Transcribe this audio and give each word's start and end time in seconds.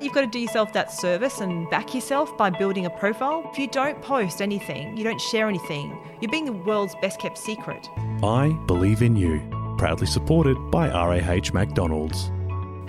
You've 0.00 0.12
got 0.12 0.20
to 0.20 0.28
do 0.28 0.38
yourself 0.38 0.72
that 0.74 0.92
service 0.92 1.40
and 1.40 1.68
back 1.70 1.92
yourself 1.92 2.36
by 2.38 2.50
building 2.50 2.86
a 2.86 2.90
profile. 2.90 3.48
If 3.50 3.58
you 3.58 3.66
don't 3.66 4.00
post 4.00 4.40
anything, 4.40 4.96
you 4.96 5.02
don't 5.02 5.20
share 5.20 5.48
anything, 5.48 5.98
you're 6.20 6.30
being 6.30 6.44
the 6.44 6.52
world's 6.52 6.94
best 7.02 7.18
kept 7.18 7.36
secret. 7.36 7.88
I 8.22 8.56
Believe 8.68 9.02
in 9.02 9.16
You, 9.16 9.42
proudly 9.76 10.06
supported 10.06 10.56
by 10.70 10.88
RAH 10.88 11.52
McDonald's. 11.52 12.30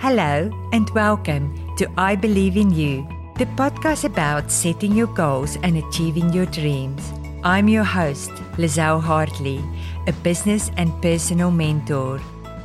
Hello 0.00 0.52
and 0.72 0.88
welcome 0.90 1.74
to 1.78 1.90
I 1.98 2.14
Believe 2.14 2.56
in 2.56 2.70
You, 2.70 3.02
the 3.38 3.46
podcast 3.46 4.04
about 4.04 4.52
setting 4.52 4.92
your 4.92 5.08
goals 5.08 5.56
and 5.64 5.78
achieving 5.78 6.32
your 6.32 6.46
dreams. 6.46 7.12
I'm 7.42 7.68
your 7.68 7.84
host, 7.84 8.30
Lizelle 8.56 9.02
Hartley, 9.02 9.64
a 10.06 10.12
business 10.12 10.70
and 10.76 10.92
personal 11.02 11.50
mentor. 11.50 12.20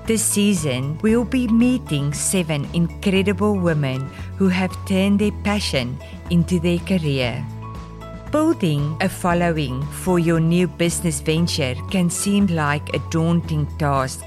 This 0.05 0.23
season, 0.23 0.99
we'll 1.01 1.25
be 1.25 1.47
meeting 1.47 2.13
seven 2.13 2.69
incredible 2.73 3.57
women 3.57 4.01
who 4.37 4.49
have 4.49 4.69
turned 4.85 5.17
their 5.17 5.31
passion 5.43 5.97
into 6.29 6.59
their 6.59 6.77
career. 6.77 7.43
Building 8.32 8.96
a 9.01 9.10
following 9.10 9.82
for 10.05 10.19
your 10.19 10.39
new 10.39 10.68
business 10.68 11.21
venture 11.21 11.73
can 11.89 12.11
seem 12.11 12.46
like 12.47 12.93
a 12.93 12.99
daunting 13.10 13.65
task. 13.79 14.21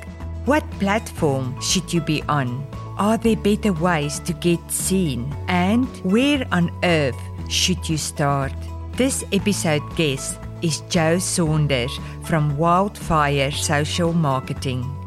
What 0.46 0.69
platform 0.80 1.55
should 1.60 1.92
you 1.92 2.00
be 2.00 2.24
on? 2.24 2.66
Are 2.98 3.16
there 3.16 3.36
better 3.36 3.72
ways 3.72 4.19
to 4.20 4.33
get 4.33 4.58
seen? 4.72 5.33
And 5.47 5.86
where 6.02 6.45
on 6.50 6.72
earth 6.83 7.20
should 7.48 7.88
you 7.88 7.98
start? 7.98 8.52
This 8.95 9.22
episode 9.30 9.84
guest 9.95 10.41
is 10.60 10.80
Joe 10.91 11.20
Saunders 11.20 11.97
from 12.24 12.58
Wildfire 12.58 13.52
Social 13.52 14.12
Marketing. 14.12 14.98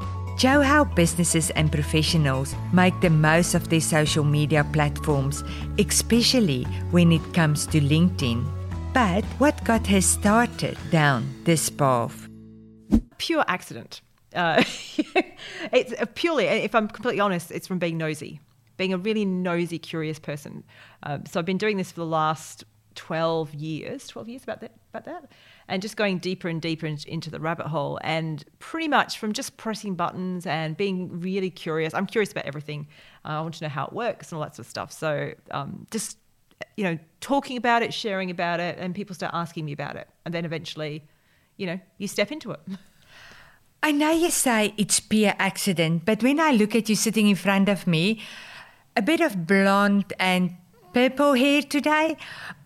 Joe 0.41 0.61
how 0.61 0.85
businesses 0.85 1.51
and 1.51 1.71
professionals 1.71 2.55
make 2.73 2.99
the 2.99 3.11
most 3.11 3.53
of 3.53 3.69
their 3.69 3.79
social 3.79 4.23
media 4.23 4.63
platforms, 4.73 5.43
especially 5.77 6.63
when 6.89 7.11
it 7.11 7.21
comes 7.35 7.67
to 7.67 7.79
LinkedIn. 7.79 8.43
But 8.91 9.23
what 9.37 9.63
got 9.63 9.85
her 9.85 10.01
started 10.01 10.79
down 10.89 11.29
this 11.43 11.69
path? 11.69 12.27
Pure 13.19 13.45
accident. 13.47 14.01
Uh, 14.33 14.63
it's 15.71 15.93
purely, 16.15 16.45
if 16.45 16.73
I'm 16.73 16.87
completely 16.87 17.19
honest, 17.19 17.51
it's 17.51 17.67
from 17.67 17.77
being 17.77 17.99
nosy, 17.99 18.39
being 18.77 18.93
a 18.93 18.97
really 18.97 19.25
nosy, 19.25 19.77
curious 19.77 20.17
person. 20.17 20.63
Um, 21.03 21.23
so 21.27 21.39
I've 21.39 21.45
been 21.45 21.59
doing 21.59 21.77
this 21.77 21.91
for 21.91 21.99
the 21.99 22.07
last 22.07 22.63
12 22.95 23.53
years, 23.53 24.07
12 24.07 24.29
years 24.29 24.43
about 24.43 24.61
that, 24.61 24.71
about 24.89 25.05
that 25.05 25.31
and 25.71 25.81
just 25.81 25.95
going 25.95 26.17
deeper 26.17 26.49
and 26.49 26.61
deeper 26.61 26.85
into 26.85 27.31
the 27.31 27.39
rabbit 27.39 27.65
hole. 27.65 27.97
And 28.03 28.43
pretty 28.59 28.89
much 28.89 29.17
from 29.17 29.31
just 29.31 29.55
pressing 29.55 29.95
buttons 29.95 30.45
and 30.45 30.75
being 30.75 31.21
really 31.21 31.49
curious, 31.49 31.93
I'm 31.93 32.05
curious 32.05 32.29
about 32.29 32.43
everything. 32.43 32.89
Uh, 33.23 33.29
I 33.29 33.41
want 33.41 33.53
to 33.55 33.63
know 33.63 33.69
how 33.69 33.85
it 33.85 33.93
works 33.93 34.31
and 34.31 34.37
all 34.37 34.43
that 34.43 34.53
sort 34.53 34.65
of 34.65 34.69
stuff. 34.69 34.91
So 34.91 35.33
um, 35.49 35.87
just, 35.89 36.17
you 36.75 36.83
know, 36.83 36.99
talking 37.21 37.55
about 37.55 37.83
it, 37.83 37.93
sharing 37.93 38.29
about 38.29 38.59
it, 38.59 38.79
and 38.79 38.93
people 38.93 39.15
start 39.15 39.33
asking 39.33 39.63
me 39.63 39.71
about 39.71 39.95
it. 39.95 40.09
And 40.25 40.33
then 40.33 40.43
eventually, 40.43 41.05
you 41.55 41.65
know, 41.67 41.79
you 41.97 42.09
step 42.09 42.33
into 42.33 42.51
it. 42.51 42.59
I 43.81 43.93
know 43.93 44.11
you 44.11 44.29
say 44.29 44.73
it's 44.77 44.99
pure 44.99 45.33
accident, 45.39 46.03
but 46.03 46.21
when 46.21 46.41
I 46.41 46.51
look 46.51 46.75
at 46.75 46.89
you 46.89 46.95
sitting 46.95 47.29
in 47.29 47.37
front 47.37 47.69
of 47.69 47.87
me, 47.87 48.21
a 48.97 49.01
bit 49.01 49.21
of 49.21 49.47
blonde 49.47 50.11
and 50.19 50.57
purple 50.93 51.33
hair 51.33 51.61
today. 51.61 52.17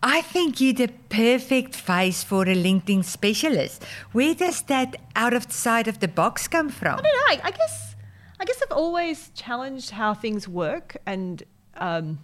I 0.02 0.22
think 0.22 0.60
you're 0.60 0.72
the 0.72 0.88
perfect 1.08 1.74
face 1.74 2.22
for 2.24 2.42
a 2.42 2.54
LinkedIn 2.54 3.04
specialist. 3.04 3.84
Where 4.12 4.34
does 4.34 4.62
that 4.62 4.96
out 5.14 5.34
of 5.34 5.50
sight 5.52 5.88
of 5.88 6.00
the 6.00 6.08
box 6.08 6.48
come 6.48 6.68
from? 6.68 6.98
I 6.98 7.02
don't 7.02 7.04
know. 7.04 7.44
I, 7.44 7.50
guess 7.50 7.96
I 8.40 8.44
guess 8.44 8.62
I've 8.62 8.76
always 8.76 9.30
challenged 9.34 9.90
how 9.90 10.14
things 10.14 10.48
work, 10.48 10.96
and 11.06 11.42
um, 11.76 12.18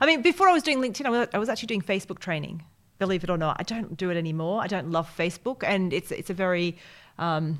I 0.00 0.06
mean, 0.06 0.22
before 0.22 0.48
I 0.48 0.52
was 0.52 0.62
doing 0.62 0.78
LinkedIn, 0.78 1.06
I 1.06 1.10
was, 1.10 1.28
I 1.34 1.38
was 1.38 1.48
actually 1.48 1.68
doing 1.68 1.82
Facebook 1.82 2.18
training. 2.18 2.62
Believe 2.98 3.24
it 3.24 3.30
or 3.30 3.36
not, 3.36 3.56
I 3.58 3.64
don't 3.64 3.96
do 3.96 4.10
it 4.10 4.16
anymore. 4.16 4.62
I 4.62 4.66
don't 4.66 4.90
love 4.90 5.12
Facebook, 5.16 5.62
and 5.64 5.92
it's 5.92 6.12
it's 6.12 6.30
a 6.30 6.34
very 6.34 6.76
um, 7.18 7.58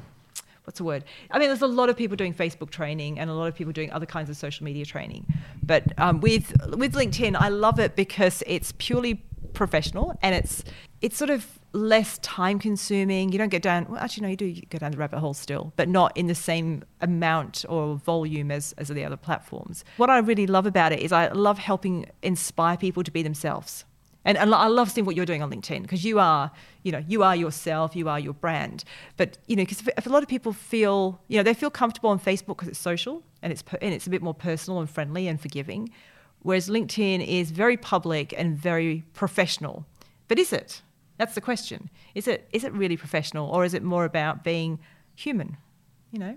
what's 0.64 0.78
the 0.78 0.84
word? 0.84 1.04
I 1.30 1.38
mean, 1.38 1.48
there's 1.48 1.62
a 1.62 1.66
lot 1.66 1.88
of 1.88 1.96
people 1.96 2.16
doing 2.16 2.34
Facebook 2.34 2.70
training 2.70 3.18
and 3.18 3.30
a 3.30 3.34
lot 3.34 3.46
of 3.46 3.54
people 3.54 3.72
doing 3.72 3.92
other 3.92 4.06
kinds 4.06 4.28
of 4.30 4.36
social 4.36 4.64
media 4.64 4.84
training. 4.84 5.26
But 5.62 5.98
um, 5.98 6.20
with 6.20 6.52
with 6.76 6.94
LinkedIn, 6.94 7.36
I 7.38 7.48
love 7.48 7.78
it 7.78 7.96
because 7.96 8.42
it's 8.46 8.72
purely 8.78 9.22
professional 9.52 10.18
and 10.22 10.34
it's 10.34 10.64
it's 11.00 11.16
sort 11.16 11.30
of 11.30 11.58
less 11.72 12.18
time 12.18 12.58
consuming. 12.58 13.32
You 13.32 13.38
don't 13.38 13.48
get 13.48 13.62
down. 13.62 13.86
Well, 13.88 14.00
actually, 14.00 14.22
no, 14.22 14.28
you 14.28 14.36
do 14.36 14.54
go 14.70 14.78
down 14.78 14.92
the 14.92 14.98
rabbit 14.98 15.18
hole 15.18 15.34
still, 15.34 15.72
but 15.76 15.88
not 15.88 16.16
in 16.16 16.28
the 16.28 16.34
same 16.34 16.84
amount 17.00 17.64
or 17.68 17.96
volume 17.96 18.50
as 18.50 18.74
as 18.78 18.88
the 18.88 19.04
other 19.04 19.16
platforms. 19.16 19.84
What 19.96 20.10
I 20.10 20.18
really 20.18 20.46
love 20.46 20.66
about 20.66 20.92
it 20.92 21.00
is 21.00 21.12
I 21.12 21.28
love 21.28 21.58
helping 21.58 22.06
inspire 22.22 22.76
people 22.76 23.02
to 23.02 23.10
be 23.10 23.22
themselves. 23.22 23.84
And, 24.24 24.38
and 24.38 24.54
I 24.54 24.68
love 24.68 24.90
seeing 24.90 25.04
what 25.04 25.16
you're 25.16 25.26
doing 25.26 25.42
on 25.42 25.50
LinkedIn 25.50 25.82
because 25.82 26.04
you 26.04 26.18
are, 26.18 26.50
you 26.82 26.92
know, 26.92 27.04
you 27.06 27.22
are 27.22 27.36
yourself, 27.36 27.94
you 27.94 28.08
are 28.08 28.18
your 28.18 28.32
brand. 28.32 28.84
But 29.16 29.38
you 29.46 29.56
know, 29.56 29.62
because 29.62 29.80
if, 29.80 29.88
if, 29.98 30.06
a 30.06 30.08
lot 30.08 30.22
of 30.22 30.28
people 30.28 30.52
feel, 30.52 31.20
you 31.28 31.36
know, 31.36 31.42
they 31.42 31.54
feel 31.54 31.70
comfortable 31.70 32.10
on 32.10 32.18
Facebook 32.18 32.56
because 32.56 32.68
it's 32.68 32.78
social 32.78 33.22
and 33.42 33.52
it's 33.52 33.62
and 33.82 33.92
it's 33.92 34.06
a 34.06 34.10
bit 34.10 34.22
more 34.22 34.34
personal 34.34 34.80
and 34.80 34.88
friendly 34.88 35.28
and 35.28 35.40
forgiving, 35.40 35.90
whereas 36.40 36.68
LinkedIn 36.68 37.26
is 37.26 37.50
very 37.50 37.76
public 37.76 38.32
and 38.36 38.56
very 38.56 39.04
professional. 39.12 39.84
But 40.28 40.38
is 40.38 40.52
it? 40.52 40.80
That's 41.18 41.34
the 41.34 41.40
question. 41.40 41.90
Is 42.14 42.26
it 42.26 42.48
is 42.52 42.64
it 42.64 42.72
really 42.72 42.96
professional 42.96 43.48
or 43.50 43.64
is 43.64 43.74
it 43.74 43.82
more 43.82 44.04
about 44.04 44.42
being 44.42 44.78
human? 45.14 45.58
You 46.10 46.18
know. 46.18 46.36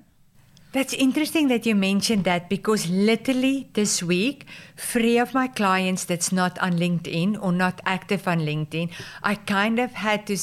That's 0.74 0.94
interesting 0.94 1.48
that 1.48 1.66
you 1.66 1.76
mentioned 1.76 2.24
that 2.26 2.50
because 2.50 2.90
literally 2.90 3.70
this 3.74 4.04
week, 4.04 4.46
three 4.76 5.18
of 5.18 5.34
my 5.34 5.48
clients 5.48 6.04
that's 6.04 6.32
not 6.32 6.60
on 6.60 6.74
LinkedIn 6.74 7.42
or 7.42 7.52
not 7.52 7.82
active 7.86 8.28
on 8.28 8.40
LinkedIn, 8.40 8.92
I 9.24 9.36
kind 9.36 9.80
of 9.80 9.94
had 9.94 10.28
to 10.28 10.38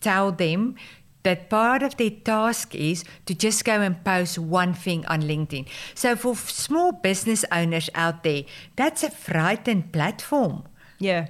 tell 0.00 0.32
them 0.32 0.74
that 1.22 1.48
part 1.48 1.82
of 1.82 1.96
their 1.96 2.10
task 2.10 2.74
is 2.74 3.04
to 3.26 3.34
just 3.34 3.64
go 3.64 3.80
and 3.80 4.04
post 4.04 4.38
one 4.38 4.74
thing 4.74 5.06
on 5.06 5.22
LinkedIn. 5.22 5.66
So 5.94 6.16
for 6.16 6.34
small 6.34 6.92
business 6.92 7.44
owners 7.52 7.88
out 7.94 8.24
there, 8.24 8.42
that's 8.74 9.04
a 9.04 9.10
frightened 9.10 9.92
platform. 9.92 10.64
Yeah. 10.98 11.28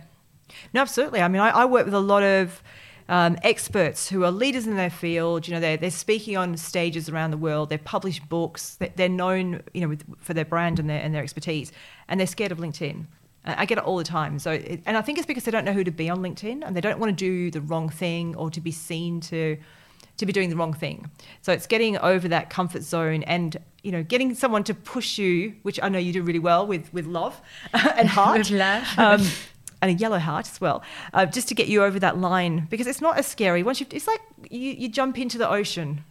No, 0.72 0.80
absolutely. 0.80 1.20
I 1.20 1.28
mean, 1.28 1.42
I, 1.42 1.50
I 1.50 1.64
work 1.66 1.84
with 1.84 1.94
a 1.94 2.00
lot 2.00 2.22
of 2.22 2.62
um, 3.08 3.36
experts 3.42 4.08
who 4.08 4.24
are 4.24 4.30
leaders 4.30 4.66
in 4.66 4.76
their 4.76 4.90
field. 4.90 5.46
You 5.46 5.54
know, 5.54 5.60
they're, 5.60 5.76
they're 5.76 5.90
speaking 5.90 6.36
on 6.36 6.56
stages 6.56 7.08
around 7.08 7.30
the 7.30 7.36
world. 7.36 7.70
They've 7.70 7.82
published 7.82 8.28
books. 8.28 8.78
They're 8.96 9.08
known, 9.08 9.62
you 9.74 9.80
know, 9.80 9.88
with, 9.88 10.04
for 10.18 10.34
their 10.34 10.44
brand 10.44 10.78
and 10.78 10.88
their 10.88 11.00
and 11.00 11.14
their 11.14 11.22
expertise, 11.22 11.72
and 12.08 12.18
they're 12.18 12.26
scared 12.26 12.52
of 12.52 12.58
LinkedIn. 12.58 13.06
I 13.44 13.64
get 13.66 13.78
it 13.78 13.84
all 13.84 13.96
the 13.96 14.04
time. 14.04 14.38
So, 14.38 14.52
it, 14.52 14.82
and 14.86 14.96
I 14.96 15.02
think 15.02 15.18
it's 15.18 15.26
because 15.26 15.44
they 15.44 15.50
don't 15.50 15.64
know 15.64 15.72
who 15.72 15.82
to 15.82 15.90
be 15.90 16.08
on 16.08 16.18
LinkedIn, 16.20 16.62
and 16.64 16.76
they 16.76 16.80
don't 16.80 17.00
want 17.00 17.10
to 17.10 17.24
do 17.24 17.50
the 17.50 17.60
wrong 17.60 17.88
thing 17.88 18.36
or 18.36 18.50
to 18.50 18.60
be 18.60 18.70
seen 18.70 19.20
to 19.22 19.56
to 20.18 20.26
be 20.26 20.32
doing 20.32 20.50
the 20.50 20.56
wrong 20.56 20.74
thing. 20.74 21.10
So 21.40 21.52
it's 21.52 21.66
getting 21.66 21.96
over 21.98 22.28
that 22.28 22.50
comfort 22.50 22.82
zone 22.82 23.22
and 23.24 23.56
you 23.82 23.90
know 23.90 24.02
getting 24.02 24.34
someone 24.34 24.62
to 24.64 24.74
push 24.74 25.18
you, 25.18 25.56
which 25.62 25.80
I 25.82 25.88
know 25.88 25.98
you 25.98 26.12
do 26.12 26.22
really 26.22 26.38
well 26.38 26.66
with 26.66 26.92
with 26.92 27.06
love 27.06 27.40
and 27.72 28.08
heart. 28.18 28.38
with 28.38 28.50
love. 28.50 28.86
Um, 28.98 29.26
and 29.82 29.90
a 29.90 29.94
yellow 29.94 30.18
heart 30.18 30.48
as 30.48 30.60
well, 30.60 30.82
uh, 31.12 31.26
just 31.26 31.48
to 31.48 31.54
get 31.54 31.66
you 31.66 31.82
over 31.82 31.98
that 31.98 32.16
line 32.16 32.66
because 32.70 32.86
it's 32.86 33.00
not 33.02 33.18
as 33.18 33.26
scary. 33.26 33.62
Once 33.62 33.80
you, 33.80 33.86
it's 33.90 34.06
like 34.06 34.20
you, 34.48 34.70
you 34.70 34.88
jump 34.88 35.18
into 35.18 35.36
the 35.36 35.50
ocean. 35.50 36.04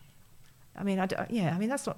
I 0.76 0.84
mean, 0.84 1.00
I 1.00 1.08
don't, 1.08 1.32
yeah, 1.32 1.56
I 1.56 1.58
mean 1.58 1.70
that's 1.70 1.88
not 1.88 1.98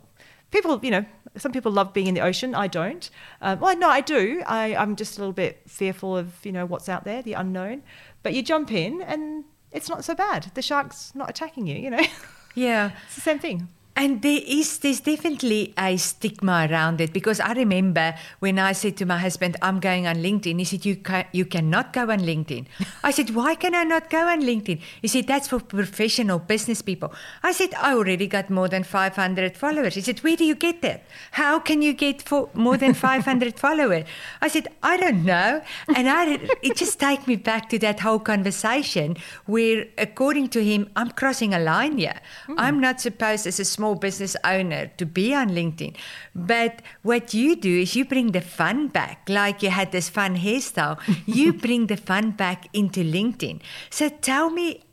people. 0.51 0.79
You 0.83 0.91
know, 0.91 1.05
some 1.35 1.51
people 1.51 1.71
love 1.71 1.93
being 1.93 2.07
in 2.07 2.13
the 2.13 2.21
ocean. 2.21 2.55
I 2.55 2.67
don't. 2.67 3.09
Um, 3.41 3.59
well, 3.59 3.75
no, 3.75 3.89
I 3.89 3.99
do. 3.99 4.43
I, 4.45 4.75
I'm 4.75 4.95
just 4.95 5.17
a 5.17 5.21
little 5.21 5.33
bit 5.33 5.61
fearful 5.67 6.15
of 6.15 6.45
you 6.45 6.51
know 6.51 6.65
what's 6.65 6.87
out 6.87 7.03
there, 7.03 7.21
the 7.21 7.33
unknown. 7.33 7.83
But 8.21 8.33
you 8.33 8.43
jump 8.43 8.71
in, 8.71 9.01
and 9.01 9.43
it's 9.71 9.89
not 9.89 10.05
so 10.05 10.15
bad. 10.15 10.51
The 10.53 10.61
shark's 10.61 11.13
not 11.15 11.29
attacking 11.29 11.67
you. 11.67 11.75
You 11.75 11.89
know. 11.89 12.03
Yeah, 12.55 12.91
it's 13.07 13.15
the 13.15 13.21
same 13.21 13.39
thing. 13.39 13.67
And 13.95 14.23
there 14.23 14.41
is 14.45 14.79
there's 14.79 15.01
definitely 15.01 15.73
a 15.77 15.97
stigma 15.97 16.67
around 16.69 16.99
it 16.99 17.13
because 17.13 17.39
I 17.39 17.53
remember 17.53 18.15
when 18.39 18.57
I 18.57 18.71
said 18.73 18.97
to 18.97 19.05
my 19.05 19.19
husband, 19.19 19.55
"I'm 19.61 19.79
going 19.79 20.07
on 20.07 20.15
LinkedIn," 20.15 20.57
he 20.57 20.65
said, 20.65 20.83
"You 20.85 20.95
can, 20.95 21.25
you 21.31 21.45
cannot 21.45 21.93
go 21.93 22.09
on 22.09 22.21
LinkedIn." 22.21 22.65
I 23.03 23.11
said, 23.11 23.35
"Why 23.35 23.53
can 23.53 23.75
I 23.75 23.83
not 23.83 24.09
go 24.09 24.27
on 24.27 24.41
LinkedIn?" 24.41 24.81
He 25.01 25.07
said, 25.07 25.27
"That's 25.27 25.47
for 25.47 25.59
professional 25.59 26.39
business 26.39 26.81
people." 26.81 27.13
I 27.43 27.51
said, 27.51 27.75
"I 27.75 27.93
already 27.93 28.27
got 28.27 28.49
more 28.49 28.67
than 28.67 28.83
500 28.83 29.55
followers." 29.55 29.93
He 29.93 30.01
said, 30.01 30.19
"Where 30.23 30.35
do 30.35 30.43
you 30.43 30.55
get 30.55 30.81
that? 30.81 31.05
How 31.31 31.59
can 31.59 31.83
you 31.83 31.93
get 31.93 32.23
for 32.23 32.49
more 32.55 32.77
than 32.77 32.95
500 32.95 33.59
followers?" 33.65 34.05
I 34.41 34.47
said, 34.47 34.69
"I 34.81 34.97
don't 34.97 35.23
know," 35.23 35.61
and 35.95 36.09
I 36.09 36.39
it 36.63 36.77
just 36.77 36.99
takes 36.99 37.27
me 37.27 37.35
back 37.35 37.69
to 37.69 37.77
that 37.85 37.99
whole 37.99 38.19
conversation 38.19 39.17
where, 39.45 39.85
according 39.99 40.49
to 40.49 40.63
him, 40.63 40.89
I'm 40.95 41.11
crossing 41.11 41.53
a 41.53 41.59
line 41.59 41.99
here. 41.99 42.19
Mm. 42.47 42.55
I'm 42.57 42.79
not 42.79 42.99
supposed 42.99 43.45
as 43.45 43.59
a 43.59 43.65
small 43.65 43.82
small 43.83 43.95
business 43.95 44.37
owner 44.45 44.87
to 44.95 45.05
be 45.05 45.33
on 45.35 45.49
LinkedIn. 45.49 45.93
But 46.33 46.81
what 47.01 47.33
you 47.33 47.57
do 47.57 47.81
is 47.81 47.95
you 47.97 48.05
bring 48.05 48.31
the 48.31 48.39
fun 48.39 48.87
back, 48.87 49.27
like 49.27 49.61
you 49.61 49.71
had 49.71 49.91
this 49.91 50.07
fun 50.07 50.37
hairstyle. 50.37 50.97
you 51.25 51.51
bring 51.51 51.87
the 51.87 51.97
fun 51.97 52.31
back 52.31 52.69
into 52.71 53.01
LinkedIn. 53.03 53.59
So 53.89 54.07
tell 54.07 54.49
me, 54.49 54.83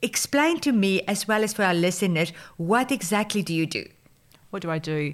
explain 0.00 0.60
to 0.60 0.72
me 0.72 1.02
as 1.02 1.28
well 1.28 1.44
as 1.44 1.52
for 1.52 1.64
our 1.64 1.74
listeners, 1.74 2.32
what 2.56 2.90
exactly 2.90 3.42
do 3.42 3.52
you 3.52 3.66
do? 3.66 3.84
What 4.48 4.62
do 4.62 4.70
I 4.70 4.78
do? 4.78 5.12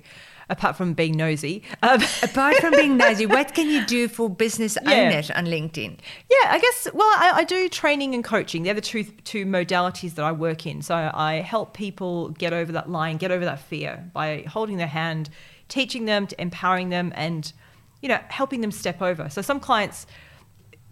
Apart 0.49 0.76
from 0.76 0.94
being 0.94 1.17
nosy. 1.17 1.62
Um, 1.82 2.00
Apart 2.23 2.56
from 2.56 2.73
being 2.73 2.96
nosy, 3.05 3.26
what 3.26 3.55
can 3.55 3.69
you 3.69 3.85
do 3.87 4.08
for 4.08 4.29
business 4.29 4.76
Yeah. 4.82 4.93
owners 4.93 5.31
on 5.31 5.46
LinkedIn? 5.46 5.99
Yeah, 6.31 6.49
I 6.52 6.58
guess. 6.58 6.88
Well, 6.93 7.06
I, 7.06 7.32
I 7.37 7.44
do 7.44 7.69
training 7.69 8.14
and 8.14 8.23
coaching. 8.25 8.62
They're 8.62 8.75
the 8.75 8.81
two 8.81 9.05
two 9.05 9.44
modalities 9.46 10.14
that 10.14 10.25
I 10.25 10.32
work 10.32 10.67
in. 10.67 10.82
So 10.82 10.94
I 11.14 11.35
help 11.41 11.75
people 11.75 12.31
get 12.31 12.52
over 12.52 12.73
that 12.73 12.91
line, 12.91 13.17
get 13.17 13.31
over 13.31 13.44
that 13.44 13.61
fear 13.61 14.11
by 14.12 14.44
holding 14.49 14.76
their 14.76 14.87
hand, 14.87 15.31
teaching 15.69 16.05
them, 16.05 16.26
to 16.26 16.41
empowering 16.41 16.91
them, 16.91 17.12
and 17.14 17.52
you 18.02 18.08
know, 18.08 18.19
helping 18.29 18.61
them 18.61 18.70
step 18.70 19.00
over. 19.00 19.29
So 19.31 19.41
some 19.43 19.61
clients. 19.61 20.06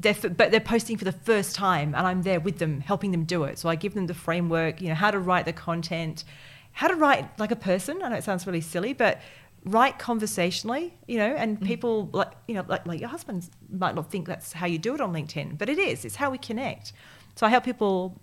They're, 0.00 0.14
but 0.14 0.50
they're 0.50 0.58
posting 0.58 0.96
for 0.96 1.04
the 1.04 1.12
first 1.12 1.54
time 1.54 1.94
and 1.94 2.04
I'm 2.04 2.22
there 2.22 2.40
with 2.40 2.58
them 2.58 2.80
helping 2.80 3.12
them 3.12 3.22
do 3.22 3.44
it. 3.44 3.56
So 3.60 3.68
I 3.68 3.76
give 3.76 3.94
them 3.94 4.08
the 4.08 4.14
framework, 4.14 4.80
you 4.82 4.88
know, 4.88 4.96
how 4.96 5.12
to 5.12 5.18
write 5.20 5.44
the 5.44 5.52
content, 5.52 6.24
how 6.72 6.88
to 6.88 6.96
write 6.96 7.38
like 7.38 7.52
a 7.52 7.56
person. 7.56 8.02
I 8.02 8.08
know 8.08 8.16
it 8.16 8.24
sounds 8.24 8.44
really 8.44 8.60
silly, 8.62 8.94
but 8.94 9.20
write 9.64 9.98
conversationally, 9.98 10.94
you 11.06 11.18
know, 11.18 11.34
and 11.34 11.60
mm. 11.60 11.66
people 11.66 12.08
like, 12.12 12.32
you 12.48 12.54
know, 12.54 12.64
like, 12.68 12.86
like 12.86 13.00
your 13.00 13.08
husband 13.08 13.48
might 13.70 13.94
not 13.94 14.10
think 14.10 14.26
that's 14.26 14.52
how 14.52 14.66
you 14.66 14.78
do 14.78 14.94
it 14.94 15.00
on 15.00 15.12
LinkedIn, 15.12 15.56
but 15.58 15.68
it 15.68 15.78
is. 15.78 16.04
It's 16.04 16.16
how 16.16 16.30
we 16.30 16.38
connect. 16.38 16.92
So 17.36 17.46
I 17.46 17.50
help 17.50 17.64
people 17.64 18.20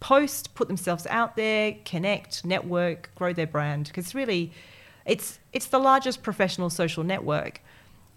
post, 0.00 0.54
put 0.54 0.68
themselves 0.68 1.06
out 1.08 1.36
there, 1.36 1.76
connect, 1.84 2.44
network, 2.44 3.10
grow 3.14 3.32
their 3.32 3.46
brand 3.46 3.86
because 3.86 4.14
really 4.14 4.52
it's 5.06 5.38
it's 5.52 5.66
the 5.66 5.78
largest 5.78 6.22
professional 6.22 6.70
social 6.70 7.04
network 7.04 7.60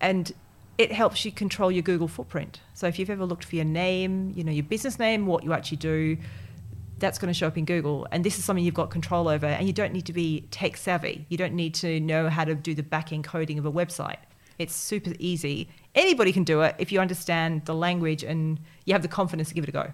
and 0.01 0.33
it 0.77 0.91
helps 0.91 1.25
you 1.25 1.31
control 1.31 1.71
your 1.71 1.81
Google 1.81 2.07
footprint. 2.07 2.59
So 2.73 2.87
if 2.87 2.99
you've 2.99 3.09
ever 3.09 3.25
looked 3.25 3.45
for 3.45 3.55
your 3.55 3.65
name, 3.65 4.33
you 4.35 4.43
know, 4.43 4.51
your 4.51 4.63
business 4.63 4.99
name, 4.99 5.25
what 5.25 5.43
you 5.43 5.53
actually 5.53 5.77
do, 5.77 6.17
that's 6.99 7.19
going 7.19 7.27
to 7.27 7.33
show 7.33 7.47
up 7.47 7.57
in 7.57 7.65
Google. 7.65 8.07
And 8.11 8.23
this 8.23 8.37
is 8.37 8.45
something 8.45 8.63
you've 8.63 8.73
got 8.73 8.89
control 8.89 9.27
over. 9.27 9.45
And 9.45 9.67
you 9.67 9.73
don't 9.73 9.93
need 9.93 10.05
to 10.05 10.13
be 10.13 10.47
tech 10.51 10.77
savvy. 10.77 11.25
You 11.29 11.37
don't 11.37 11.53
need 11.53 11.73
to 11.75 11.99
know 11.99 12.29
how 12.29 12.43
to 12.45 12.55
do 12.55 12.73
the 12.73 12.83
back 12.83 13.11
end 13.11 13.23
coding 13.23 13.59
of 13.59 13.65
a 13.65 13.71
website. 13.71 14.17
It's 14.59 14.75
super 14.75 15.13
easy. 15.19 15.69
Anybody 15.93 16.31
can 16.31 16.43
do 16.43 16.61
it 16.61 16.75
if 16.79 16.91
you 16.91 16.99
understand 16.99 17.65
the 17.65 17.75
language 17.75 18.23
and 18.23 18.59
you 18.85 18.93
have 18.93 19.03
the 19.03 19.07
confidence 19.07 19.49
to 19.49 19.55
give 19.55 19.63
it 19.63 19.69
a 19.69 19.73
go. 19.73 19.93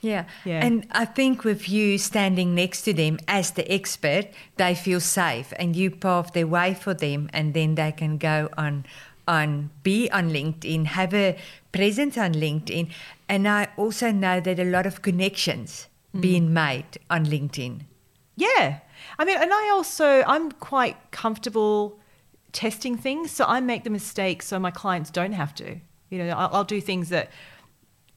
Yeah. 0.00 0.26
Yeah. 0.44 0.64
And 0.64 0.86
I 0.92 1.04
think 1.04 1.42
with 1.42 1.68
you 1.68 1.98
standing 1.98 2.54
next 2.54 2.82
to 2.82 2.92
them 2.92 3.18
as 3.26 3.52
the 3.52 3.70
expert, 3.72 4.26
they 4.56 4.74
feel 4.74 5.00
safe 5.00 5.52
and 5.56 5.74
you 5.74 5.90
pave 5.90 6.32
the 6.32 6.44
way 6.44 6.74
for 6.74 6.94
them 6.94 7.28
and 7.32 7.54
then 7.54 7.74
they 7.74 7.92
can 7.92 8.18
go 8.18 8.48
on 8.56 8.86
on 9.28 9.70
be 9.82 10.08
on 10.10 10.30
LinkedIn, 10.30 10.86
have 10.86 11.12
a 11.12 11.36
presence 11.72 12.16
on 12.16 12.32
LinkedIn. 12.32 12.88
And 13.28 13.48
I 13.48 13.68
also 13.76 14.12
know 14.12 14.38
that 14.40 14.60
a 14.60 14.64
lot 14.64 14.86
of 14.86 15.02
connections 15.02 15.88
being 16.20 16.52
made 16.52 16.98
on 17.10 17.26
LinkedIn. 17.26 17.82
Yeah. 18.36 18.80
I 19.18 19.24
mean, 19.24 19.38
and 19.38 19.52
I 19.52 19.70
also, 19.70 20.22
I'm 20.26 20.52
quite 20.52 20.96
comfortable 21.10 21.98
testing 22.52 22.96
things. 22.96 23.30
So 23.30 23.44
I 23.46 23.60
make 23.60 23.84
the 23.84 23.90
mistakes 23.90 24.46
so 24.46 24.58
my 24.58 24.70
clients 24.70 25.10
don't 25.10 25.32
have 25.32 25.54
to. 25.56 25.78
You 26.10 26.18
know, 26.18 26.28
I'll, 26.30 26.50
I'll 26.52 26.64
do 26.64 26.80
things 26.80 27.08
that 27.10 27.30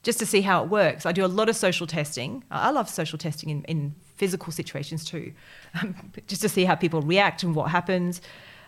just 0.04 0.20
to 0.20 0.26
see 0.26 0.42
how 0.42 0.64
it 0.64 0.70
works. 0.70 1.06
I 1.06 1.12
do 1.12 1.26
a 1.26 1.28
lot 1.28 1.50
of 1.50 1.56
social 1.56 1.88
testing. 1.88 2.44
I 2.50 2.72
love 2.72 2.90
social 2.90 3.18
testing 3.18 3.50
in, 3.50 3.64
in 3.66 3.96
physical 4.16 4.52
situations 4.52 5.04
too, 5.04 5.34
um, 5.82 6.12
just 6.28 6.42
to 6.42 6.50
see 6.50 6.66
how 6.66 6.76
people 6.76 7.02
react 7.02 7.44
and 7.44 7.56
what 7.56 7.70
happens. 7.72 8.22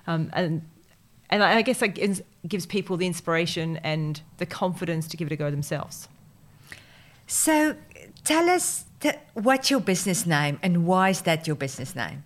Um, 0.07 0.29
and 0.33 0.67
and 1.29 1.41
I 1.41 1.61
guess 1.61 1.81
gives, 1.81 2.21
gives 2.45 2.65
people 2.65 2.97
the 2.97 3.07
inspiration 3.07 3.77
and 3.77 4.21
the 4.37 4.45
confidence 4.45 5.07
to 5.07 5.17
give 5.17 5.27
it 5.27 5.31
a 5.31 5.37
go 5.37 5.49
themselves. 5.49 6.09
So 7.25 7.77
tell 8.25 8.49
us 8.49 8.83
th- 9.01 9.19
what's 9.33 9.69
your 9.69 9.79
business 9.79 10.25
name 10.25 10.59
and 10.63 10.85
why 10.85 11.09
is 11.09 11.21
that 11.21 11.47
your 11.47 11.55
business 11.55 11.95
name? 11.95 12.23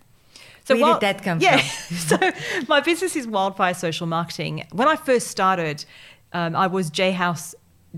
Where 0.66 0.78
wild- 0.78 1.00
did 1.00 1.06
that 1.06 1.22
come 1.22 1.40
yeah. 1.40 1.58
from? 1.58 1.96
so 2.18 2.64
my 2.68 2.80
business 2.80 3.16
is 3.16 3.26
Wildfire 3.26 3.74
Social 3.74 4.06
Marketing. 4.06 4.66
When 4.72 4.88
I 4.88 4.96
first 4.96 5.28
started, 5.28 5.84
um, 6.32 6.56
I 6.56 6.66
was 6.66 6.90
J 6.90 7.12
House. 7.12 7.54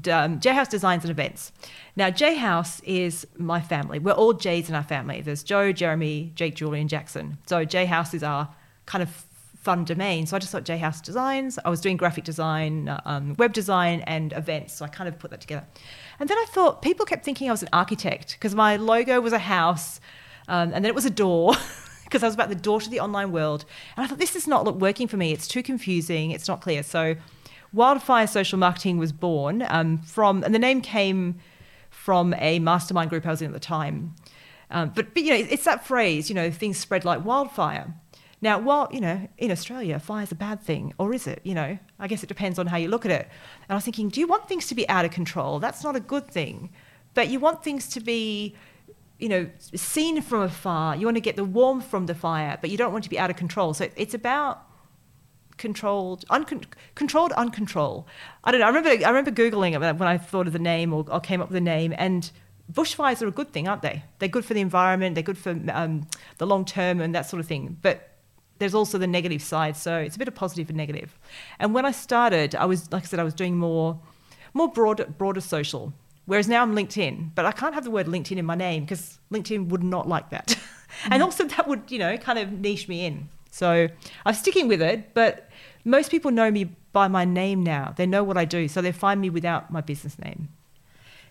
Um, 0.08 0.38
J 0.38 0.52
House 0.52 0.68
Designs 0.68 1.02
and 1.02 1.10
Events. 1.10 1.50
Now, 1.96 2.08
J 2.08 2.36
House 2.36 2.78
is 2.84 3.26
my 3.36 3.60
family. 3.60 3.98
We're 3.98 4.12
all 4.12 4.32
J's 4.32 4.68
in 4.68 4.76
our 4.76 4.84
family. 4.84 5.22
There's 5.22 5.42
Joe, 5.42 5.72
Jeremy, 5.72 6.30
Jake, 6.36 6.54
Julie, 6.54 6.80
and 6.80 6.88
Jackson. 6.88 7.38
So 7.46 7.64
J 7.64 7.84
House 7.86 8.14
is 8.14 8.22
our 8.22 8.48
kind 8.86 9.02
of 9.02 9.26
fun 9.56 9.84
domain. 9.84 10.24
So 10.26 10.36
I 10.36 10.38
just 10.38 10.52
thought 10.52 10.62
J 10.62 10.78
House 10.78 11.00
Designs. 11.00 11.58
I 11.64 11.68
was 11.68 11.80
doing 11.80 11.96
graphic 11.96 12.22
design, 12.22 12.88
uh, 12.88 13.00
um, 13.04 13.34
web 13.38 13.52
design, 13.52 14.02
and 14.02 14.32
events. 14.34 14.74
So 14.74 14.84
I 14.84 14.88
kind 14.88 15.08
of 15.08 15.18
put 15.18 15.32
that 15.32 15.40
together. 15.40 15.66
And 16.20 16.28
then 16.28 16.38
I 16.38 16.46
thought 16.48 16.82
people 16.82 17.06
kept 17.06 17.24
thinking 17.24 17.48
I 17.48 17.52
was 17.52 17.62
an 17.62 17.68
architect 17.72 18.34
because 18.34 18.54
my 18.54 18.76
logo 18.76 19.20
was 19.20 19.32
a 19.32 19.38
house, 19.38 20.00
um, 20.48 20.72
and 20.72 20.84
then 20.84 20.86
it 20.86 20.94
was 20.94 21.06
a 21.06 21.10
door. 21.10 21.54
because 22.08 22.22
I 22.22 22.26
was 22.26 22.34
about 22.34 22.48
the 22.48 22.54
door 22.54 22.80
to 22.80 22.88
the 22.88 23.00
online 23.00 23.32
world. 23.32 23.66
And 23.94 24.02
I 24.02 24.08
thought, 24.08 24.18
this 24.18 24.34
is 24.34 24.46
not 24.46 24.78
working 24.78 25.08
for 25.08 25.18
me. 25.18 25.30
It's 25.30 25.46
too 25.46 25.62
confusing. 25.62 26.30
It's 26.30 26.48
not 26.48 26.62
clear. 26.62 26.82
So 26.82 27.16
Wildfire 27.72 28.26
Social 28.26 28.58
Marketing 28.58 28.96
was 28.96 29.12
born 29.12 29.62
um, 29.68 29.98
from, 29.98 30.42
and 30.42 30.54
the 30.54 30.58
name 30.58 30.80
came 30.80 31.38
from 31.90 32.34
a 32.38 32.60
mastermind 32.60 33.10
group 33.10 33.26
I 33.26 33.30
was 33.30 33.42
in 33.42 33.48
at 33.48 33.52
the 33.52 33.60
time. 33.60 34.14
Um, 34.70 34.92
but, 34.94 35.12
but, 35.12 35.22
you 35.22 35.30
know, 35.30 35.46
it's 35.50 35.64
that 35.64 35.86
phrase, 35.86 36.30
you 36.30 36.34
know, 36.34 36.50
things 36.50 36.78
spread 36.78 37.04
like 37.04 37.24
wildfire. 37.24 37.94
Now, 38.40 38.58
while, 38.58 38.88
you 38.92 39.00
know, 39.00 39.28
in 39.36 39.50
Australia, 39.50 39.98
fire's 39.98 40.30
a 40.30 40.36
bad 40.36 40.62
thing, 40.62 40.94
or 40.98 41.12
is 41.12 41.26
it? 41.26 41.40
You 41.42 41.54
know, 41.54 41.78
I 41.98 42.06
guess 42.06 42.22
it 42.22 42.28
depends 42.28 42.58
on 42.58 42.66
how 42.66 42.76
you 42.76 42.88
look 42.88 43.04
at 43.04 43.10
it. 43.10 43.22
And 43.22 43.70
I 43.70 43.74
was 43.74 43.84
thinking, 43.84 44.08
do 44.08 44.20
you 44.20 44.28
want 44.28 44.48
things 44.48 44.66
to 44.68 44.74
be 44.74 44.88
out 44.88 45.04
of 45.04 45.10
control? 45.10 45.58
That's 45.58 45.82
not 45.82 45.96
a 45.96 46.00
good 46.00 46.28
thing. 46.28 46.70
But 47.14 47.28
you 47.28 47.40
want 47.40 47.64
things 47.64 47.88
to 47.88 48.00
be 48.00 48.54
you 49.18 49.28
know, 49.28 49.50
seen 49.74 50.22
from 50.22 50.42
afar. 50.42 50.96
You 50.96 51.06
want 51.06 51.16
to 51.16 51.20
get 51.20 51.36
the 51.36 51.44
warmth 51.44 51.86
from 51.86 52.06
the 52.06 52.14
fire, 52.14 52.56
but 52.60 52.70
you 52.70 52.76
don't 52.76 52.92
want 52.92 53.04
to 53.04 53.10
be 53.10 53.18
out 53.18 53.30
of 53.30 53.36
control. 53.36 53.74
So 53.74 53.88
it's 53.96 54.14
about 54.14 54.62
controlled, 55.56 56.24
uncon- 56.28 56.64
controlled, 56.94 57.32
uncontrolled. 57.32 58.04
I 58.44 58.52
don't 58.52 58.60
know. 58.60 58.66
I 58.66 58.70
remember, 58.70 59.04
I 59.04 59.08
remember 59.08 59.32
googling 59.32 59.72
it 59.74 59.80
when 59.80 60.08
I 60.08 60.18
thought 60.18 60.46
of 60.46 60.52
the 60.52 60.60
name 60.60 60.92
or, 60.92 61.04
or 61.10 61.20
came 61.20 61.40
up 61.40 61.48
with 61.48 61.54
the 61.54 61.60
name. 61.60 61.92
And 61.98 62.30
bushfires 62.72 63.20
are 63.20 63.26
a 63.26 63.32
good 63.32 63.52
thing, 63.52 63.66
aren't 63.66 63.82
they? 63.82 64.04
They're 64.20 64.28
good 64.28 64.44
for 64.44 64.54
the 64.54 64.60
environment. 64.60 65.16
They're 65.16 65.24
good 65.24 65.38
for 65.38 65.58
um, 65.72 66.06
the 66.38 66.46
long 66.46 66.64
term 66.64 67.00
and 67.00 67.12
that 67.14 67.22
sort 67.28 67.40
of 67.40 67.46
thing. 67.46 67.76
But 67.82 68.07
there's 68.58 68.74
also 68.74 68.98
the 68.98 69.06
negative 69.06 69.42
side. 69.42 69.76
So 69.76 69.98
it's 69.98 70.16
a 70.16 70.18
bit 70.18 70.28
of 70.28 70.34
positive 70.34 70.68
and 70.68 70.76
negative. 70.76 71.18
And 71.58 71.74
when 71.74 71.84
I 71.84 71.92
started, 71.92 72.54
I 72.54 72.66
was, 72.66 72.90
like 72.92 73.04
I 73.04 73.06
said, 73.06 73.20
I 73.20 73.24
was 73.24 73.34
doing 73.34 73.56
more, 73.56 74.00
more 74.54 74.70
broad, 74.70 75.16
broader 75.18 75.40
social. 75.40 75.92
Whereas 76.26 76.48
now 76.48 76.62
I'm 76.62 76.74
LinkedIn, 76.74 77.30
but 77.34 77.46
I 77.46 77.52
can't 77.52 77.74
have 77.74 77.84
the 77.84 77.90
word 77.90 78.06
LinkedIn 78.06 78.36
in 78.36 78.44
my 78.44 78.54
name 78.54 78.84
because 78.84 79.18
LinkedIn 79.32 79.68
would 79.68 79.82
not 79.82 80.08
like 80.08 80.30
that. 80.30 80.58
and 81.04 81.22
mm. 81.22 81.24
also 81.24 81.44
that 81.44 81.66
would, 81.66 81.90
you 81.90 81.98
know, 81.98 82.16
kind 82.18 82.38
of 82.38 82.52
niche 82.52 82.86
me 82.88 83.06
in. 83.06 83.28
So 83.50 83.88
I'm 84.26 84.34
sticking 84.34 84.68
with 84.68 84.82
it, 84.82 85.14
but 85.14 85.48
most 85.84 86.10
people 86.10 86.30
know 86.30 86.50
me 86.50 86.76
by 86.92 87.08
my 87.08 87.24
name 87.24 87.62
now. 87.62 87.94
They 87.96 88.06
know 88.06 88.22
what 88.22 88.36
I 88.36 88.44
do, 88.44 88.68
so 88.68 88.82
they 88.82 88.92
find 88.92 89.20
me 89.20 89.30
without 89.30 89.70
my 89.70 89.80
business 89.80 90.18
name. 90.18 90.48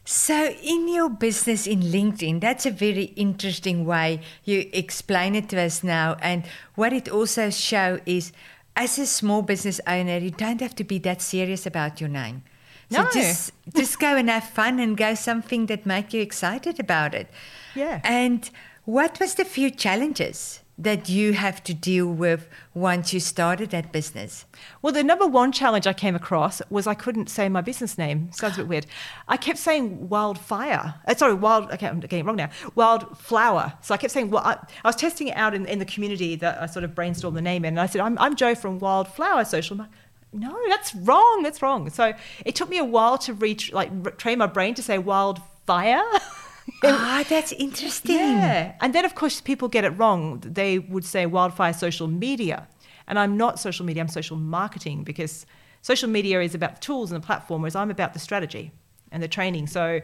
So, 0.09 0.55
in 0.63 0.87
your 0.87 1.09
business 1.09 1.67
in 1.67 1.81
LinkedIn, 1.81 2.39
that's 2.39 2.65
a 2.65 2.71
very 2.71 3.11
interesting 3.17 3.85
way 3.85 4.21
you 4.45 4.69
explain 4.71 5.35
it 5.35 5.49
to 5.49 5.59
us 5.59 5.83
now. 5.83 6.15
And 6.21 6.45
what 6.75 6.93
it 6.93 7.09
also 7.09 7.49
show 7.49 7.99
is, 8.05 8.31
as 8.77 8.97
a 8.97 9.05
small 9.05 9.41
business 9.41 9.81
owner, 9.85 10.17
you 10.19 10.31
don't 10.31 10.61
have 10.61 10.75
to 10.75 10.85
be 10.85 10.97
that 10.99 11.21
serious 11.21 11.65
about 11.65 11.99
your 11.99 12.09
name. 12.09 12.43
So 12.89 13.03
No. 13.03 13.09
just 13.11 13.51
just 13.75 13.99
go 13.99 14.15
and 14.15 14.29
have 14.29 14.45
fun 14.45 14.79
and 14.79 14.95
go 14.95 15.13
something 15.13 15.65
that 15.65 15.85
make 15.85 16.13
you 16.13 16.21
excited 16.21 16.79
about 16.79 17.13
it. 17.13 17.27
Yeah. 17.75 17.99
And 18.05 18.49
what 18.85 19.19
was 19.19 19.33
the 19.35 19.43
few 19.43 19.69
challenges 19.69 20.61
that 20.77 21.10
you 21.10 21.34
have 21.34 21.63
to 21.63 21.74
deal 21.74 22.07
with 22.07 22.48
once 22.74 23.12
you 23.12 23.19
started 23.19 23.72
that 23.72 23.91
business? 23.91 24.46
Well, 24.81 24.93
the 24.93 25.03
number 25.03 25.25
one 25.25 25.51
challenge 25.51 25.88
I 25.88 25.93
came 25.93 26.15
across 26.15 26.62
was 26.69 26.86
I 26.86 26.93
couldn't 26.93 27.29
say 27.29 27.50
my 27.50 27.62
business 27.62 27.98
name. 27.98 28.31
Sounds 28.31 28.55
a 28.55 28.57
bit 28.57 28.67
weird. 28.67 28.86
I 29.27 29.38
kept 29.38 29.57
saying 29.57 30.10
wildfire. 30.10 30.96
Uh, 31.07 31.15
sorry, 31.15 31.34
wild. 31.34 31.72
Okay, 31.72 31.88
I'm 31.88 32.00
getting 32.00 32.19
it 32.19 32.25
wrong 32.25 32.36
now. 32.36 32.50
Wildflower. 32.75 33.74
So 33.81 33.93
I 33.93 33.98
kept 33.98 34.13
saying. 34.13 34.29
Well, 34.29 34.43
I, 34.43 34.57
I 34.84 34.88
was 34.88 34.96
testing 34.96 35.29
it 35.29 35.38
out 35.38 35.53
in, 35.53 35.65
in 35.65 35.79
the 35.79 35.86
community 35.86 36.36
that 36.36 36.62
I 36.62 36.67
sort 36.67 36.84
of 36.84 36.91
brainstormed 36.91 37.34
the 37.34 37.41
name 37.41 37.65
in, 37.65 37.69
and 37.69 37.79
I 37.79 37.88
said, 37.88 38.01
"I'm, 38.01 38.17
I'm 38.19 38.36
Joe 38.36 38.53
from 38.53 38.79
Wildflower 38.79 39.46
Social." 39.46 39.77
Mar-" 39.77 39.89
No, 40.34 40.57
that's 40.67 40.93
wrong. 40.93 41.41
That's 41.43 41.62
wrong. 41.62 41.89
So 41.89 42.13
it 42.46 42.55
took 42.55 42.69
me 42.69 42.77
a 42.77 42.84
while 42.84 43.17
to 43.19 43.34
reach, 43.34 43.72
like, 43.72 44.17
train 44.17 44.38
my 44.38 44.48
brain 44.48 44.75
to 44.75 44.84
say 44.84 44.98
wildfire. 44.98 46.03
Ah, 46.83 47.24
that's 47.27 47.51
interesting. 47.53 48.15
Yeah. 48.15 48.75
And 48.81 48.93
then, 48.93 49.05
of 49.05 49.15
course, 49.15 49.41
people 49.41 49.67
get 49.67 49.83
it 49.83 49.91
wrong. 49.91 50.39
They 50.45 50.79
would 50.79 51.05
say 51.05 51.25
wildfire 51.25 51.74
social 51.74 52.07
media. 52.07 52.67
And 53.07 53.17
I'm 53.17 53.38
not 53.38 53.59
social 53.59 53.86
media, 53.86 54.03
I'm 54.03 54.09
social 54.09 54.36
marketing 54.38 55.03
because 55.03 55.45
social 55.81 56.09
media 56.09 56.41
is 56.41 56.53
about 56.53 56.75
the 56.75 56.81
tools 56.81 57.12
and 57.12 57.21
the 57.21 57.25
platform, 57.25 57.62
whereas 57.62 57.75
I'm 57.75 57.89
about 57.89 58.13
the 58.13 58.19
strategy 58.19 58.71
and 59.12 59.24
the 59.24 59.27
training. 59.29 59.67
So 59.67 60.01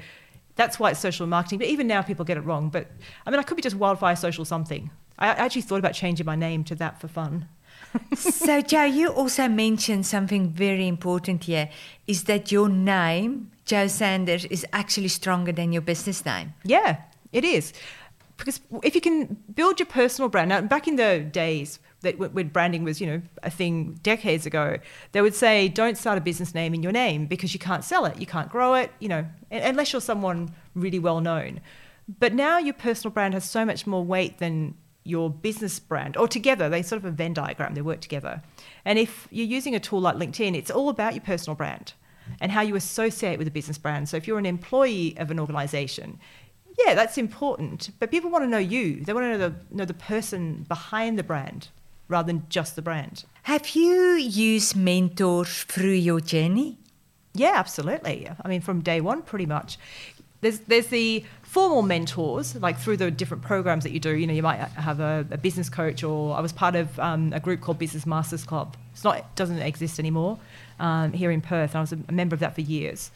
that's 0.55 0.79
why 0.79 0.91
it's 0.91 0.99
social 1.01 1.27
marketing. 1.27 1.59
But 1.59 1.67
even 1.67 1.87
now, 1.87 2.01
people 2.01 2.23
get 2.23 2.37
it 2.37 2.41
wrong. 2.41 2.69
But 2.69 2.89
I 3.25 3.31
mean, 3.31 3.39
I 3.39 3.43
could 3.43 3.57
be 3.57 3.61
just 3.61 3.75
wildfire 3.75 4.15
social 4.15 4.45
something. 4.45 4.89
I 5.19 5.27
I 5.27 5.31
actually 5.31 5.63
thought 5.63 5.79
about 5.79 5.93
changing 5.93 6.25
my 6.25 6.35
name 6.35 6.63
to 6.65 6.75
that 6.75 7.01
for 7.01 7.07
fun. 7.07 7.49
So, 8.15 8.61
Joe, 8.61 8.83
you 8.85 9.09
also 9.09 9.47
mentioned 9.47 10.05
something 10.05 10.49
very 10.49 10.87
important 10.87 11.43
here 11.45 11.69
is 12.07 12.23
that 12.25 12.51
your 12.51 12.69
name, 12.69 13.51
Joe 13.65 13.87
Saunders, 13.87 14.45
is 14.45 14.65
actually 14.73 15.07
stronger 15.09 15.51
than 15.51 15.71
your 15.71 15.81
business 15.81 16.25
name. 16.25 16.53
Yeah, 16.63 16.97
it 17.31 17.43
is. 17.43 17.73
because 18.37 18.59
if 18.83 18.95
you 18.95 19.01
can 19.01 19.37
build 19.53 19.79
your 19.79 19.85
personal 19.87 20.29
brand 20.29 20.49
now 20.49 20.61
back 20.61 20.87
in 20.87 20.95
the 20.95 21.19
days 21.19 21.79
that 22.01 22.17
when 22.19 22.47
branding 22.49 22.83
was 22.83 22.99
you 22.99 23.07
know 23.07 23.21
a 23.43 23.49
thing 23.49 23.93
decades 24.03 24.45
ago 24.45 24.77
they 25.11 25.21
would 25.21 25.35
say 25.35 25.67
don't 25.69 25.97
start 25.97 26.17
a 26.17 26.21
business 26.21 26.53
name 26.53 26.73
in 26.73 26.83
your 26.83 26.91
name 26.91 27.25
because 27.27 27.53
you 27.53 27.59
can't 27.59 27.83
sell 27.83 28.05
it 28.05 28.19
you 28.19 28.25
can't 28.25 28.49
grow 28.49 28.73
it 28.73 28.91
you 28.99 29.07
know 29.07 29.25
unless 29.51 29.93
you're 29.93 30.01
someone 30.01 30.53
really 30.75 30.99
well 30.99 31.21
known 31.21 31.61
but 32.19 32.33
now 32.33 32.57
your 32.57 32.73
personal 32.73 33.11
brand 33.13 33.33
has 33.33 33.49
so 33.49 33.63
much 33.65 33.87
more 33.87 34.03
weight 34.03 34.39
than 34.39 34.75
your 35.03 35.29
business 35.29 35.79
brand 35.79 36.15
or 36.15 36.27
together 36.27 36.69
they 36.69 36.81
sort 36.81 36.97
of 36.97 37.05
a 37.05 37.11
venn 37.11 37.33
diagram 37.33 37.73
they 37.73 37.81
work 37.81 38.01
together. 38.01 38.41
And 38.85 38.97
if 38.97 39.27
you're 39.31 39.45
using 39.45 39.75
a 39.75 39.79
tool 39.79 39.99
like 39.99 40.15
linkedin 40.15 40.55
it's 40.55 40.71
all 40.71 40.89
about 40.89 41.13
your 41.13 41.23
personal 41.23 41.55
brand 41.55 41.93
and 42.39 42.51
how 42.51 42.61
you 42.61 42.75
associate 42.75 43.37
with 43.37 43.47
a 43.47 43.51
business 43.51 43.77
brand. 43.77 44.07
So 44.07 44.17
if 44.17 44.27
you're 44.27 44.39
an 44.39 44.45
employee 44.45 45.17
of 45.17 45.31
an 45.31 45.39
organization 45.39 46.19
yeah 46.85 46.95
that's 46.95 47.17
important 47.17 47.91
but 47.99 48.11
people 48.11 48.29
want 48.29 48.43
to 48.43 48.49
know 48.49 48.57
you. 48.57 49.03
They 49.03 49.13
want 49.13 49.25
to 49.25 49.37
know 49.37 49.49
the, 49.49 49.75
know 49.75 49.85
the 49.85 49.93
person 49.93 50.65
behind 50.67 51.19
the 51.19 51.23
brand 51.23 51.69
rather 52.07 52.27
than 52.27 52.45
just 52.49 52.75
the 52.75 52.81
brand. 52.81 53.25
Have 53.43 53.69
you 53.69 54.15
used 54.15 54.75
mentors 54.75 55.63
through 55.63 55.91
your 55.91 56.21
journey? 56.21 56.77
Yeah 57.33 57.53
absolutely. 57.55 58.29
I 58.43 58.47
mean 58.47 58.61
from 58.61 58.81
day 58.81 59.01
one 59.01 59.21
pretty 59.21 59.45
much. 59.45 59.77
There's 60.39 60.59
there's 60.59 60.87
the 60.87 61.25
formal 61.53 61.83
mentors, 61.83 62.55
like 62.55 62.79
through 62.79 62.97
the 62.97 63.11
different 63.11 63.43
programs 63.43 63.83
that 63.83 63.91
you 63.91 63.99
do. 63.99 64.15
You 64.15 64.25
know, 64.25 64.33
you 64.33 64.41
might 64.41 64.57
have 64.57 64.99
a, 64.99 65.23
a 65.29 65.37
business 65.37 65.69
coach, 65.69 66.03
or 66.03 66.35
I 66.35 66.41
was 66.41 66.51
part 66.51 66.75
of 66.75 66.99
um, 66.99 67.31
a 67.31 67.39
group 67.39 67.61
called 67.61 67.77
Business 67.77 68.07
Masters 68.07 68.43
Club. 68.43 68.75
It's 68.91 69.03
not 69.03 69.17
it 69.19 69.25
doesn't 69.35 69.59
exist 69.59 69.99
anymore 69.99 70.39
um, 70.79 71.13
here 71.13 71.29
in 71.29 71.41
Perth. 71.41 71.71
And 71.71 71.77
I 71.77 71.81
was 71.81 71.93
a, 71.93 72.11
member 72.11 72.33
of 72.33 72.39
that 72.39 72.55
for 72.55 72.61
years. 72.61 73.11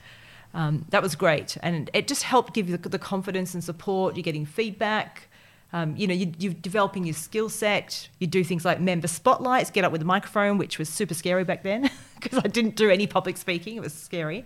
Um, 0.54 0.86
that 0.90 1.02
was 1.02 1.16
great, 1.16 1.58
and 1.64 1.90
it 1.96 2.08
just 2.08 2.24
helped 2.24 2.54
give 2.54 2.70
you 2.70 2.78
the, 2.78 2.90
the 2.90 3.00
confidence 3.00 3.56
and 3.56 3.64
support. 3.64 4.16
You're 4.16 4.24
getting 4.24 4.46
feedback. 4.46 5.30
Um, 5.74 5.98
you 5.98 6.06
know, 6.06 6.14
you, 6.14 6.32
you're 6.38 6.54
developing 6.54 7.06
your 7.06 7.16
skill 7.16 7.50
set. 7.50 8.08
You 8.20 8.28
do 8.28 8.44
things 8.44 8.64
like 8.64 8.80
member 8.80 9.08
spotlights, 9.08 9.72
get 9.72 9.84
up 9.84 9.92
with 9.92 10.04
a 10.04 10.06
microphone, 10.06 10.60
which 10.60 10.78
was 10.78 10.90
super 10.90 11.16
scary 11.16 11.44
back 11.44 11.64
then 11.64 11.90
because 12.22 12.38
I 12.38 12.48
didn't 12.48 12.76
do 12.76 12.92
any 12.92 13.08
public 13.08 13.36
speaking. 13.36 13.78
It 13.78 13.82
was 13.82 13.96
scary. 13.96 14.46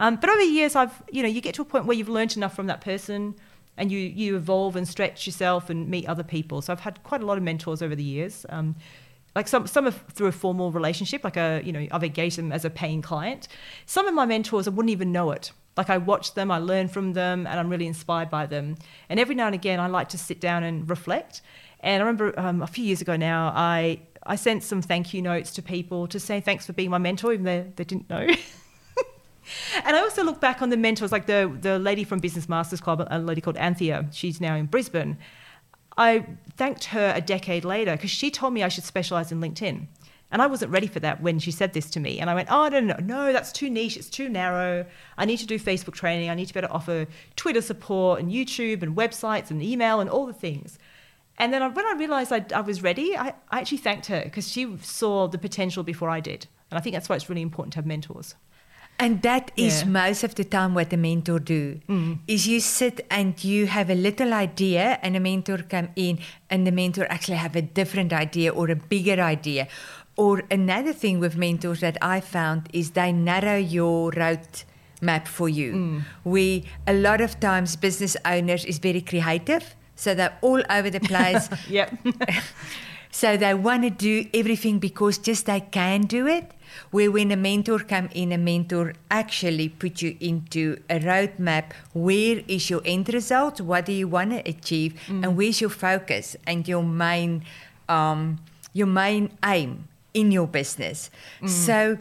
Um, 0.00 0.16
but 0.16 0.30
over 0.30 0.40
the 0.40 0.46
years, 0.46 0.74
I've 0.74 1.02
you 1.12 1.22
know 1.22 1.28
you 1.28 1.40
get 1.40 1.54
to 1.56 1.62
a 1.62 1.64
point 1.64 1.84
where 1.84 1.96
you've 1.96 2.08
learned 2.08 2.36
enough 2.36 2.56
from 2.56 2.66
that 2.66 2.80
person, 2.80 3.36
and 3.76 3.92
you 3.92 3.98
you 3.98 4.34
evolve 4.34 4.74
and 4.74 4.88
stretch 4.88 5.26
yourself 5.26 5.70
and 5.70 5.88
meet 5.88 6.08
other 6.08 6.24
people. 6.24 6.62
So 6.62 6.72
I've 6.72 6.80
had 6.80 7.02
quite 7.04 7.22
a 7.22 7.26
lot 7.26 7.36
of 7.38 7.44
mentors 7.44 7.82
over 7.82 7.94
the 7.94 8.02
years. 8.02 8.46
Um, 8.48 8.74
like 9.36 9.46
some 9.46 9.66
some 9.66 9.86
are 9.86 9.92
through 9.92 10.28
a 10.28 10.32
formal 10.32 10.72
relationship, 10.72 11.22
like 11.22 11.36
a 11.36 11.60
you 11.64 11.72
know 11.72 11.86
I've 11.92 12.02
engaged 12.02 12.38
them 12.38 12.50
as 12.50 12.64
a 12.64 12.70
paying 12.70 13.02
client. 13.02 13.46
Some 13.86 14.08
of 14.08 14.14
my 14.14 14.24
mentors 14.24 14.66
I 14.66 14.70
wouldn't 14.70 14.90
even 14.90 15.12
know 15.12 15.30
it. 15.32 15.52
Like 15.76 15.90
I 15.90 15.98
watch 15.98 16.34
them, 16.34 16.50
I 16.50 16.58
learn 16.58 16.88
from 16.88 17.12
them, 17.12 17.46
and 17.46 17.60
I'm 17.60 17.68
really 17.68 17.86
inspired 17.86 18.28
by 18.28 18.46
them. 18.46 18.76
And 19.08 19.20
every 19.20 19.34
now 19.34 19.46
and 19.46 19.54
again, 19.54 19.78
I 19.80 19.86
like 19.86 20.08
to 20.10 20.18
sit 20.18 20.40
down 20.40 20.64
and 20.64 20.88
reflect. 20.90 21.42
And 21.80 22.02
I 22.02 22.06
remember 22.06 22.38
um, 22.38 22.60
a 22.60 22.66
few 22.66 22.84
years 22.84 23.02
ago 23.02 23.16
now, 23.16 23.52
I 23.54 24.00
I 24.24 24.36
sent 24.36 24.62
some 24.62 24.80
thank 24.80 25.12
you 25.12 25.20
notes 25.20 25.52
to 25.52 25.62
people 25.62 26.06
to 26.08 26.18
say 26.18 26.40
thanks 26.40 26.64
for 26.64 26.72
being 26.72 26.90
my 26.90 26.98
mentor, 26.98 27.34
even 27.34 27.44
though 27.44 27.66
they 27.76 27.84
didn't 27.84 28.08
know. 28.08 28.28
and 29.84 29.96
I 29.96 30.00
also 30.00 30.22
look 30.24 30.40
back 30.40 30.62
on 30.62 30.70
the 30.70 30.76
mentors, 30.76 31.12
like 31.12 31.26
the, 31.26 31.56
the 31.60 31.78
lady 31.78 32.04
from 32.04 32.18
Business 32.18 32.48
Masters 32.48 32.80
Club, 32.80 33.06
a 33.10 33.18
lady 33.18 33.40
called 33.40 33.56
Anthea. 33.56 34.08
She's 34.12 34.40
now 34.40 34.54
in 34.54 34.66
Brisbane. 34.66 35.18
I 35.96 36.24
thanked 36.56 36.84
her 36.84 37.12
a 37.14 37.20
decade 37.20 37.64
later 37.64 37.92
because 37.92 38.10
she 38.10 38.30
told 38.30 38.54
me 38.54 38.62
I 38.62 38.68
should 38.68 38.84
specialize 38.84 39.32
in 39.32 39.40
LinkedIn. 39.40 39.86
And 40.32 40.40
I 40.40 40.46
wasn't 40.46 40.70
ready 40.70 40.86
for 40.86 41.00
that 41.00 41.20
when 41.20 41.40
she 41.40 41.50
said 41.50 41.72
this 41.72 41.90
to 41.90 42.00
me. 42.00 42.20
And 42.20 42.30
I 42.30 42.34
went, 42.34 42.48
oh, 42.52 42.68
no, 42.68 42.78
no, 42.78 42.96
no, 43.02 43.32
that's 43.32 43.50
too 43.50 43.68
niche. 43.68 43.96
It's 43.96 44.08
too 44.08 44.28
narrow. 44.28 44.86
I 45.18 45.24
need 45.24 45.38
to 45.38 45.46
do 45.46 45.58
Facebook 45.58 45.94
training. 45.94 46.30
I 46.30 46.34
need 46.34 46.46
to 46.46 46.54
be 46.54 46.60
able 46.60 46.68
to 46.68 46.74
offer 46.74 47.06
Twitter 47.34 47.60
support 47.60 48.20
and 48.20 48.30
YouTube 48.30 48.82
and 48.84 48.96
websites 48.96 49.50
and 49.50 49.60
email 49.60 49.98
and 49.98 50.08
all 50.08 50.26
the 50.26 50.32
things. 50.32 50.78
And 51.38 51.52
then 51.52 51.74
when 51.74 51.84
I 51.84 51.94
realized 51.94 52.32
I, 52.32 52.44
I 52.54 52.60
was 52.60 52.82
ready, 52.82 53.16
I, 53.16 53.34
I 53.50 53.60
actually 53.60 53.78
thanked 53.78 54.06
her 54.06 54.22
because 54.22 54.48
she 54.48 54.76
saw 54.82 55.26
the 55.26 55.38
potential 55.38 55.82
before 55.82 56.10
I 56.10 56.20
did. 56.20 56.46
And 56.70 56.78
I 56.78 56.80
think 56.80 56.94
that's 56.94 57.08
why 57.08 57.16
it's 57.16 57.28
really 57.28 57.42
important 57.42 57.72
to 57.72 57.78
have 57.78 57.86
mentors. 57.86 58.36
And 59.00 59.22
that 59.22 59.50
is 59.56 59.82
yeah. 59.82 59.88
most 59.88 60.24
of 60.24 60.34
the 60.34 60.44
time 60.44 60.74
what 60.74 60.92
a 60.92 60.96
mentor 60.98 61.38
do. 61.38 61.80
Mm. 61.88 62.18
Is 62.28 62.46
you 62.46 62.60
sit 62.60 63.06
and 63.10 63.42
you 63.42 63.66
have 63.66 63.88
a 63.88 63.94
little 63.94 64.34
idea 64.34 64.98
and 65.02 65.16
a 65.16 65.20
mentor 65.20 65.58
come 65.68 65.88
in 65.96 66.18
and 66.50 66.66
the 66.66 66.70
mentor 66.70 67.06
actually 67.08 67.38
have 67.38 67.56
a 67.56 67.62
different 67.62 68.12
idea 68.12 68.52
or 68.52 68.70
a 68.70 68.76
bigger 68.76 69.18
idea. 69.22 69.68
Or 70.16 70.42
another 70.50 70.92
thing 70.92 71.18
with 71.18 71.34
mentors 71.34 71.80
that 71.80 71.96
I 72.02 72.20
found 72.20 72.68
is 72.74 72.90
they 72.90 73.10
narrow 73.10 73.56
your 73.56 74.10
route 74.10 74.64
map 75.00 75.26
for 75.26 75.48
you. 75.48 75.72
Mm. 75.72 76.02
We 76.24 76.64
a 76.86 76.92
lot 76.92 77.22
of 77.22 77.40
times 77.40 77.76
business 77.76 78.18
owners 78.26 78.66
is 78.66 78.76
very 78.78 79.00
creative, 79.00 79.74
so 79.96 80.14
they're 80.14 80.36
all 80.42 80.62
over 80.68 80.90
the 80.90 81.00
place. 81.00 81.48
yep. 81.70 81.96
so 83.10 83.38
they 83.38 83.54
want 83.54 83.82
to 83.84 83.90
do 83.90 84.28
everything 84.34 84.78
because 84.78 85.16
just 85.16 85.46
they 85.46 85.60
can 85.60 86.02
do 86.02 86.26
it 86.26 86.52
where 86.90 87.10
when 87.10 87.30
a 87.30 87.36
mentor 87.36 87.78
come 87.80 88.08
in, 88.12 88.32
a 88.32 88.38
mentor 88.38 88.94
actually 89.10 89.68
put 89.68 90.02
you 90.02 90.16
into 90.20 90.80
a 90.88 90.98
roadmap. 90.98 91.72
Where 91.92 92.42
is 92.48 92.70
your 92.70 92.82
end 92.84 93.12
result? 93.12 93.60
What 93.60 93.86
do 93.86 93.92
you 93.92 94.08
want 94.08 94.30
to 94.30 94.48
achieve? 94.48 95.00
Mm. 95.06 95.24
And 95.24 95.36
where's 95.36 95.60
your 95.60 95.70
focus 95.70 96.36
and 96.46 96.66
your 96.66 96.82
main, 96.82 97.44
um, 97.88 98.38
your 98.72 98.86
main 98.86 99.36
aim 99.44 99.88
in 100.14 100.32
your 100.32 100.46
business? 100.46 101.10
Mm. 101.40 101.48
So, 101.48 101.98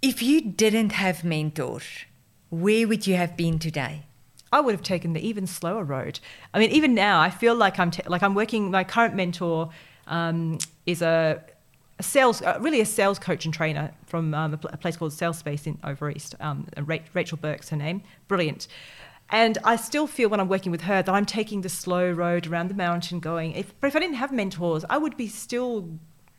if 0.00 0.22
you 0.22 0.40
didn't 0.40 0.92
have 0.92 1.24
mentors, 1.24 2.04
where 2.50 2.86
would 2.86 3.06
you 3.06 3.16
have 3.16 3.36
been 3.36 3.58
today? 3.58 4.04
I 4.52 4.60
would 4.60 4.72
have 4.72 4.82
taken 4.82 5.12
the 5.12 5.26
even 5.26 5.46
slower 5.46 5.84
road. 5.84 6.20
I 6.54 6.58
mean, 6.58 6.70
even 6.70 6.94
now, 6.94 7.20
I 7.20 7.30
feel 7.30 7.54
like 7.54 7.78
I'm 7.78 7.90
like 8.06 8.22
I'm 8.22 8.34
working. 8.34 8.70
My 8.70 8.84
current 8.84 9.14
mentor 9.14 9.70
um, 10.06 10.58
is 10.86 11.02
a 11.02 11.42
a 11.98 12.02
sales, 12.02 12.42
uh, 12.42 12.58
really 12.60 12.80
a 12.80 12.86
sales 12.86 13.18
coach 13.18 13.44
and 13.44 13.52
trainer 13.52 13.92
from 14.06 14.32
um, 14.34 14.54
a, 14.54 14.56
pl- 14.56 14.70
a, 14.72 14.76
place 14.76 14.96
called 14.96 15.12
Sales 15.12 15.38
Space 15.38 15.66
in 15.66 15.78
Over 15.82 16.10
East. 16.10 16.34
Um, 16.40 16.66
Rachel 17.14 17.38
Burke's 17.38 17.70
her 17.70 17.76
name, 17.76 18.02
brilliant. 18.28 18.68
And 19.30 19.58
I 19.64 19.76
still 19.76 20.06
feel 20.06 20.28
when 20.30 20.40
I'm 20.40 20.48
working 20.48 20.72
with 20.72 20.82
her 20.82 21.02
that 21.02 21.12
I'm 21.12 21.26
taking 21.26 21.60
the 21.60 21.68
slow 21.68 22.10
road 22.10 22.46
around 22.46 22.68
the 22.68 22.74
mountain, 22.74 23.20
going. 23.20 23.52
If, 23.52 23.78
but 23.80 23.88
if 23.88 23.96
I 23.96 23.98
didn't 23.98 24.16
have 24.16 24.32
mentors, 24.32 24.84
I 24.88 24.96
would 24.96 25.16
be 25.16 25.28
still, 25.28 25.98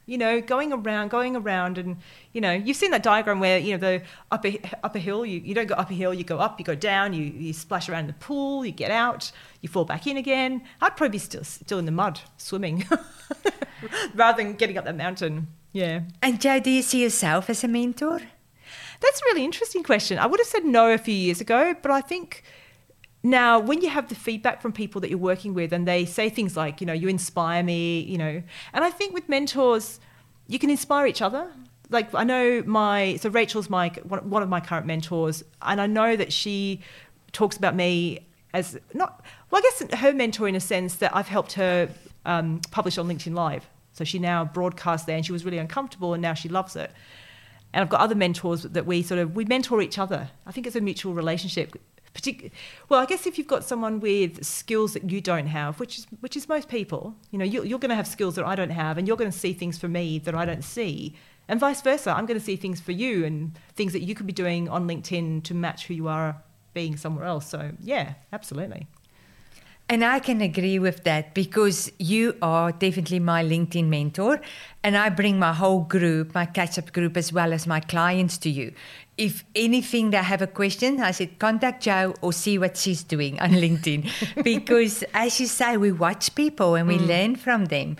you 0.10 0.18
know, 0.18 0.42
going 0.42 0.74
around, 0.74 1.10
going 1.10 1.36
around, 1.36 1.78
and 1.78 1.98
you 2.34 2.42
know, 2.42 2.52
you've 2.52 2.78
seen 2.78 2.92
that 2.92 3.04
diagram 3.04 3.40
where 3.40 3.60
you 3.60 3.78
know 3.78 3.78
the 3.78 4.04
upper 4.32 4.52
upper 4.84 5.00
hill. 5.00 5.26
You, 5.26 5.40
you 5.40 5.54
don't 5.54 5.68
go 5.68 5.76
up 5.76 5.90
a 5.90 5.94
hill, 5.94 6.14
you 6.14 6.24
go 6.24 6.40
up, 6.40 6.60
you 6.60 6.66
go 6.66 6.76
down, 6.76 7.14
you 7.14 7.24
you 7.24 7.54
splash 7.54 7.88
around 7.88 8.02
in 8.02 8.08
the 8.08 8.14
pool, 8.14 8.66
you 8.66 8.72
get 8.72 8.92
out, 8.92 9.32
you 9.62 9.70
fall 9.70 9.86
back 9.86 10.08
in 10.08 10.18
again. 10.18 10.64
I'd 10.82 10.98
probably 10.98 11.14
be 11.14 11.20
still 11.20 11.44
still 11.44 11.80
in 11.80 11.86
the 11.86 11.92
mud 11.92 12.22
swimming. 12.38 12.86
rather 14.16 14.44
than 14.44 14.54
getting 14.54 14.78
up 14.78 14.86
that 14.86 14.98
mountain. 14.98 15.48
Yeah. 15.72 16.02
And 16.22 16.42
Joe, 16.42 16.60
do 16.60 16.70
you 16.70 16.82
see 16.82 17.04
yourself 17.04 17.50
as 17.50 17.64
a 17.64 17.68
mentor? 17.68 18.20
That's 19.02 19.22
a 19.22 19.26
really 19.26 19.46
interesting 19.46 19.84
question. 19.84 20.20
I 20.20 20.26
would 20.26 20.40
have 20.40 20.48
said 20.48 20.66
no 20.66 20.92
a 20.92 20.98
few 20.98 21.14
years 21.14 21.40
ago, 21.40 21.76
but 21.82 21.92
I 21.92 22.02
think 22.02 22.44
now 23.24 23.60
when 23.60 23.82
you 23.82 23.90
have 23.90 24.10
the 24.10 24.16
feedback 24.16 24.62
from 24.62 24.72
people 24.72 25.02
that 25.02 25.10
you're 25.10 25.20
working 25.20 25.54
with 25.54 25.74
and 25.74 25.88
they 25.88 26.06
say 26.06 26.30
things 26.30 26.56
like, 26.56 26.80
you 26.80 26.88
know, 26.88 26.94
you 26.94 27.08
inspire 27.08 27.64
me, 27.64 28.02
you 28.02 28.18
know, 28.18 28.42
and 28.74 28.84
I 28.84 28.90
think 28.90 29.14
with 29.14 29.28
mentors, 29.28 30.00
you 30.48 30.60
can 30.60 30.70
inspire 30.70 31.06
each 31.06 31.22
other. 31.22 31.52
Like 31.90 32.14
I 32.14 32.24
know 32.24 32.64
my, 32.66 33.18
so 33.18 33.30
Rachel's 33.30 33.70
my, 33.70 33.90
one 33.90 34.44
of 34.44 34.50
my 34.50 34.60
current 34.60 34.86
mentors, 34.86 35.44
and 35.62 35.82
I 35.82 35.88
know 35.88 36.16
that 36.16 36.32
she 36.32 36.82
talks 37.32 37.58
about 37.58 37.76
me 37.76 38.26
as 38.54 38.78
not, 38.94 39.24
well, 39.52 39.62
I 39.62 39.62
guess 39.62 40.00
her 40.00 40.14
mentor 40.14 40.48
in 40.48 40.56
a 40.56 40.60
sense 40.60 40.96
that 40.96 41.16
I've 41.16 41.28
helped 41.28 41.54
her 41.54 41.90
um, 42.26 42.62
published 42.72 42.98
on 42.98 43.08
LinkedIn 43.08 43.34
Live. 43.34 43.68
So 43.94 44.04
she 44.04 44.20
now 44.20 44.46
broadcasts 44.46 45.06
there, 45.06 45.18
and 45.18 45.26
she 45.26 45.32
was 45.32 45.44
really 45.44 45.58
uncomfortable, 45.58 46.14
and 46.14 46.22
now 46.22 46.34
she 46.34 46.48
loves 46.48 46.76
it. 46.76 46.92
And 47.74 47.82
I've 47.82 47.90
got 47.90 48.00
other 48.00 48.16
mentors 48.16 48.64
that 48.64 48.86
we 48.86 49.04
sort 49.04 49.20
of 49.20 49.36
we 49.36 49.46
mentor 49.46 49.82
each 49.82 50.00
other. 50.00 50.30
I 50.46 50.52
think 50.52 50.66
it's 50.66 50.76
a 50.76 50.82
mutual 50.82 51.14
relationship. 51.14 51.76
Partic- 52.14 52.52
well, 52.90 53.00
I 53.00 53.06
guess 53.06 53.28
if 53.28 53.38
you've 53.38 53.48
got 53.48 53.64
someone 53.64 54.00
with 54.00 54.44
skills 54.44 54.94
that 54.94 55.10
you 55.12 55.22
don't 55.22 55.48
have, 55.48 55.80
which 55.80 56.00
is 56.00 56.08
which 56.22 56.36
is 56.36 56.50
most 56.50 56.68
people, 56.68 57.16
you 57.32 57.38
know, 57.38 57.46
you're, 57.46 57.66
you're 57.66 57.80
going 57.80 57.90
to 57.90 57.96
have 57.96 58.08
skills 58.08 58.36
that 58.36 58.46
I 58.46 58.56
don't 58.56 58.72
have, 58.72 58.98
and 58.98 59.08
you're 59.08 59.18
going 59.18 59.32
to 59.32 59.38
see 59.38 59.54
things 59.54 59.78
for 59.78 59.88
me 59.88 60.20
that 60.20 60.34
I 60.34 60.46
don't 60.46 60.64
see, 60.64 61.16
and 61.48 61.60
vice 61.60 61.82
versa. 61.82 62.12
I'm 62.12 62.26
going 62.26 62.40
to 62.40 62.46
see 62.46 62.56
things 62.56 62.82
for 62.82 62.92
you 62.92 63.26
and 63.26 63.58
things 63.76 63.94
that 63.94 64.02
you 64.02 64.16
could 64.16 64.28
be 64.28 64.34
doing 64.34 64.68
on 64.70 64.88
LinkedIn 64.88 65.44
to 65.44 65.54
match 65.54 65.88
who 65.88 65.94
you 65.94 66.08
are 66.08 66.42
being 66.74 66.98
somewhere 66.98 67.26
else. 67.26 67.48
So 67.48 67.72
yeah, 67.80 68.14
absolutely. 68.34 68.88
And 69.92 70.06
I 70.06 70.20
can 70.20 70.40
agree 70.42 70.78
with 70.78 71.04
that 71.06 71.34
because 71.34 71.92
you 71.98 72.36
are 72.44 72.72
definitely 72.72 73.20
my 73.20 73.44
LinkedIn 73.44 73.88
mentor. 73.88 74.40
And 74.84 74.96
I 74.96 75.10
bring 75.10 75.40
my 75.40 75.52
whole 75.52 75.82
group, 75.82 76.36
my 76.36 76.46
catch 76.46 76.78
up 76.78 76.94
group, 76.94 77.18
as 77.18 77.34
well 77.34 77.52
as 77.52 77.66
my 77.66 77.80
clients 77.80 78.38
to 78.40 78.52
you. 78.52 78.72
If 79.18 79.44
anything, 79.56 80.12
they 80.12 80.18
have 80.18 80.44
a 80.44 80.48
question, 80.48 81.02
I 81.02 81.10
said, 81.10 81.40
contact 81.40 81.82
Jo 81.84 82.14
or 82.22 82.32
see 82.32 82.60
what 82.60 82.78
she's 82.78 83.04
doing 83.04 83.40
on 83.40 83.50
LinkedIn. 83.64 84.44
because 84.44 85.04
as 85.16 85.40
you 85.40 85.48
say, 85.48 85.76
we 85.76 85.92
watch 85.92 86.36
people 86.36 86.76
and 86.76 86.88
we 86.88 87.00
mm. 87.00 87.08
learn 87.08 87.36
from 87.36 87.66
them. 87.66 87.98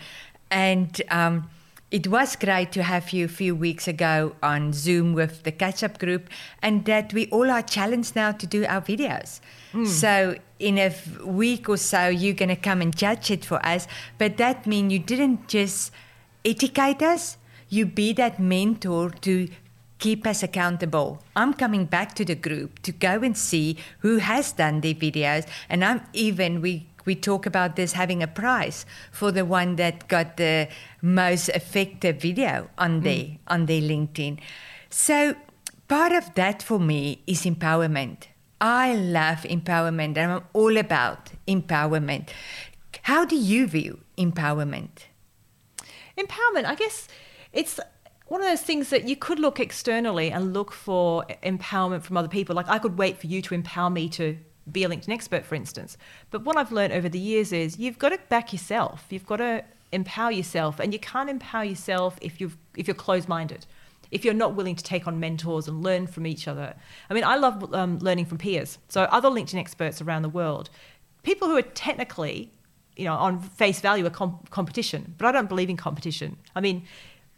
And 0.52 1.02
um, 1.10 1.50
it 1.92 2.08
was 2.08 2.36
great 2.36 2.72
to 2.74 2.84
have 2.84 3.12
you 3.12 3.26
a 3.26 3.30
few 3.30 3.56
weeks 3.56 3.88
ago 3.88 4.36
on 4.44 4.74
Zoom 4.74 5.14
with 5.14 5.44
the 5.44 5.52
catch 5.52 5.84
up 5.84 5.98
group, 5.98 6.30
and 6.62 6.86
that 6.86 7.14
we 7.14 7.28
all 7.28 7.50
are 7.50 7.64
challenged 7.64 8.16
now 8.16 8.32
to 8.32 8.46
do 8.46 8.66
our 8.66 8.82
videos. 8.82 9.40
Mm. 9.74 9.88
So, 9.88 10.36
in 10.60 10.78
a 10.78 10.94
week 11.26 11.68
or 11.68 11.78
so, 11.78 12.08
you're 12.08 12.36
going 12.36 12.50
to 12.50 12.56
come 12.56 12.82
and 12.82 12.96
judge 12.96 13.32
it 13.32 13.44
for 13.44 13.66
us. 13.66 13.88
But 14.18 14.38
that 14.38 14.68
means 14.68 14.94
you 14.94 15.00
didn't 15.00 15.48
just 15.48 15.92
educate 16.46 17.02
us, 17.02 17.38
you 17.70 17.86
be 17.86 18.14
that 18.14 18.40
mentor 18.40 19.10
to 19.10 19.48
keep 19.98 20.26
us 20.26 20.44
accountable. 20.44 21.22
I'm 21.36 21.54
coming 21.54 21.86
back 21.86 22.14
to 22.16 22.26
the 22.26 22.36
group 22.36 22.82
to 22.84 22.92
go 22.92 23.22
and 23.22 23.38
see 23.38 23.78
who 24.00 24.18
has 24.18 24.52
done 24.52 24.82
their 24.82 24.94
videos, 24.94 25.48
and 25.68 25.84
I'm 25.84 26.02
even 26.14 26.62
we 26.62 26.89
we 27.10 27.16
talk 27.16 27.48
about 27.48 27.76
this 27.76 27.94
having 27.94 28.22
a 28.22 28.28
prize 28.28 28.86
for 29.12 29.32
the 29.32 29.44
one 29.44 29.78
that 29.78 30.08
got 30.08 30.38
the 30.38 30.68
most 31.02 31.50
effective 31.50 32.22
video 32.22 32.70
on 32.78 32.92
mm. 33.02 33.04
their 33.06 33.24
on 33.54 33.66
their 33.66 33.82
LinkedIn. 33.82 34.34
So 34.90 35.18
part 35.88 36.12
of 36.12 36.26
that 36.36 36.62
for 36.62 36.80
me 36.92 37.24
is 37.26 37.42
empowerment. 37.54 38.20
I 38.62 38.94
love 38.94 39.40
empowerment 39.58 40.18
and 40.18 40.32
I'm 40.34 40.44
all 40.54 40.78
about 40.78 41.32
empowerment. 41.48 42.30
How 43.12 43.26
do 43.26 43.36
you 43.36 43.66
view 43.66 44.02
empowerment? 44.28 44.96
Empowerment, 46.16 46.66
I 46.66 46.76
guess 46.76 47.08
it's 47.54 47.80
one 48.28 48.42
of 48.42 48.48
those 48.48 48.62
things 48.62 48.90
that 48.90 49.08
you 49.10 49.16
could 49.16 49.40
look 49.40 49.60
externally 49.60 50.30
and 50.30 50.54
look 50.54 50.72
for 50.72 51.26
empowerment 51.42 52.04
from 52.04 52.18
other 52.18 52.28
people. 52.38 52.56
Like 52.56 52.70
I 52.70 52.78
could 52.78 53.00
wait 53.00 53.18
for 53.18 53.26
you 53.26 53.42
to 53.48 53.56
empower 53.56 53.90
me 53.90 54.10
to 54.10 54.38
be 54.72 54.84
a 54.84 54.90
LinkedIn 54.90 55.10
expert, 55.10 55.46
for 55.46 55.56
instance. 55.56 55.98
But 56.32 56.44
what 56.44 56.58
I've 56.58 56.72
learned 56.72 56.94
over 56.94 57.10
the 57.10 57.20
years 57.20 57.52
is 57.52 57.78
you've 57.78 58.00
got 58.00 58.10
to 58.10 58.20
back 58.30 58.54
yourself. 58.54 59.06
You've 59.10 59.26
got 59.26 59.38
to 59.38 59.64
empower 59.92 60.32
yourself, 60.32 60.80
and 60.80 60.94
you 60.94 61.00
can't 61.00 61.30
empower 61.30 61.64
yourself 61.64 62.18
if 62.22 62.40
you've 62.40 62.58
if 62.76 62.88
you're 62.88 62.96
closed-minded. 62.96 63.66
If 64.12 64.26
you're 64.26 64.34
not 64.34 64.56
willing 64.56 64.76
to 64.76 64.84
take 64.84 65.06
on 65.06 65.20
mentors 65.20 65.68
and 65.68 65.84
learn 65.84 66.08
from 66.08 66.26
each 66.26 66.48
other. 66.48 66.74
I 67.10 67.14
mean, 67.14 67.24
I 67.24 67.36
love 67.36 67.72
um, 67.76 68.00
learning 68.00 68.26
from 68.26 68.40
peers. 68.40 68.80
So 68.88 69.04
other 69.04 69.30
LinkedIn 69.30 69.60
experts 69.60 70.02
around 70.02 70.24
the 70.24 70.30
world, 70.30 70.72
people 71.22 71.48
who 71.48 71.56
are 71.56 71.62
technically, 71.62 72.52
you 72.98 73.06
know, 73.06 73.14
on 73.14 73.40
face 73.40 73.82
value, 73.82 74.08
a 74.08 74.10
comp- 74.10 74.50
competition. 74.50 75.14
But 75.20 75.28
I 75.28 75.32
don't 75.32 75.48
believe 75.48 75.70
in 75.70 75.78
competition. 75.78 76.38
I 76.56 76.62
mean, 76.62 76.88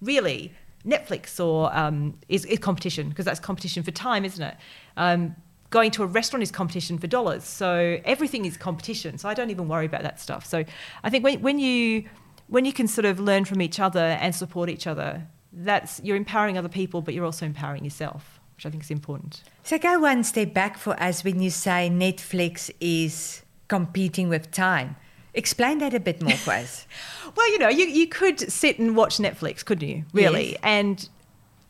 really, 0.02 0.54
Netflix 0.86 1.44
or 1.44 1.76
um, 1.76 2.18
is, 2.30 2.46
is 2.46 2.60
competition 2.60 3.10
because 3.10 3.26
that's 3.26 3.40
competition 3.40 3.84
for 3.84 3.92
time, 3.92 4.26
isn't 4.26 4.44
it? 4.44 4.56
Um, 4.98 5.36
going 5.72 5.90
to 5.90 6.04
a 6.04 6.06
restaurant 6.06 6.44
is 6.44 6.52
competition 6.52 7.00
for 7.00 7.08
dollars. 7.08 7.44
So 7.44 8.00
everything 8.06 8.46
is 8.46 8.58
competition. 8.58 9.18
So 9.18 9.28
I 9.28 9.34
don't 9.34 9.50
even 9.50 9.68
worry 9.68 9.86
about 9.86 10.04
that 10.04 10.20
stuff. 10.20 10.46
So 10.46 10.64
I 11.04 11.10
think 11.10 11.24
when, 11.24 11.42
when 11.42 11.58
you 11.58 12.08
when 12.48 12.66
you 12.66 12.74
can 12.74 12.88
sort 12.88 13.06
of 13.06 13.20
learn 13.20 13.46
from 13.46 13.62
each 13.62 13.80
other 13.80 14.18
and 14.22 14.36
support 14.36 14.70
each 14.70 14.86
other, 14.86 15.26
that's 15.54 16.02
you're 16.04 16.18
empowering 16.18 16.58
other 16.58 16.70
people, 16.70 17.02
but 17.02 17.14
you're 17.14 17.26
also 17.26 17.46
empowering 17.46 17.84
yourself, 17.86 18.40
which 18.56 18.66
I 18.66 18.70
think 18.70 18.84
is 18.84 18.92
important. 18.92 19.44
So 19.64 19.80
go 19.80 20.00
one 20.00 20.24
step 20.24 20.54
back 20.54 20.78
for 20.78 21.02
us 21.02 21.24
when 21.24 21.42
you 21.42 21.50
say 21.50 21.90
Netflix 21.92 22.70
is 22.82 23.42
competing 23.70 24.28
with 24.28 24.52
time. 24.52 24.98
Explain 25.34 25.78
that 25.78 25.94
a 25.94 26.00
bit 26.02 26.22
more 26.22 26.36
for 26.36 26.52
us. 26.52 26.86
well, 27.38 27.50
you 27.54 27.60
know, 27.60 27.70
you, 27.70 27.86
you 27.86 28.06
could 28.06 28.52
sit 28.52 28.80
and 28.80 28.98
watch 28.98 29.18
Netflix, 29.18 29.64
couldn't 29.64 29.88
you? 29.88 30.04
Really? 30.12 30.52
Yes. 30.52 30.60
And 30.64 31.10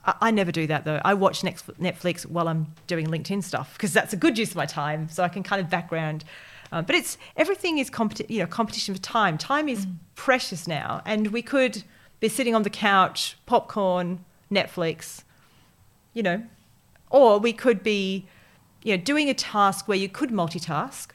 I 0.03 0.31
never 0.31 0.51
do 0.51 0.65
that 0.67 0.84
though. 0.84 1.00
I 1.05 1.13
watch 1.13 1.41
Netflix 1.41 2.25
while 2.25 2.48
I'm 2.48 2.74
doing 2.88 3.08
LinkedIn 3.08 3.43
stuff 3.43 3.74
because 3.74 3.93
that's 3.93 4.13
a 4.13 4.17
good 4.17 4.38
use 4.38 4.50
of 4.50 4.55
my 4.55 4.65
time. 4.65 5.10
So 5.10 5.24
I 5.24 5.29
can 5.29 5.43
kind 5.43 5.62
of 5.62 5.70
background. 5.70 6.24
Um, 6.72 6.86
but 6.86 6.96
it's 6.96 7.17
everything 7.36 7.77
is 7.77 7.89
competi- 7.89 8.29
you 8.29 8.39
know 8.39 8.48
competition 8.48 8.96
for 8.96 9.01
time. 9.01 9.38
Time 9.38 9.70
is 9.70 9.86
mm. 9.86 9.96
precious 10.15 10.67
now, 10.67 11.01
and 11.05 11.27
we 11.27 11.41
could 11.41 11.84
be 12.20 12.29
sitting 12.29 12.55
on 12.55 12.63
the 12.63 12.70
couch, 12.70 13.38
popcorn, 13.46 14.24
Netflix, 14.51 15.24
you 16.13 16.24
know, 16.24 16.43
or 17.10 17.39
we 17.39 17.51
could 17.51 17.84
be, 17.84 18.27
you 18.84 18.96
know, 18.96 19.03
doing 19.03 19.29
a 19.29 19.34
task 19.34 19.88
where 19.88 19.98
you 19.98 20.08
could 20.08 20.29
multitask, 20.29 21.10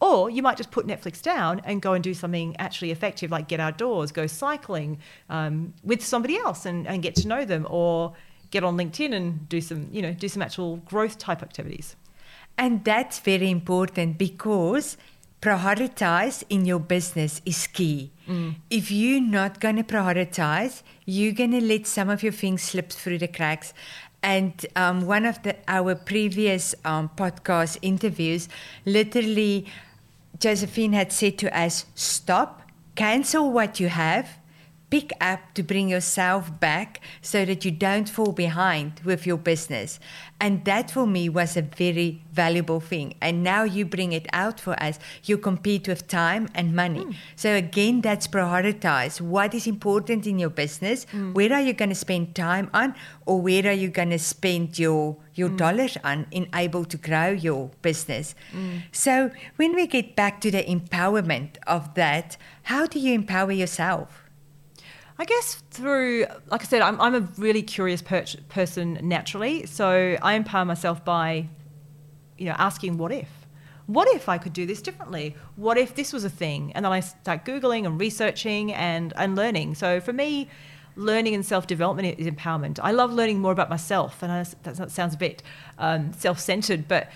or 0.00 0.30
you 0.30 0.42
might 0.42 0.56
just 0.56 0.70
put 0.70 0.86
Netflix 0.86 1.22
down 1.22 1.60
and 1.64 1.80
go 1.82 1.92
and 1.92 2.04
do 2.04 2.14
something 2.14 2.54
actually 2.58 2.90
effective, 2.90 3.30
like 3.30 3.48
get 3.48 3.60
outdoors, 3.60 4.12
go 4.12 4.26
cycling 4.26 4.98
um, 5.28 5.74
with 5.82 6.04
somebody 6.04 6.36
else 6.36 6.66
and, 6.66 6.86
and 6.86 7.02
get 7.02 7.14
to 7.16 7.28
know 7.28 7.44
them, 7.44 7.66
or 7.70 8.14
get 8.50 8.64
on 8.64 8.76
LinkedIn 8.76 9.14
and 9.14 9.48
do 9.48 9.60
some, 9.60 9.88
you 9.92 10.02
know, 10.02 10.12
do 10.12 10.28
some 10.28 10.42
actual 10.42 10.76
growth 10.78 11.18
type 11.18 11.42
activities. 11.42 11.96
And 12.56 12.84
that's 12.84 13.20
very 13.20 13.50
important 13.50 14.18
because 14.18 14.96
prioritize 15.40 16.42
in 16.48 16.64
your 16.64 16.80
business 16.80 17.40
is 17.44 17.66
key. 17.68 18.10
Mm. 18.28 18.56
If 18.70 18.90
you're 18.90 19.20
not 19.20 19.60
going 19.60 19.76
to 19.76 19.84
prioritize, 19.84 20.82
you're 21.04 21.32
going 21.32 21.52
to 21.52 21.60
let 21.60 21.86
some 21.86 22.08
of 22.08 22.22
your 22.22 22.32
things 22.32 22.62
slip 22.62 22.90
through 22.90 23.18
the 23.18 23.28
cracks. 23.28 23.72
And 24.22 24.66
um, 24.74 25.06
one 25.06 25.24
of 25.24 25.40
the, 25.44 25.56
our 25.68 25.94
previous 25.94 26.74
um, 26.84 27.10
podcast 27.16 27.78
interviews, 27.82 28.48
literally, 28.84 29.66
Josephine 30.40 30.92
had 30.92 31.12
said 31.12 31.38
to 31.38 31.56
us, 31.56 31.86
stop, 31.94 32.62
cancel 32.96 33.52
what 33.52 33.78
you 33.78 33.88
have, 33.88 34.37
pick 34.90 35.12
up 35.20 35.40
to 35.54 35.62
bring 35.62 35.88
yourself 35.88 36.58
back 36.60 37.00
so 37.20 37.44
that 37.44 37.64
you 37.64 37.70
don't 37.70 38.08
fall 38.08 38.32
behind 38.32 39.00
with 39.04 39.26
your 39.26 39.36
business. 39.36 40.00
And 40.40 40.64
that 40.64 40.90
for 40.90 41.06
me 41.06 41.28
was 41.28 41.56
a 41.56 41.62
very 41.62 42.22
valuable 42.32 42.80
thing. 42.80 43.14
And 43.20 43.42
now 43.42 43.64
you 43.64 43.84
bring 43.84 44.12
it 44.12 44.26
out 44.32 44.60
for 44.60 44.80
us. 44.82 44.98
You 45.24 45.36
compete 45.36 45.88
with 45.88 46.06
time 46.08 46.48
and 46.54 46.74
money. 46.74 47.04
Mm. 47.04 47.14
So 47.36 47.54
again, 47.54 48.00
that's 48.00 48.28
prioritize 48.28 49.20
what 49.20 49.52
is 49.54 49.66
important 49.66 50.26
in 50.26 50.38
your 50.38 50.50
business. 50.50 51.06
Mm. 51.12 51.34
Where 51.34 51.52
are 51.52 51.60
you 51.60 51.72
going 51.72 51.88
to 51.90 51.94
spend 51.94 52.34
time 52.34 52.70
on, 52.72 52.94
or 53.26 53.40
where 53.40 53.66
are 53.66 53.72
you 53.72 53.88
going 53.88 54.10
to 54.10 54.18
spend 54.18 54.78
your 54.78 55.16
your 55.34 55.50
mm. 55.50 55.56
dollars 55.56 55.98
on 56.02 56.26
in 56.30 56.48
able 56.54 56.84
to 56.84 56.96
grow 56.96 57.28
your 57.30 57.70
business? 57.82 58.34
Hmm. 58.52 58.78
So 58.92 59.30
when 59.56 59.74
we 59.74 59.86
get 59.86 60.16
back 60.16 60.40
to 60.40 60.50
the 60.50 60.64
empowerment 60.64 61.56
of 61.66 61.94
that, 61.94 62.36
how 62.64 62.86
do 62.86 62.98
you 62.98 63.14
empower 63.14 63.52
yourself? 63.52 64.27
I 65.20 65.24
guess 65.24 65.62
through, 65.70 66.26
like 66.46 66.62
I 66.62 66.64
said, 66.64 66.80
I'm, 66.80 67.00
I'm 67.00 67.14
a 67.14 67.20
really 67.38 67.62
curious 67.62 68.02
per- 68.02 68.24
person 68.48 68.98
naturally. 69.02 69.66
So 69.66 70.16
I 70.22 70.34
empower 70.34 70.64
myself 70.64 71.04
by, 71.04 71.48
you 72.36 72.46
know, 72.46 72.54
asking 72.56 72.98
what 72.98 73.10
if? 73.10 73.28
What 73.86 74.06
if 74.14 74.28
I 74.28 74.38
could 74.38 74.52
do 74.52 74.64
this 74.64 74.80
differently? 74.80 75.34
What 75.56 75.76
if 75.76 75.94
this 75.94 76.12
was 76.12 76.22
a 76.22 76.30
thing? 76.30 76.72
And 76.74 76.84
then 76.84 76.92
I 76.92 77.00
start 77.00 77.44
Googling 77.44 77.84
and 77.84 77.98
researching 77.98 78.72
and, 78.72 79.12
and 79.16 79.34
learning. 79.34 79.74
So 79.74 79.98
for 80.00 80.12
me, 80.12 80.48
learning 80.94 81.34
and 81.34 81.44
self 81.44 81.66
development 81.66 82.18
is 82.18 82.26
empowerment. 82.26 82.78
I 82.82 82.92
love 82.92 83.12
learning 83.12 83.40
more 83.40 83.52
about 83.52 83.70
myself. 83.70 84.22
And 84.22 84.30
I, 84.30 84.44
that 84.64 84.90
sounds 84.90 85.14
a 85.14 85.16
bit 85.16 85.42
um, 85.78 86.12
self 86.12 86.38
centered, 86.38 86.86
but 86.86 87.08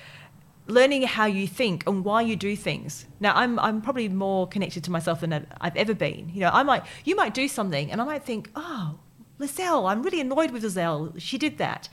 learning 0.72 1.02
how 1.02 1.26
you 1.26 1.46
think 1.46 1.86
and 1.86 2.04
why 2.04 2.22
you 2.22 2.34
do 2.34 2.56
things. 2.56 3.06
Now, 3.20 3.34
I'm, 3.36 3.58
I'm 3.58 3.82
probably 3.82 4.08
more 4.08 4.48
connected 4.48 4.82
to 4.84 4.90
myself 4.90 5.20
than 5.20 5.46
I've 5.60 5.76
ever 5.76 5.94
been. 5.94 6.30
You 6.32 6.40
know, 6.40 6.50
I 6.52 6.62
might, 6.62 6.84
you 7.04 7.14
might 7.14 7.34
do 7.34 7.46
something 7.46 7.92
and 7.92 8.00
I 8.00 8.04
might 8.04 8.24
think, 8.24 8.50
oh, 8.56 8.98
Lizelle, 9.38 9.90
I'm 9.90 10.02
really 10.02 10.20
annoyed 10.20 10.50
with 10.50 10.62
Lizelle. 10.64 11.14
She 11.20 11.36
did 11.36 11.58
that. 11.58 11.88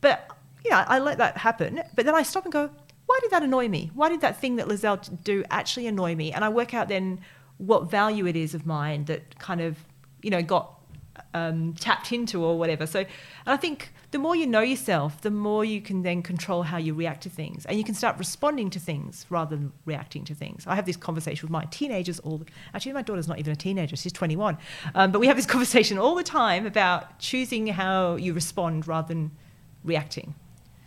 But, 0.00 0.30
you 0.64 0.70
know, 0.70 0.84
I 0.86 0.98
let 0.98 1.18
that 1.18 1.36
happen. 1.36 1.82
But 1.94 2.06
then 2.06 2.14
I 2.14 2.22
stop 2.22 2.44
and 2.44 2.52
go, 2.52 2.70
why 3.06 3.18
did 3.20 3.30
that 3.30 3.42
annoy 3.42 3.68
me? 3.68 3.90
Why 3.94 4.08
did 4.08 4.22
that 4.22 4.40
thing 4.40 4.56
that 4.56 4.68
Lizelle 4.68 5.22
do 5.22 5.44
actually 5.50 5.86
annoy 5.86 6.14
me? 6.14 6.32
And 6.32 6.44
I 6.44 6.48
work 6.48 6.72
out 6.72 6.88
then 6.88 7.20
what 7.58 7.90
value 7.90 8.26
it 8.26 8.36
is 8.36 8.54
of 8.54 8.64
mine 8.64 9.04
that 9.04 9.38
kind 9.38 9.60
of, 9.60 9.76
you 10.22 10.30
know, 10.30 10.42
got 10.42 10.73
um, 11.32 11.74
tapped 11.74 12.12
into 12.12 12.42
or 12.42 12.58
whatever. 12.58 12.86
So, 12.86 13.00
and 13.00 13.08
I 13.46 13.56
think 13.56 13.92
the 14.10 14.18
more 14.18 14.36
you 14.36 14.46
know 14.46 14.60
yourself, 14.60 15.20
the 15.20 15.30
more 15.30 15.64
you 15.64 15.80
can 15.80 16.02
then 16.02 16.22
control 16.22 16.62
how 16.62 16.76
you 16.76 16.94
react 16.94 17.22
to 17.22 17.30
things, 17.30 17.66
and 17.66 17.76
you 17.76 17.84
can 17.84 17.94
start 17.94 18.18
responding 18.18 18.70
to 18.70 18.80
things 18.80 19.26
rather 19.30 19.56
than 19.56 19.72
reacting 19.84 20.24
to 20.24 20.34
things. 20.34 20.66
I 20.66 20.74
have 20.74 20.86
this 20.86 20.96
conversation 20.96 21.46
with 21.46 21.52
my 21.52 21.64
teenagers 21.66 22.20
all. 22.20 22.38
The, 22.38 22.46
actually, 22.74 22.92
my 22.92 23.02
daughter's 23.02 23.28
not 23.28 23.38
even 23.38 23.52
a 23.52 23.56
teenager; 23.56 23.96
she's 23.96 24.12
21. 24.12 24.58
Um, 24.94 25.12
but 25.12 25.18
we 25.18 25.26
have 25.26 25.36
this 25.36 25.46
conversation 25.54 25.98
all 25.98 26.14
the 26.14 26.24
time 26.24 26.66
about 26.66 27.18
choosing 27.18 27.66
how 27.68 28.16
you 28.16 28.32
respond 28.32 28.86
rather 28.86 29.08
than 29.08 29.30
reacting. 29.82 30.34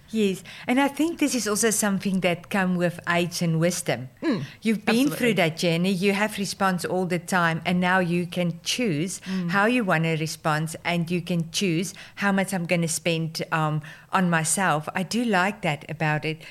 Yes, 0.09 0.41
and 0.67 0.79
I 0.79 0.87
think 0.87 1.19
this 1.19 1.35
is 1.35 1.47
also 1.47 1.69
something 1.69 2.21
that 2.21 2.49
comes 2.49 2.77
with 2.77 2.99
age 3.09 3.41
and 3.41 3.59
wisdom. 3.59 4.07
Mm, 4.21 4.43
You've 4.61 4.85
been 4.85 4.95
absolutely. 4.95 5.17
through 5.17 5.33
that 5.33 5.57
journey. 5.57 5.91
You 5.91 6.13
have 6.13 6.37
response 6.37 6.85
all 6.85 7.05
the 7.05 7.19
time, 7.19 7.61
and 7.65 7.81
now 7.81 7.99
you 7.99 8.25
can 8.25 8.59
choose 8.63 9.19
mm. 9.25 9.49
how 9.49 9.65
you 9.65 9.83
want 9.83 10.05
to 10.05 10.15
respond, 10.15 10.77
and 10.85 11.11
you 11.11 11.21
can 11.21 11.51
choose 11.51 11.93
how 12.15 12.31
much 12.31 12.53
I'm 12.53 12.65
going 12.65 12.83
to 12.83 12.87
spend 12.87 13.43
um, 13.51 13.81
on 14.13 14.29
myself. 14.29 14.87
I 14.95 15.03
do 15.03 15.25
like 15.25 15.61
that 15.63 15.83
about 15.89 16.23
it. 16.23 16.41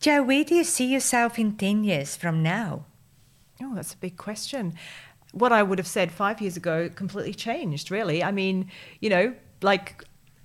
Joe, 0.00 0.22
where 0.22 0.44
do 0.44 0.54
you 0.54 0.64
see 0.64 0.86
yourself 0.86 1.38
in 1.38 1.56
ten 1.56 1.84
years 1.84 2.16
from 2.16 2.42
now? 2.42 2.86
Oh, 3.62 3.74
that's 3.74 3.92
a 3.92 3.98
big 3.98 4.16
question. 4.16 4.74
What 5.32 5.52
I 5.52 5.62
would 5.62 5.78
have 5.78 5.86
said 5.86 6.10
five 6.10 6.40
years 6.40 6.56
ago 6.56 6.88
completely 6.88 7.34
changed. 7.34 7.90
Really, 7.90 8.24
I 8.24 8.30
mean, 8.30 8.70
you 9.00 9.10
know, 9.10 9.34
like 9.60 10.04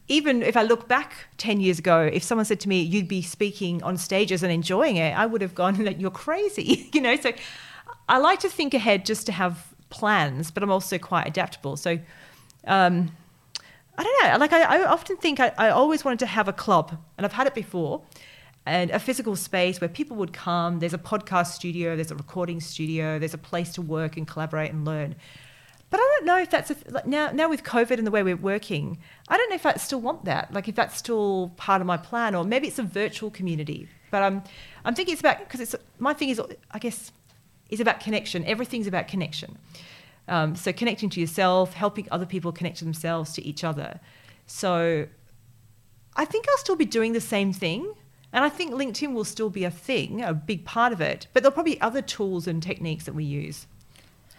even 0.10 0.41
if 0.41 0.58
I 0.58 0.63
look 0.63 0.88
back 0.88 1.13
10 1.38 1.62
years 1.62 1.80
ago, 1.80 2.10
if 2.12 2.24
someone 2.24 2.43
said 2.43 2.60
to 2.62 2.69
me, 2.69 2.82
you'd 2.82 3.08
be 3.08 3.22
speaking 3.22 3.82
on 3.84 3.95
stages 3.95 4.43
and 4.43 4.52
enjoying 4.52 4.98
it, 4.98 5.17
I 5.17 5.26
would 5.26 5.41
have 5.41 5.56
gone, 5.56 5.76
you're 6.00 6.12
crazy, 6.12 6.89
you 6.93 7.00
know? 7.00 7.15
So 7.15 7.32
I 8.10 8.17
like 8.17 8.39
to 8.41 8.50
think 8.50 8.74
ahead 8.74 9.06
just 9.06 9.28
to 9.28 9.32
have 9.32 9.74
plans, 9.89 10.52
but 10.52 10.63
I'm 10.63 10.72
also 10.72 10.98
quite 10.98 11.28
adaptable. 11.28 11.78
So 11.78 12.00
um, 12.65 13.12
I 13.98 14.04
don't 14.04 14.24
know. 14.24 14.38
Like 14.38 14.54
I, 14.54 14.63
I 14.63 14.86
often 14.86 15.17
think 15.17 15.39
I, 15.39 15.52
I 15.58 15.69
always 15.69 16.04
wanted 16.04 16.19
to 16.19 16.26
have 16.26 16.48
a 16.48 16.54
club, 16.54 16.98
and 17.17 17.26
I've 17.26 17.34
had 17.34 17.48
it 17.48 17.56
before, 17.56 18.02
and 18.65 18.91
a 18.91 19.00
physical 19.00 19.36
space 19.36 19.80
where 19.80 19.89
people 19.89 20.17
would 20.17 20.34
come. 20.34 20.80
There's 20.80 20.93
a 20.93 21.00
podcast 21.00 21.48
studio, 21.48 21.95
there's 21.95 22.12
a 22.12 22.15
recording 22.15 22.60
studio, 22.60 23.19
there's 23.19 23.34
a 23.34 23.39
place 23.39 23.74
to 23.74 23.82
work 23.82 24.17
and 24.17 24.28
collaborate 24.28 24.72
and 24.72 24.86
learn. 24.86 25.15
But 25.89 25.99
I 25.99 26.04
don't 26.17 26.25
know 26.25 26.38
if 26.38 26.49
that's 26.49 26.69
a, 26.69 26.75
like 26.89 27.08
now. 27.08 27.32
Now 27.32 27.49
with 27.49 27.63
COVID 27.63 27.97
and 27.97 28.06
the 28.06 28.12
way 28.12 28.21
we're 28.21 28.36
working, 28.36 28.99
I 29.28 29.38
don't 29.38 29.49
know 29.49 29.56
if 29.56 29.65
I 29.65 29.73
still 29.73 30.02
want 30.02 30.25
that. 30.25 30.54
Like 30.54 30.67
if 30.67 30.75
that's 30.75 30.97
still 30.97 31.52
part 31.58 31.82
of 31.82 31.88
my 31.88 31.97
plan, 31.97 32.36
or 32.36 32.43
maybe 32.43 32.67
it's 32.67 32.80
a 32.80 32.84
virtual 32.84 33.32
community. 33.32 33.88
But 34.12 34.23
I'm, 34.23 34.43
I'm 34.86 34.95
thinking 34.95 35.13
it's 35.13 35.21
about 35.21 35.39
because 35.39 35.60
it's 35.60 35.75
my 35.97 36.13
thing 36.13 36.30
is 36.30 36.41
I 36.71 36.80
guess, 36.80 37.12
is 37.69 37.80
about 37.80 37.99
connection. 37.99 38.45
Everything's 38.45 38.88
about 38.88 39.08
connection. 39.08 39.58
Um, 40.28 40.56
so 40.56 40.71
connecting 40.71 41.10
to 41.10 41.19
yourself, 41.19 41.73
helping 41.73 42.08
other 42.12 42.25
people 42.25 42.52
connect 42.52 42.78
to 42.78 42.86
themselves, 42.86 43.34
to 43.34 43.43
each 43.43 43.63
other. 43.63 43.99
So 44.45 45.08
I 46.15 46.25
think 46.25 46.45
I'll 46.49 46.58
still 46.58 46.75
be 46.75 46.86
doing 46.86 47.13
the 47.13 47.21
same 47.21 47.52
thing. 47.52 47.93
And 48.32 48.45
I 48.45 48.49
think 48.49 48.71
LinkedIn 48.71 49.13
will 49.13 49.23
still 49.23 49.49
be 49.49 49.63
a 49.63 49.71
thing, 49.71 50.21
a 50.21 50.36
big 50.36 50.65
part 50.65 50.93
of 50.93 51.02
it. 51.02 51.25
But 51.34 51.41
there'll 51.41 51.54
probably 51.54 51.75
be 51.75 51.82
other 51.82 52.04
tools 52.04 52.47
and 52.47 52.62
techniques 52.62 53.06
that 53.06 53.15
we 53.15 53.23
use. 53.23 53.65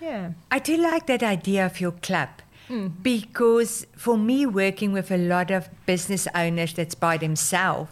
Yeah. 0.01 0.33
I 0.51 0.59
do 0.59 0.77
like 0.77 1.07
that 1.07 1.23
idea 1.23 1.67
of 1.67 1.81
your 1.81 1.93
club. 1.93 2.29
Hmm. 2.69 2.89
Because 3.03 3.87
for 3.97 4.17
me, 4.17 4.47
working 4.47 4.93
with 4.93 5.11
a 5.11 5.19
lot 5.19 5.51
of 5.51 5.69
business 5.87 6.29
owners 6.35 6.73
that's 6.75 6.95
by 6.95 7.17
themselves, 7.17 7.91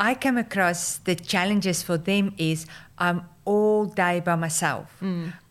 I 0.00 0.14
come 0.14 0.38
across 0.38 0.98
the 0.98 1.14
challenges 1.14 1.82
for 1.82 1.98
them 1.98 2.34
is 2.38 2.66
I'm 2.98 3.22
all 3.44 3.86
day 3.86 4.20
by 4.20 4.34
myself. 4.36 5.02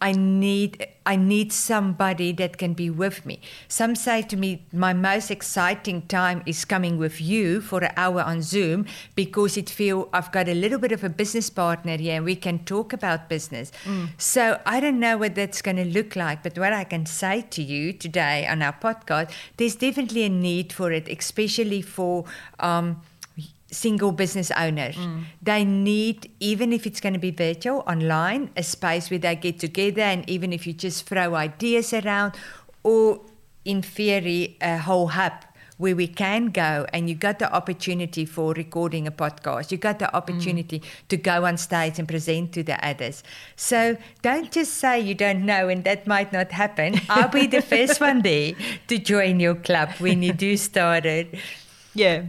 I 0.02 0.12
need 0.12 0.86
I 1.06 1.16
need 1.16 1.52
somebody 1.54 2.34
that 2.34 2.58
can 2.58 2.74
be 2.74 2.90
with 2.90 3.26
me. 3.26 3.40
Some 3.70 3.96
say 3.96 4.22
to 4.24 4.36
me, 4.36 4.66
my 4.74 4.94
most 4.94 5.32
exciting 5.32 6.02
time 6.08 6.44
is 6.46 6.66
coming 6.66 6.98
with 6.98 7.20
you 7.22 7.62
for 7.62 7.80
an 7.84 7.94
hour 7.96 8.22
on 8.22 8.42
Zoom 8.42 8.86
because 9.16 9.56
it 9.58 9.70
feel 9.70 10.10
I've 10.14 10.32
got 10.34 10.48
a 10.50 10.54
little 10.54 10.78
bit 10.80 10.92
of 10.92 11.04
a 11.04 11.10
business 11.10 11.50
partner 11.50 11.98
here 11.98 12.18
and 12.18 12.26
we 12.26 12.36
can 12.36 12.60
talk 12.66 12.92
about 12.94 13.30
business. 13.30 13.72
So 14.18 14.60
I 14.66 14.80
don't 14.82 15.00
know 15.00 15.18
what 15.18 15.34
that's 15.36 15.62
going 15.62 15.78
to 15.78 15.86
look 15.86 16.16
like, 16.16 16.44
but 16.44 16.58
what 16.60 16.74
I 16.74 16.84
can 16.84 17.06
say 17.06 17.46
to 17.50 17.64
you 17.64 17.94
today 17.94 18.46
on 18.46 18.62
our 18.62 18.74
podcast, 18.74 19.32
there's 19.56 19.76
definitely 19.76 20.24
a 20.24 20.30
need 20.30 20.74
for 20.74 20.92
it, 20.92 21.08
especially 21.08 21.82
for 21.82 22.26
um, 22.60 23.02
single 23.72 24.12
business 24.12 24.52
owners. 24.52 24.96
Mm. 24.96 25.24
They 25.42 25.66
need, 25.66 26.32
even 26.40 26.72
if 26.72 26.86
it's 26.86 27.00
going 27.00 27.14
to 27.14 27.20
be 27.20 27.32
virtual, 27.32 27.84
online, 27.88 28.50
a 28.56 28.64
space 28.64 29.10
where 29.10 29.20
they 29.20 29.36
get 29.36 29.60
together, 29.60 30.02
and 30.02 30.28
even 30.30 30.54
if 30.54 30.66
you 30.66 30.74
just 30.74 31.06
throw 31.06 31.36
ideas 31.36 31.94
around, 31.94 32.36
or 32.84 33.22
in 33.66 33.82
theory, 33.82 34.58
a 34.62 34.78
whole 34.78 35.08
hub 35.08 35.34
where 35.78 35.96
we 35.96 36.08
can 36.08 36.48
go 36.48 36.86
and 36.92 37.08
you 37.08 37.16
got 37.16 37.38
the 37.40 37.54
opportunity 37.54 38.26
for 38.26 38.54
recording 38.54 39.06
a 39.06 39.12
podcast. 39.12 39.72
You 39.72 39.78
got 39.78 40.00
the 40.00 40.06
mm. 40.06 40.14
opportunity 40.14 40.82
to 41.10 41.18
go 41.18 41.46
on 41.46 41.58
stage 41.58 42.00
and 42.00 42.08
present 42.08 42.52
to 42.54 42.64
the 42.64 42.84
others. 42.86 43.24
So 43.56 43.96
don't 44.24 44.52
just 44.52 44.76
say 44.76 45.00
you 45.00 45.14
don't 45.14 45.46
know 45.46 45.70
and 45.70 45.84
that 45.84 46.08
might 46.08 46.34
not 46.34 46.52
happen. 46.52 47.00
I'll 47.10 47.30
be 47.30 47.46
the 47.46 47.62
first 47.62 48.02
one 48.02 48.22
there 48.22 48.54
to 48.88 48.98
join 48.98 49.40
your 49.40 49.56
club 49.56 49.90
when 50.00 50.24
you 50.24 50.34
do 50.34 50.58
start 50.58 51.06
it. 51.06 51.36
Yeah. 51.94 52.24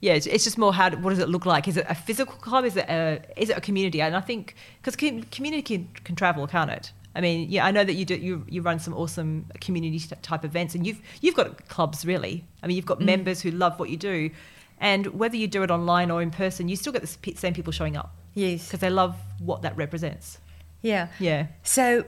Yeah, 0.00 0.14
it's, 0.14 0.26
it's 0.26 0.44
just 0.44 0.58
more 0.58 0.74
how. 0.74 0.90
What 0.90 1.10
does 1.10 1.18
it 1.18 1.28
look 1.28 1.46
like? 1.46 1.66
Is 1.68 1.76
it 1.76 1.86
a 1.88 1.94
physical 1.94 2.36
club? 2.36 2.64
Is 2.64 2.76
it 2.76 2.86
a 2.88 3.22
is 3.36 3.48
it 3.50 3.56
a 3.56 3.60
community? 3.60 4.00
And 4.00 4.14
I 4.14 4.20
think 4.20 4.54
because 4.82 4.94
community 4.96 5.62
can, 5.62 5.88
can 6.04 6.14
travel, 6.16 6.46
can't 6.46 6.70
it? 6.70 6.92
I 7.14 7.22
mean, 7.22 7.50
yeah, 7.50 7.64
I 7.64 7.70
know 7.70 7.82
that 7.82 7.94
you 7.94 8.04
do. 8.04 8.14
You, 8.14 8.44
you 8.46 8.60
run 8.60 8.78
some 8.78 8.92
awesome 8.92 9.46
community 9.62 9.98
type 10.20 10.44
events, 10.44 10.74
and 10.74 10.86
you've 10.86 11.00
you've 11.22 11.34
got 11.34 11.66
clubs 11.68 12.04
really. 12.04 12.44
I 12.62 12.66
mean, 12.66 12.76
you've 12.76 12.84
got 12.84 13.00
mm. 13.00 13.06
members 13.06 13.40
who 13.40 13.50
love 13.50 13.78
what 13.78 13.88
you 13.88 13.96
do, 13.96 14.30
and 14.78 15.06
whether 15.18 15.36
you 15.36 15.46
do 15.46 15.62
it 15.62 15.70
online 15.70 16.10
or 16.10 16.20
in 16.20 16.30
person, 16.30 16.68
you 16.68 16.76
still 16.76 16.92
get 16.92 17.02
the 17.02 17.34
same 17.36 17.54
people 17.54 17.72
showing 17.72 17.96
up 17.96 18.14
Yes. 18.34 18.66
because 18.66 18.80
they 18.80 18.90
love 18.90 19.16
what 19.38 19.62
that 19.62 19.76
represents. 19.76 20.38
Yeah. 20.82 21.08
Yeah. 21.18 21.46
So 21.62 22.04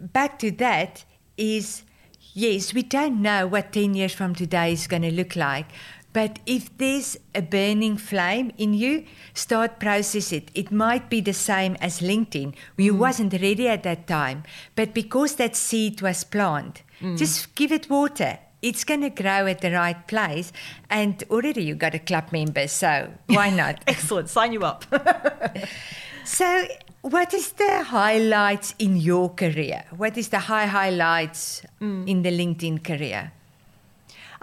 back 0.00 0.38
to 0.38 0.50
that 0.52 1.04
is 1.36 1.82
yes, 2.32 2.72
we 2.72 2.82
don't 2.82 3.20
know 3.20 3.46
what 3.46 3.72
10 3.72 3.94
years 3.94 4.14
from 4.14 4.34
today 4.34 4.72
is 4.72 4.86
going 4.86 5.02
to 5.02 5.12
look 5.12 5.34
like. 5.34 5.66
But 6.14 6.38
if 6.46 6.74
there's 6.78 7.18
a 7.34 7.42
burning 7.42 7.98
flame 7.98 8.52
in 8.56 8.72
you, 8.72 9.04
start 9.34 9.80
process 9.80 10.32
it. 10.32 10.50
It 10.54 10.70
might 10.70 11.10
be 11.10 11.20
the 11.20 11.34
same 11.34 11.76
as 11.80 12.00
LinkedIn. 12.00 12.54
You 12.78 12.94
mm. 12.94 12.98
wasn't 12.98 13.32
ready 13.34 13.68
at 13.68 13.82
that 13.82 14.06
time, 14.06 14.44
but 14.76 14.94
because 14.94 15.34
that 15.34 15.56
seed 15.56 16.00
was 16.00 16.22
planted, 16.24 16.82
mm. 17.00 17.18
just 17.18 17.54
give 17.56 17.72
it 17.72 17.90
water. 17.90 18.38
It's 18.62 18.84
going 18.84 19.02
to 19.02 19.10
grow 19.10 19.46
at 19.46 19.60
the 19.60 19.72
right 19.72 20.06
place, 20.06 20.52
and 20.88 21.22
already 21.30 21.64
you 21.64 21.74
got 21.74 21.94
a 21.94 21.98
club 21.98 22.32
member, 22.32 22.68
so 22.68 23.10
why 23.26 23.50
not? 23.62 23.82
Excellent. 23.86 24.30
Sign 24.30 24.52
you 24.54 24.64
up. 24.64 24.86
So, 26.26 26.66
what 27.02 27.34
is 27.34 27.52
the 27.52 27.84
highlights 27.84 28.74
in 28.78 28.96
your 28.96 29.28
career? 29.28 29.84
What 29.94 30.16
is 30.16 30.30
the 30.30 30.38
high 30.38 30.64
highlights 30.64 31.60
mm. 31.78 32.08
in 32.08 32.22
the 32.22 32.30
LinkedIn 32.30 32.82
career? 32.82 33.30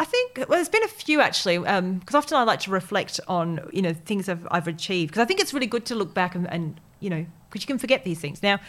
I 0.02 0.04
think 0.04 0.38
well, 0.38 0.58
there's 0.58 0.68
been 0.68 0.84
a 0.84 0.88
few 0.88 1.22
actually, 1.22 1.60
because 1.60 2.16
often 2.16 2.36
I 2.36 2.42
like 2.42 2.62
to 2.62 2.72
reflect 2.72 3.20
on 3.28 3.70
you 3.72 3.84
know 3.84 3.94
things 3.94 4.28
I've, 4.28 4.48
I've 4.50 4.68
achieved 4.68 5.12
because 5.12 5.22
I 5.22 5.26
think 5.26 5.40
it's 5.40 5.54
really 5.54 5.68
good 5.68 5.86
to 5.86 5.96
look 5.96 6.16
back 6.16 6.34
and, 6.34 6.52
and 6.52 6.82
you 7.00 7.12
know 7.12 7.24
because 7.48 7.62
you 7.62 7.68
can 7.68 7.78
forget 7.78 8.04
these 8.04 8.20
things. 8.20 8.42
Now, 8.42 8.60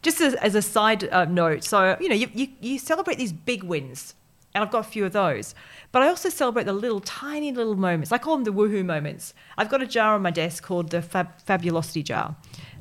just 0.00 0.18
as, 0.22 0.32
as 0.36 0.54
a 0.54 0.62
side 0.62 1.06
uh, 1.12 1.26
note, 1.26 1.62
so 1.62 1.94
you 2.00 2.08
know 2.08 2.14
you, 2.14 2.30
you 2.32 2.48
you 2.62 2.78
celebrate 2.78 3.18
these 3.18 3.34
big 3.34 3.64
wins, 3.64 4.14
and 4.54 4.64
I've 4.64 4.70
got 4.70 4.86
a 4.86 4.90
few 4.90 5.04
of 5.04 5.12
those, 5.12 5.54
but 5.92 6.00
I 6.00 6.08
also 6.08 6.30
celebrate 6.30 6.64
the 6.64 6.72
little 6.72 7.00
tiny 7.00 7.52
little 7.52 7.76
moments. 7.76 8.10
I 8.10 8.16
call 8.16 8.36
them 8.36 8.44
the 8.44 8.58
woohoo 8.58 8.82
moments. 8.82 9.34
I've 9.58 9.68
got 9.68 9.82
a 9.82 9.86
jar 9.86 10.14
on 10.14 10.22
my 10.22 10.30
desk 10.30 10.62
called 10.62 10.88
the 10.88 11.02
Fab, 11.02 11.38
Fabulosity 11.42 12.02
jar. 12.02 12.34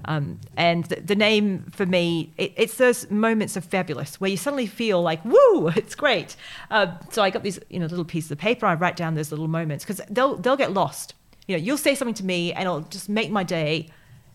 Um, 0.07 0.39
and 0.55 0.85
the, 0.85 1.01
the 1.01 1.15
name 1.15 1.65
for 1.71 1.85
me, 1.85 2.31
it, 2.37 2.53
it's 2.55 2.77
those 2.77 3.09
moments 3.11 3.55
of 3.57 3.65
fabulous 3.65 4.19
where 4.19 4.29
you 4.29 4.37
suddenly 4.37 4.67
feel 4.67 5.01
like, 5.01 5.23
woo, 5.25 5.67
it's 5.75 5.95
great. 5.95 6.35
Uh, 6.71 6.95
so 7.11 7.21
I 7.21 7.29
got 7.29 7.43
these, 7.43 7.59
you 7.69 7.79
know, 7.79 7.87
little 7.87 8.05
pieces 8.05 8.31
of 8.31 8.37
paper. 8.37 8.65
I 8.65 8.75
write 8.75 8.95
down 8.95 9.15
those 9.15 9.31
little 9.31 9.47
moments 9.47 9.83
because 9.83 10.01
they'll 10.09 10.35
they'll 10.37 10.57
get 10.57 10.73
lost. 10.73 11.13
You 11.47 11.57
know, 11.57 11.63
you'll 11.63 11.77
say 11.77 11.95
something 11.95 12.15
to 12.15 12.25
me 12.25 12.53
and 12.53 12.63
it'll 12.63 12.81
just 12.81 13.09
make 13.09 13.31
my 13.31 13.43
day. 13.43 13.89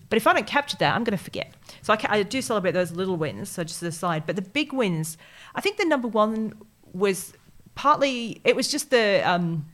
But 0.08 0.18
if 0.18 0.26
I 0.26 0.35
don't 0.35 0.46
capture 0.46 0.76
that, 0.78 0.94
I'm 0.94 1.04
going 1.04 1.16
to 1.16 1.22
forget. 1.22 1.54
So 1.80 1.92
I, 1.92 1.96
ca- 1.96 2.08
I 2.11 2.22
do 2.22 2.42
celebrate 2.42 2.72
those 2.72 2.92
little 2.92 3.16
wins. 3.16 3.48
So 3.48 3.64
just 3.64 3.82
as 3.82 3.94
a 3.94 3.98
side, 3.98 4.24
but 4.26 4.37
the 4.37 4.42
big 4.42 4.72
wins, 4.72 5.16
I 5.54 5.62
think 5.62 5.78
the 5.78 5.87
number 5.87 6.06
one 6.06 6.52
was 6.92 7.32
partly 7.74 8.40
it 8.44 8.54
was 8.54 8.68
just 8.68 8.90
the 8.90 9.22
um, 9.24 9.66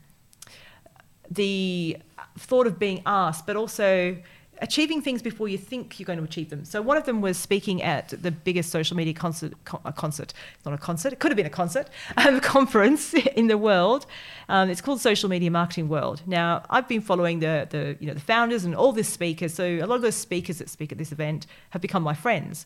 the 1.29 1.97
thought 2.37 2.67
of 2.67 2.79
being 2.79 3.01
asked, 3.05 3.45
but 3.45 3.55
also 3.55 4.17
achieving 4.61 5.01
things 5.01 5.21
before 5.21 5.47
you 5.47 5.57
think 5.57 5.99
you're 5.99 6.05
going 6.05 6.19
to 6.19 6.25
achieve 6.25 6.49
them. 6.49 6.65
So 6.65 6.81
one 6.81 6.97
of 6.97 7.05
them 7.05 7.21
was 7.21 7.37
speaking 7.37 7.81
at 7.81 8.09
the 8.09 8.31
biggest 8.31 8.69
social 8.69 8.97
media 8.97 9.13
concert, 9.13 9.53
con- 9.65 9.81
a 9.85 9.93
concert, 9.93 10.33
not 10.65 10.73
a 10.73 10.77
concert, 10.77 11.13
it 11.13 11.19
could 11.19 11.31
have 11.31 11.37
been 11.37 11.45
a 11.45 11.49
concert, 11.49 11.87
um, 12.17 12.39
conference 12.55 13.13
in 13.13 13.47
the 13.47 13.57
world. 13.57 14.05
Um, 14.47 14.69
it's 14.69 14.81
called 14.81 15.01
Social 15.01 15.29
Media 15.29 15.51
Marketing 15.51 15.89
World. 15.89 16.21
Now 16.25 16.63
I've 16.69 16.87
been 16.87 17.01
following 17.01 17.39
the 17.39 17.67
the 17.69 17.97
you 17.99 18.07
know 18.07 18.13
the 18.13 18.19
founders 18.19 18.65
and 18.65 18.75
all 18.75 18.91
the 18.91 19.03
speakers. 19.03 19.53
So 19.53 19.63
a 19.65 19.85
lot 19.85 19.95
of 19.95 20.01
those 20.01 20.15
speakers 20.15 20.57
that 20.59 20.69
speak 20.69 20.91
at 20.91 20.97
this 20.97 21.11
event 21.11 21.47
have 21.71 21.81
become 21.81 22.03
my 22.03 22.13
friends. 22.13 22.65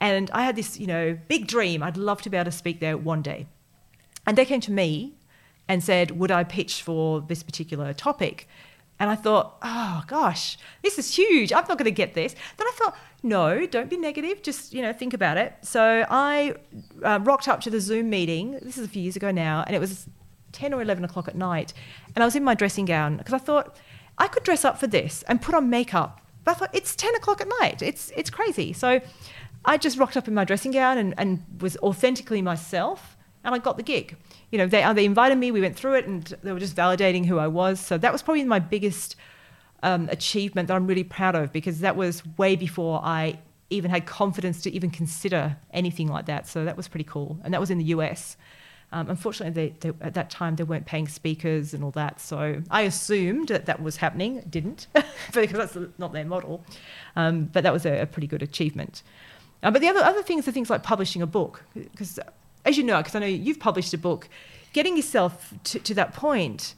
And 0.00 0.30
I 0.32 0.44
had 0.44 0.56
this, 0.56 0.78
you 0.78 0.86
know, 0.86 1.18
big 1.28 1.46
dream. 1.46 1.82
I'd 1.82 1.96
love 1.96 2.20
to 2.22 2.30
be 2.30 2.36
able 2.36 2.46
to 2.46 2.56
speak 2.56 2.80
there 2.80 2.96
one 2.96 3.22
day. 3.22 3.46
And 4.26 4.36
they 4.36 4.44
came 4.44 4.60
to 4.62 4.72
me 4.72 5.14
and 5.68 5.82
said, 5.82 6.12
Would 6.12 6.30
I 6.30 6.44
pitch 6.44 6.82
for 6.82 7.20
this 7.20 7.42
particular 7.42 7.92
topic? 7.94 8.48
And 8.98 9.10
I 9.10 9.14
thought, 9.14 9.56
Oh 9.62 10.02
gosh, 10.06 10.58
this 10.82 10.98
is 10.98 11.14
huge. 11.14 11.52
I'm 11.52 11.64
not 11.68 11.78
going 11.78 11.84
to 11.84 11.90
get 11.90 12.14
this. 12.14 12.34
Then 12.56 12.66
I 12.66 12.72
thought, 12.74 12.96
No, 13.22 13.66
don't 13.66 13.90
be 13.90 13.96
negative. 13.96 14.42
Just, 14.42 14.72
you 14.72 14.82
know, 14.82 14.92
think 14.92 15.14
about 15.14 15.36
it. 15.36 15.54
So 15.62 16.06
I 16.08 16.54
uh, 17.02 17.20
rocked 17.22 17.48
up 17.48 17.60
to 17.62 17.70
the 17.70 17.80
Zoom 17.80 18.10
meeting. 18.10 18.52
This 18.62 18.78
is 18.78 18.84
a 18.84 18.88
few 18.88 19.02
years 19.02 19.16
ago 19.16 19.30
now. 19.30 19.64
And 19.66 19.76
it 19.76 19.78
was 19.78 20.08
10 20.52 20.72
or 20.72 20.80
11 20.80 21.04
o'clock 21.04 21.28
at 21.28 21.36
night. 21.36 21.72
And 22.14 22.22
I 22.22 22.26
was 22.26 22.36
in 22.36 22.44
my 22.44 22.54
dressing 22.54 22.84
gown 22.84 23.16
because 23.18 23.34
I 23.34 23.38
thought, 23.38 23.76
I 24.18 24.28
could 24.28 24.44
dress 24.44 24.64
up 24.64 24.78
for 24.78 24.86
this 24.86 25.22
and 25.24 25.42
put 25.42 25.54
on 25.54 25.68
makeup. 25.68 26.22
But 26.44 26.52
I 26.52 26.54
thought, 26.54 26.70
it's 26.72 26.96
10 26.96 27.14
o'clock 27.16 27.40
at 27.40 27.48
night. 27.60 27.82
It's, 27.82 28.10
it's 28.16 28.30
crazy. 28.30 28.72
So 28.72 29.00
I 29.64 29.76
just 29.76 29.98
rocked 29.98 30.16
up 30.16 30.28
in 30.28 30.34
my 30.34 30.44
dressing 30.44 30.70
gown 30.70 30.96
and, 30.96 31.12
and 31.18 31.44
was 31.60 31.76
authentically 31.78 32.40
myself 32.40 33.16
and 33.44 33.54
I 33.54 33.58
got 33.58 33.76
the 33.76 33.82
gig. 33.82 34.16
You 34.50 34.58
know, 34.58 34.66
they, 34.66 34.82
uh, 34.82 34.92
they 34.92 35.04
invited 35.04 35.38
me, 35.38 35.50
we 35.50 35.60
went 35.60 35.76
through 35.76 35.94
it, 35.94 36.06
and 36.06 36.22
they 36.42 36.52
were 36.52 36.60
just 36.60 36.76
validating 36.76 37.26
who 37.26 37.38
I 37.38 37.48
was. 37.48 37.80
So 37.80 37.98
that 37.98 38.12
was 38.12 38.22
probably 38.22 38.44
my 38.44 38.58
biggest 38.58 39.16
um, 39.82 40.08
achievement 40.10 40.68
that 40.68 40.74
I'm 40.74 40.86
really 40.86 41.04
proud 41.04 41.34
of 41.34 41.52
because 41.52 41.80
that 41.80 41.96
was 41.96 42.22
way 42.38 42.56
before 42.56 43.00
I 43.02 43.38
even 43.70 43.90
had 43.90 44.06
confidence 44.06 44.62
to 44.62 44.72
even 44.72 44.90
consider 44.90 45.56
anything 45.72 46.08
like 46.08 46.26
that. 46.26 46.46
So 46.46 46.64
that 46.64 46.76
was 46.76 46.88
pretty 46.88 47.04
cool. 47.04 47.38
And 47.44 47.52
that 47.52 47.60
was 47.60 47.70
in 47.70 47.78
the 47.78 47.84
US. 47.86 48.36
Um, 48.92 49.10
unfortunately, 49.10 49.52
they, 49.52 49.74
they, 49.80 49.96
at 50.00 50.14
that 50.14 50.30
time, 50.30 50.56
they 50.56 50.64
weren't 50.64 50.86
paying 50.86 51.08
speakers 51.08 51.74
and 51.74 51.82
all 51.82 51.90
that. 51.92 52.20
So 52.20 52.62
I 52.70 52.82
assumed 52.82 53.48
that 53.48 53.66
that 53.66 53.82
was 53.82 53.96
happening. 53.96 54.36
It 54.36 54.50
didn't, 54.50 54.86
because 55.32 55.74
that's 55.74 55.76
not 55.98 56.12
their 56.12 56.24
model. 56.24 56.64
Um, 57.16 57.46
but 57.46 57.64
that 57.64 57.72
was 57.72 57.84
a, 57.84 58.02
a 58.02 58.06
pretty 58.06 58.28
good 58.28 58.42
achievement. 58.42 59.02
Uh, 59.62 59.70
but 59.72 59.80
the 59.80 59.88
other, 59.88 60.00
other 60.00 60.22
things 60.22 60.46
are 60.46 60.52
things 60.52 60.70
like 60.70 60.84
publishing 60.84 61.20
a 61.20 61.26
book, 61.26 61.64
because 61.74 62.20
as 62.66 62.76
you 62.76 62.82
know, 62.82 62.98
because 62.98 63.14
I 63.14 63.20
know 63.20 63.26
you've 63.26 63.60
published 63.60 63.94
a 63.94 63.98
book, 63.98 64.28
getting 64.72 64.96
yourself 64.96 65.54
to, 65.64 65.78
to 65.78 65.94
that 65.94 66.12
point, 66.12 66.74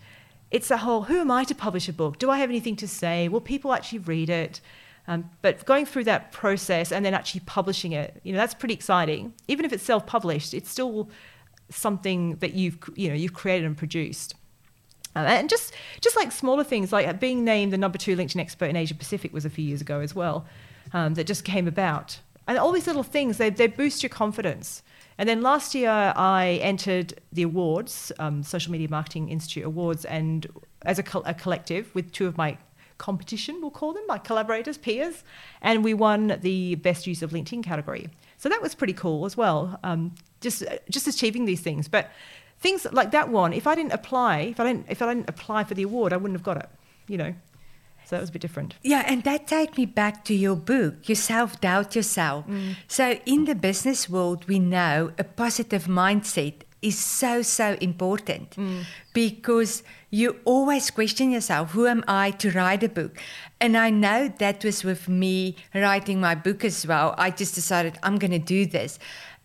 it's 0.51 0.71
a 0.71 0.77
whole 0.79 1.03
who 1.03 1.19
am 1.21 1.31
I 1.31 1.45
to 1.45 1.55
publish 1.55 1.89
a 1.89 1.93
book? 1.93 2.19
Do 2.19 2.31
I 2.31 2.39
have 2.39 2.51
anything 2.51 2.77
to 2.77 2.89
say? 2.89 3.29
Will 3.29 3.41
people 3.41 3.73
actually 3.73 4.01
read 4.01 4.31
it? 4.31 4.61
Um, 5.07 5.31
but 5.41 5.65
going 5.65 5.87
through 5.87 6.05
that 6.05 6.33
process 6.33 6.93
and 6.93 7.05
then 7.05 7.15
actually 7.15 7.41
publishing 7.41 7.93
it, 7.93 8.21
you 8.25 8.33
know, 8.33 8.39
that's 8.39 8.55
pretty 8.55 8.75
exciting. 8.75 9.33
Even 9.49 9.65
if 9.65 9.73
it's 9.73 9.83
self-published, 9.83 10.53
it's 10.53 10.71
still 10.71 11.09
something 11.71 12.37
that 12.37 12.55
you've 12.55 12.79
you 12.95 13.09
know 13.09 13.15
you've 13.15 13.35
created 13.35 13.65
and 13.67 13.77
produced. 13.77 14.35
Uh, 15.17 15.21
and 15.21 15.49
just 15.49 15.73
just 16.01 16.17
like 16.17 16.31
smaller 16.31 16.65
things 16.65 16.93
like 16.93 17.19
being 17.19 17.45
named 17.45 17.73
the 17.73 17.79
number 17.79 17.99
two 17.99 18.17
LinkedIn 18.17 18.41
expert 18.41 18.67
in 18.67 18.77
Asia 18.77 18.95
Pacific 18.95 19.33
was 19.33 19.45
a 19.45 19.51
few 19.51 19.65
years 19.65 19.81
ago 19.81 20.01
as 20.01 20.15
well, 20.15 20.47
um, 20.93 21.15
that 21.15 21.25
just 21.25 21.45
came 21.45 21.67
about. 21.67 22.21
And 22.47 22.59
all 22.59 22.73
these 22.73 22.87
little 22.87 23.03
things 23.03 23.39
they 23.39 23.51
they 23.51 23.67
boost 23.67 24.03
your 24.03 24.11
confidence. 24.11 24.83
And 25.19 25.29
then 25.29 25.43
last 25.43 25.75
year 25.75 25.91
I 26.17 26.61
entered 26.63 27.21
the 27.33 27.43
awards, 27.43 28.13
um, 28.19 28.43
Social 28.43 28.71
Media 28.73 28.89
Marketing 28.89 29.29
Institute 29.29 29.65
Awards, 29.65 30.05
and 30.05 30.47
as 30.83 30.99
a, 30.99 31.03
co- 31.03 31.25
a 31.27 31.35
collective 31.35 31.93
with 31.95 32.13
two 32.13 32.27
of 32.27 32.37
my 32.37 32.57
competition, 32.99 33.61
we'll 33.61 33.71
call 33.71 33.93
them, 33.93 34.05
my 34.07 34.19
collaborators, 34.19 34.79
peers, 34.79 35.25
and 35.61 35.83
we 35.83 35.95
won 35.95 36.39
the 36.41 36.77
best 36.77 37.07
use 37.07 37.23
of 37.23 37.31
LinkedIn 37.31 37.65
category. 37.65 38.09
So 38.39 38.49
that 38.49 38.63
was 38.63 38.75
pretty 38.75 38.93
cool 38.93 39.27
as 39.27 39.37
well. 39.37 39.79
Um, 39.83 40.15
just 40.41 40.63
just 40.89 41.09
achieving 41.09 41.45
these 41.45 41.61
things, 41.61 41.89
but 41.89 42.11
things 42.61 42.87
like 42.93 43.11
that 43.11 43.29
one. 43.29 43.53
If 43.53 43.67
I 43.67 43.75
didn't 43.75 43.93
apply, 43.93 44.41
if 44.41 44.61
I 44.61 44.65
didn't 44.65 44.87
if 44.89 45.03
I 45.03 45.13
didn't 45.13 45.29
apply 45.29 45.65
for 45.65 45.75
the 45.75 45.83
award, 45.83 46.13
I 46.13 46.17
wouldn't 46.17 46.39
have 46.39 46.45
got 46.45 46.59
it. 46.59 46.69
You 47.09 47.19
know. 47.19 47.35
So 48.09 48.17
that 48.17 48.23
was 48.23 48.31
a 48.31 48.33
bit 48.33 48.41
different. 48.41 48.75
Yeah, 48.83 49.05
and 49.07 49.23
that 49.25 49.47
take 49.47 49.77
me 49.77 49.85
back 49.85 50.25
to 50.25 50.35
your 50.35 50.57
book, 50.57 51.11
You 51.11 51.15
Self 51.15 51.61
Doubt 51.61 51.95
Yourself. 51.95 52.47
Mm. 52.47 52.77
So, 52.87 53.21
in 53.27 53.45
the 53.45 53.55
business 53.55 54.09
world, 54.09 54.49
we 54.49 54.59
know 54.59 55.13
a 55.19 55.25
positive 55.25 55.85
mindset 55.85 56.55
is 56.81 56.99
so, 56.99 57.43
so 57.43 57.77
important 57.83 58.53
mm. 58.53 58.85
because 59.13 59.83
you 60.09 60.37
always 60.47 60.91
question 60.91 61.31
yourself 61.31 61.73
who 61.73 61.87
am 61.87 62.03
I 62.09 62.31
to 62.43 62.51
write 62.53 62.83
a 62.83 62.89
book? 62.89 63.19
And 63.61 63.77
I 63.77 63.91
know 63.91 64.33
that 64.39 64.65
was 64.65 64.85
with 64.85 65.07
me 65.07 65.57
writing 65.75 66.19
my 66.19 66.35
book 66.35 66.65
as 66.65 66.87
well. 66.87 67.15
I 67.19 67.31
just 67.31 67.55
decided 67.55 67.99
I'm 68.03 68.17
going 68.17 68.31
to 68.31 68.39
do 68.39 68.65
this. 68.65 68.99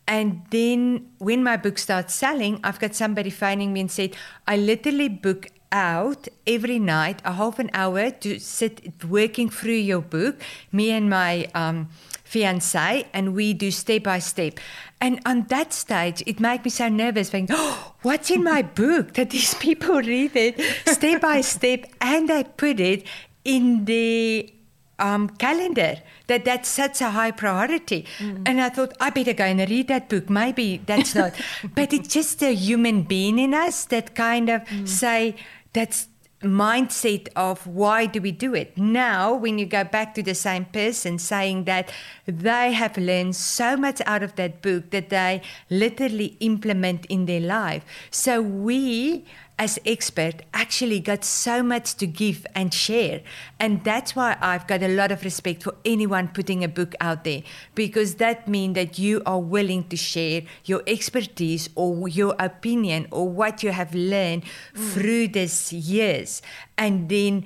And 0.07 0.41
then 0.51 1.09
when 1.17 1.43
my 1.43 1.57
book 1.57 1.77
starts 1.77 2.13
selling, 2.13 2.59
I've 2.63 2.79
got 2.79 2.93
somebody 2.93 3.29
phoning 3.29 3.73
me 3.73 3.81
and 3.81 3.91
said, 3.91 4.15
I 4.47 4.57
literally 4.57 5.09
book 5.09 5.47
out 5.73 6.29
every 6.47 6.79
night 6.79 7.21
a 7.25 7.33
half 7.33 7.59
an 7.59 7.69
hour 7.73 8.11
to 8.11 8.39
sit 8.39 9.03
working 9.03 9.49
through 9.49 9.73
your 9.73 10.01
book, 10.01 10.39
me 10.71 10.91
and 10.91 11.09
my 11.09 11.47
um, 11.53 11.89
fiance, 12.23 13.05
and 13.11 13.33
we 13.33 13.53
do 13.53 13.71
step 13.71 14.03
by 14.03 14.19
step. 14.19 14.59
And 15.01 15.19
on 15.25 15.47
that 15.47 15.73
stage, 15.73 16.23
it 16.25 16.39
made 16.39 16.63
me 16.63 16.69
so 16.69 16.87
nervous, 16.87 17.29
thinking, 17.29 17.55
oh, 17.59 17.93
what's 18.03 18.31
in 18.31 18.43
my 18.43 18.61
book 18.83 19.15
that 19.15 19.31
these 19.31 19.53
people 19.65 20.01
read 20.01 20.35
it 20.35 20.61
step 20.87 21.21
by 21.21 21.41
step 21.41 21.85
and 21.99 22.29
they 22.29 22.43
put 22.45 22.79
it 22.79 23.05
in 23.43 23.83
the 23.85 24.53
um, 24.99 25.29
calendar 25.29 25.97
that 26.27 26.45
that's 26.45 26.69
such 26.69 27.01
a 27.01 27.09
high 27.09 27.31
priority. 27.31 28.05
Mm. 28.19 28.43
And 28.45 28.61
I 28.61 28.69
thought, 28.69 28.93
I 28.99 29.09
better 29.09 29.33
go 29.33 29.43
and 29.43 29.59
read 29.69 29.87
that 29.89 30.09
book. 30.09 30.29
Maybe 30.29 30.81
that's 30.85 31.15
not. 31.15 31.33
but 31.75 31.91
it's 31.91 32.07
just 32.07 32.41
a 32.41 32.53
human 32.53 33.03
being 33.03 33.39
in 33.39 33.53
us 33.53 33.85
that 33.85 34.15
kind 34.15 34.49
of 34.49 34.63
mm. 34.63 34.87
say, 34.87 35.35
that's 35.73 36.07
mindset 36.43 37.27
of 37.35 37.65
why 37.65 38.05
do 38.05 38.21
we 38.21 38.31
do 38.31 38.53
it? 38.53 38.77
Now 38.77 39.33
when 39.33 39.57
you 39.57 39.65
go 39.65 39.83
back 39.83 40.13
to 40.15 40.23
the 40.23 40.35
same 40.35 40.65
person 40.65 41.17
saying 41.17 41.63
that 41.65 41.91
they 42.25 42.73
have 42.73 42.97
learned 42.97 43.35
so 43.35 43.77
much 43.77 44.01
out 44.05 44.23
of 44.23 44.35
that 44.35 44.61
book 44.61 44.91
that 44.91 45.09
they 45.09 45.41
literally 45.69 46.37
implement 46.39 47.05
in 47.07 47.25
their 47.25 47.39
life. 47.39 47.83
So 48.11 48.41
we 48.41 49.25
as 49.59 49.79
expert 49.85 50.41
actually 50.53 50.99
got 50.99 51.23
so 51.23 51.61
much 51.61 51.95
to 51.95 52.07
give 52.07 52.45
and 52.55 52.73
share. 52.73 53.21
And 53.59 53.83
that's 53.83 54.15
why 54.15 54.37
i've 54.41 54.67
got 54.67 54.81
a 54.81 54.87
lot 54.87 55.11
of 55.11 55.23
respect 55.23 55.63
for 55.63 55.75
anyone 55.85 56.27
putting 56.27 56.63
a 56.63 56.67
book 56.67 56.95
out 56.99 57.23
there 57.23 57.43
because 57.75 58.15
that 58.15 58.47
means 58.47 58.75
that 58.75 58.97
you 58.99 59.21
are 59.25 59.39
willing 59.39 59.87
to 59.89 59.97
share 59.97 60.41
your 60.65 60.81
expertise 60.87 61.69
or 61.75 62.07
your 62.07 62.35
opinion 62.39 63.07
or 63.11 63.29
what 63.29 63.63
you 63.63 63.71
have 63.71 63.93
learned 63.93 64.43
mm. 64.43 64.91
through 64.93 65.27
these 65.27 65.71
years. 65.71 66.41
And 66.77 67.09
then 67.09 67.45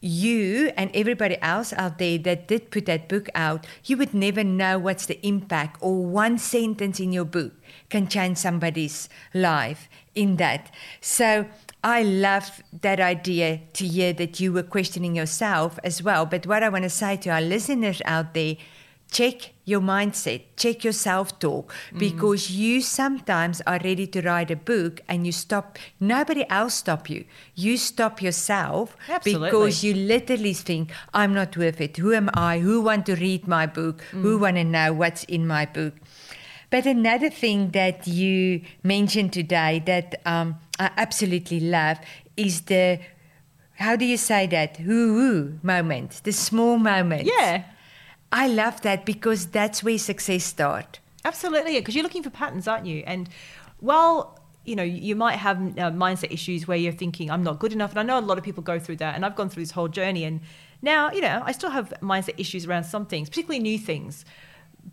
you 0.00 0.72
and 0.76 0.90
everybody 0.94 1.40
else 1.42 1.72
out 1.72 1.98
there 1.98 2.18
that 2.18 2.48
did 2.48 2.70
put 2.70 2.86
that 2.86 3.08
book 3.08 3.28
out, 3.34 3.66
you 3.84 3.96
would 3.96 4.14
never 4.14 4.44
know 4.44 4.78
what's 4.78 5.06
the 5.06 5.26
impact 5.26 5.78
or 5.80 6.04
one 6.04 6.38
sentence 6.38 7.00
in 7.00 7.12
your 7.12 7.24
book 7.24 7.52
can 7.88 8.06
change 8.08 8.38
somebody's 8.38 9.08
life 9.34 9.88
in 10.16 10.36
that. 10.36 10.74
So 11.00 11.46
I 11.84 12.02
love 12.02 12.62
that 12.80 12.98
idea 12.98 13.60
to 13.74 13.86
hear 13.86 14.12
that 14.14 14.40
you 14.40 14.52
were 14.52 14.64
questioning 14.64 15.14
yourself 15.14 15.78
as 15.84 16.02
well. 16.02 16.26
But 16.26 16.44
what 16.46 16.64
I 16.64 16.68
want 16.68 16.82
to 16.82 16.90
say 16.90 17.16
to 17.18 17.30
our 17.30 17.40
listeners 17.40 18.02
out 18.04 18.34
there, 18.34 18.56
check 19.10 19.52
your 19.64 19.80
mindset, 19.80 20.42
check 20.56 20.82
your 20.82 20.92
self 20.92 21.38
talk, 21.38 21.72
mm. 21.92 21.98
because 21.98 22.50
you 22.50 22.80
sometimes 22.80 23.60
are 23.66 23.78
ready 23.84 24.06
to 24.08 24.20
write 24.22 24.50
a 24.50 24.56
book 24.56 25.00
and 25.08 25.26
you 25.26 25.32
stop, 25.32 25.78
nobody 26.00 26.44
else 26.50 26.74
stop 26.74 27.08
you. 27.08 27.24
You 27.54 27.76
stop 27.76 28.20
yourself 28.20 28.96
Absolutely. 29.08 29.48
because 29.48 29.84
you 29.84 29.94
literally 29.94 30.54
think, 30.54 30.92
I'm 31.14 31.34
not 31.34 31.56
worth 31.56 31.80
it. 31.80 31.96
Who 31.98 32.12
am 32.12 32.30
I? 32.34 32.58
Who 32.58 32.80
want 32.80 33.06
to 33.06 33.14
read 33.14 33.46
my 33.46 33.66
book? 33.66 34.02
Mm. 34.10 34.22
Who 34.22 34.38
want 34.38 34.56
to 34.56 34.64
know 34.64 34.92
what's 34.92 35.24
in 35.24 35.46
my 35.46 35.66
book? 35.66 35.94
But 36.70 36.86
another 36.86 37.30
thing 37.30 37.70
that 37.70 38.06
you 38.06 38.62
mentioned 38.82 39.32
today 39.32 39.82
that 39.86 40.20
um, 40.26 40.56
I 40.78 40.90
absolutely 40.96 41.60
love 41.60 41.98
is 42.36 42.62
the, 42.62 43.00
how 43.74 43.96
do 43.96 44.04
you 44.04 44.16
say 44.16 44.46
that? 44.48 44.78
Hoo 44.78 45.14
hoo 45.14 45.58
moment, 45.62 46.20
the 46.24 46.32
small 46.32 46.78
moment. 46.78 47.24
Yeah. 47.24 47.64
I 48.32 48.48
love 48.48 48.82
that 48.82 49.06
because 49.06 49.46
that's 49.46 49.82
where 49.82 49.98
success 49.98 50.44
starts. 50.44 50.98
Absolutely, 51.24 51.74
because 51.80 51.94
you're 51.94 52.04
looking 52.04 52.22
for 52.22 52.30
patterns, 52.30 52.68
aren't 52.68 52.86
you? 52.86 53.02
And 53.06 53.28
while 53.80 54.38
you 54.64 54.76
know 54.76 54.82
you 54.82 55.16
might 55.16 55.36
have 55.36 55.58
uh, 55.58 55.90
mindset 55.90 56.32
issues 56.32 56.68
where 56.68 56.76
you're 56.76 56.92
thinking 56.92 57.30
I'm 57.30 57.42
not 57.42 57.58
good 57.58 57.72
enough, 57.72 57.90
and 57.90 57.98
I 57.98 58.02
know 58.04 58.18
a 58.18 58.20
lot 58.20 58.38
of 58.38 58.44
people 58.44 58.62
go 58.62 58.78
through 58.78 58.96
that, 58.96 59.16
and 59.16 59.24
I've 59.24 59.34
gone 59.34 59.48
through 59.48 59.64
this 59.64 59.72
whole 59.72 59.88
journey, 59.88 60.22
and 60.24 60.40
now 60.82 61.10
you 61.10 61.20
know 61.20 61.42
I 61.44 61.50
still 61.50 61.70
have 61.70 61.92
mindset 62.00 62.34
issues 62.38 62.66
around 62.66 62.84
some 62.84 63.06
things, 63.06 63.28
particularly 63.28 63.60
new 63.60 63.78
things. 63.78 64.24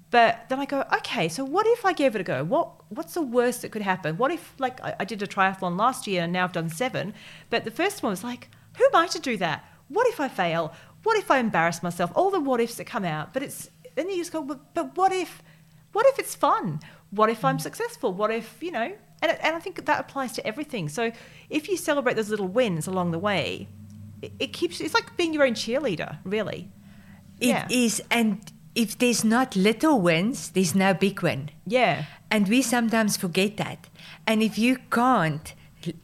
But 0.10 0.46
then 0.50 0.60
I 0.60 0.66
go, 0.66 0.86
okay, 0.98 1.28
so 1.30 1.44
what 1.44 1.66
if 1.68 1.86
I 1.86 1.94
gave 1.94 2.16
it 2.16 2.22
a 2.22 2.24
go? 2.24 2.44
What 2.44 2.72
what's 2.90 3.14
the 3.14 3.22
worst 3.22 3.62
that 3.62 3.72
could 3.72 3.82
happen? 3.82 4.18
What 4.18 4.32
if 4.32 4.54
like 4.60 4.82
I, 4.84 4.96
I 5.00 5.06
did 5.06 5.22
a 5.22 5.28
triathlon 5.28 5.78
last 5.78 6.08
year 6.08 6.24
and 6.24 6.34
now 6.34 6.44
I've 6.44 6.52
done 6.52 6.70
seven, 6.70 7.14
but 7.50 7.64
the 7.64 7.72
first 7.72 8.04
one 8.04 8.12
was 8.12 8.24
like, 8.24 8.50
who 8.78 8.86
am 8.86 8.96
I 8.96 9.08
to 9.08 9.20
do 9.20 9.38
that? 9.38 9.66
What 9.90 10.08
if 10.08 10.20
I 10.20 10.28
fail? 10.28 10.74
What 11.04 11.18
if 11.18 11.30
I 11.30 11.40
embarrass 11.40 11.84
myself? 11.84 12.12
All 12.16 12.32
the 12.32 12.40
what 12.40 12.62
ifs 12.62 12.76
that 12.76 12.86
come 12.86 13.06
out. 13.06 13.34
But 13.34 13.44
it's 13.44 13.70
then 13.96 14.10
you 14.10 14.18
just 14.18 14.32
go, 14.32 14.42
but, 14.42 14.74
but 14.74 14.98
what 14.98 15.12
if 15.12 15.44
what 15.94 16.06
if 16.08 16.20
it's 16.20 16.36
fun? 16.36 16.80
What 17.12 17.30
if 17.30 17.46
I'm 17.46 17.60
successful? 17.60 18.14
What 18.14 18.32
if, 18.32 18.62
you 18.62 18.72
know, 18.72 18.92
and, 19.22 19.32
and 19.32 19.56
I 19.56 19.60
think 19.60 19.86
that 19.86 20.00
applies 20.00 20.34
to 20.34 20.46
everything. 20.46 20.90
So 20.90 21.12
if 21.50 21.70
you 21.70 21.78
celebrate 21.78 22.16
those 22.16 22.30
little 22.30 22.48
wins 22.48 22.88
along 22.88 23.12
the 23.12 23.20
way, 23.20 23.68
it, 24.22 24.32
it 24.40 24.48
keeps, 24.48 24.82
it's 24.82 24.94
like 24.94 25.16
being 25.16 25.34
your 25.34 25.46
own 25.46 25.54
cheerleader, 25.54 26.18
really. 26.24 26.70
It 27.40 27.48
yeah. 27.48 27.68
is, 27.70 28.02
And 28.10 28.52
if 28.76 28.98
there's 28.98 29.24
not 29.24 29.56
little 29.56 30.02
wins, 30.02 30.50
there's 30.50 30.76
no 30.76 30.94
big 30.94 31.22
win. 31.22 31.52
Yeah. 31.66 32.06
And 32.32 32.48
we 32.48 32.62
sometimes 32.62 33.18
forget 33.18 33.58
that. 33.58 33.88
And 34.26 34.42
if 34.42 34.58
you 34.58 34.78
can't 34.90 35.54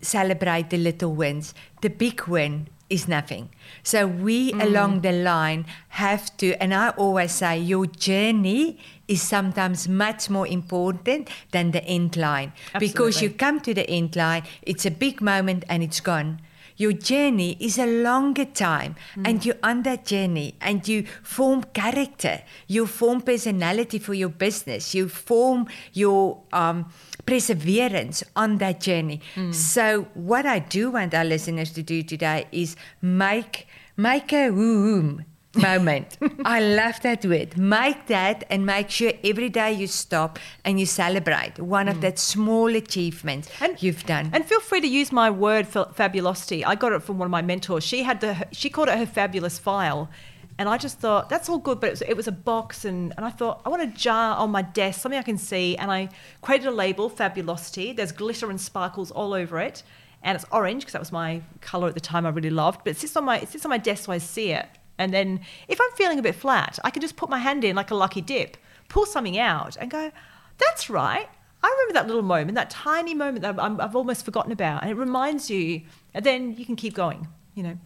celebrate 0.01 0.69
the 0.69 0.77
little 0.77 1.13
wins, 1.13 1.53
the 1.81 1.89
big 1.89 2.27
win 2.27 2.67
is 2.89 3.07
nothing. 3.07 3.49
So 3.83 4.07
we 4.07 4.51
mm. 4.51 4.63
along 4.63 5.01
the 5.01 5.11
line 5.11 5.65
have 5.89 6.35
to, 6.37 6.53
and 6.61 6.73
I 6.73 6.89
always 6.89 7.31
say, 7.31 7.59
your 7.59 7.85
journey 7.85 8.79
is 9.07 9.21
sometimes 9.21 9.87
much 9.87 10.29
more 10.29 10.47
important 10.47 11.29
than 11.51 11.71
the 11.71 11.83
end 11.85 12.17
line. 12.17 12.53
Absolutely. 12.73 12.87
Because 12.87 13.21
you 13.21 13.29
come 13.29 13.59
to 13.61 13.73
the 13.73 13.89
end 13.89 14.15
line, 14.15 14.43
it's 14.61 14.85
a 14.85 14.91
big 14.91 15.21
moment 15.21 15.65
and 15.69 15.83
it's 15.83 15.99
gone 15.99 16.41
your 16.79 16.93
journey 16.93 17.57
is 17.59 17.77
a 17.77 17.85
longer 17.85 18.45
time 18.45 18.95
mm. 19.15 19.27
and 19.27 19.45
you're 19.45 19.61
on 19.61 19.83
that 19.83 20.05
journey 20.05 20.55
and 20.61 20.87
you 20.87 21.03
form 21.21 21.63
character 21.73 22.41
you 22.67 22.87
form 22.87 23.21
personality 23.21 23.99
for 23.99 24.15
your 24.15 24.29
business 24.29 24.95
you 24.95 25.07
form 25.07 25.67
your 25.93 26.41
um, 26.53 26.91
perseverance 27.25 28.23
on 28.35 28.57
that 28.57 28.79
journey 28.79 29.21
mm. 29.35 29.53
so 29.53 30.07
what 30.13 30.45
i 30.45 30.57
do 30.57 30.89
want 30.89 31.13
our 31.13 31.25
listeners 31.25 31.71
to 31.71 31.83
do 31.83 32.01
today 32.01 32.47
is 32.51 32.75
make 33.01 33.67
make 33.97 34.33
a 34.33 34.49
womb 34.49 35.25
moment. 35.55 36.17
I 36.45 36.59
love 36.59 37.01
that 37.01 37.25
word. 37.25 37.57
Make 37.57 38.07
that 38.07 38.43
and 38.49 38.65
make 38.65 38.89
sure 38.89 39.13
every 39.23 39.49
day 39.49 39.73
you 39.73 39.87
stop 39.87 40.39
and 40.63 40.79
you 40.79 40.85
celebrate 40.85 41.59
one 41.59 41.87
mm. 41.87 41.91
of 41.91 42.01
that 42.01 42.19
small 42.19 42.75
achievements 42.75 43.49
and, 43.59 43.81
you've 43.81 44.05
done. 44.05 44.29
And 44.33 44.45
feel 44.45 44.59
free 44.59 44.81
to 44.81 44.87
use 44.87 45.11
my 45.11 45.29
word 45.29 45.67
fabulosity. 45.67 46.63
I 46.63 46.75
got 46.75 46.91
it 46.91 47.03
from 47.03 47.17
one 47.17 47.25
of 47.25 47.31
my 47.31 47.41
mentors. 47.41 47.83
She 47.83 48.03
had 48.03 48.21
the 48.21 48.47
she 48.51 48.69
called 48.69 48.89
it 48.89 48.97
her 48.97 49.05
fabulous 49.05 49.59
file. 49.59 50.09
And 50.57 50.67
I 50.67 50.77
just 50.77 50.99
thought, 50.99 51.29
that's 51.29 51.47
all 51.47 51.57
good, 51.57 51.79
but 51.79 51.87
it 51.87 51.91
was, 51.91 52.01
it 52.01 52.17
was 52.17 52.27
a 52.27 52.33
box. 52.33 52.83
And, 52.83 53.13
and 53.15 53.25
I 53.25 53.29
thought, 53.29 53.61
I 53.65 53.69
want 53.69 53.81
a 53.81 53.87
jar 53.87 54.35
on 54.35 54.51
my 54.51 54.61
desk, 54.61 54.99
something 54.99 55.17
I 55.17 55.23
can 55.23 55.37
see. 55.37 55.77
And 55.77 55.89
I 55.89 56.09
created 56.41 56.67
a 56.67 56.71
label, 56.71 57.07
Fabulosity. 57.07 57.93
There's 57.93 58.11
glitter 58.11 58.49
and 58.49 58.59
sparkles 58.59 59.09
all 59.09 59.33
over 59.33 59.57
it. 59.61 59.83
And 60.21 60.35
it's 60.35 60.43
orange 60.51 60.81
because 60.81 60.91
that 60.91 60.99
was 60.99 61.13
my 61.13 61.41
color 61.61 61.87
at 61.87 61.93
the 61.93 62.01
time 62.01 62.25
I 62.25 62.29
really 62.29 62.49
loved. 62.49 62.81
But 62.83 62.91
it 62.91 62.97
sits 62.97 63.15
on 63.15 63.23
my, 63.23 63.39
it 63.39 63.47
sits 63.47 63.63
on 63.63 63.69
my 63.69 63.77
desk 63.77 64.03
so 64.03 64.11
I 64.11 64.17
see 64.17 64.51
it. 64.51 64.67
And 64.99 65.13
then 65.13 65.39
if 65.67 65.79
I'm 65.81 65.91
feeling 65.95 66.19
a 66.19 66.21
bit 66.21 66.35
flat, 66.35 66.77
I 66.83 66.91
can 66.91 67.01
just 67.01 67.15
put 67.15 67.29
my 67.29 67.39
hand 67.39 67.63
in 67.63 67.75
like 67.75 67.89
a 67.89 67.95
lucky 67.95 68.21
dip, 68.21 68.57
pull 68.89 69.05
something 69.05 69.37
out 69.39 69.77
and 69.77 69.89
go, 69.89 70.11
that's 70.57 70.89
right. 70.89 71.27
I 71.63 71.67
remember 71.67 71.93
that 71.93 72.07
little 72.07 72.21
moment, 72.21 72.55
that 72.55 72.69
tiny 72.69 73.13
moment 73.13 73.41
that 73.41 73.59
i 73.59 73.69
have 73.81 73.95
almost 73.95 74.23
forgotten 74.23 74.51
about. 74.51 74.81
And 74.81 74.91
it 74.91 74.95
reminds 74.95 75.49
you, 75.49 75.81
and 76.13 76.25
then 76.25 76.55
you 76.55 76.65
can 76.65 76.75
keep 76.75 76.93
going, 76.93 77.27
you 77.55 77.63
know. 77.63 77.77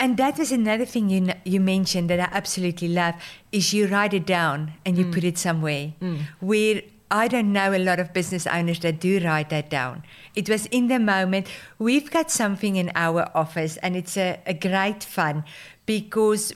And 0.00 0.16
that 0.16 0.38
was 0.38 0.52
another 0.52 0.84
thing 0.84 1.10
you 1.10 1.32
you 1.44 1.60
mentioned 1.60 2.08
that 2.10 2.20
I 2.20 2.28
absolutely 2.30 2.86
love 2.86 3.16
is 3.50 3.74
you 3.74 3.88
write 3.88 4.14
it 4.14 4.26
down 4.26 4.74
and 4.86 4.96
you 4.96 5.04
mm. 5.04 5.12
put 5.12 5.24
it 5.24 5.36
somewhere 5.36 5.92
mm. 6.00 6.20
where 6.38 6.82
I 7.10 7.26
don't 7.26 7.52
know 7.52 7.74
a 7.74 7.78
lot 7.78 7.98
of 7.98 8.12
business 8.12 8.46
owners 8.46 8.78
that 8.80 9.00
do 9.00 9.18
write 9.18 9.50
that 9.50 9.70
down. 9.70 10.04
It 10.36 10.48
was 10.48 10.66
in 10.66 10.86
the 10.86 11.00
moment. 11.00 11.48
We've 11.80 12.08
got 12.10 12.30
something 12.30 12.76
in 12.76 12.92
our 12.94 13.28
office 13.34 13.76
and 13.78 13.96
it's 13.96 14.16
a, 14.16 14.40
a 14.46 14.54
great 14.54 15.02
fun 15.02 15.42
because 15.88 16.52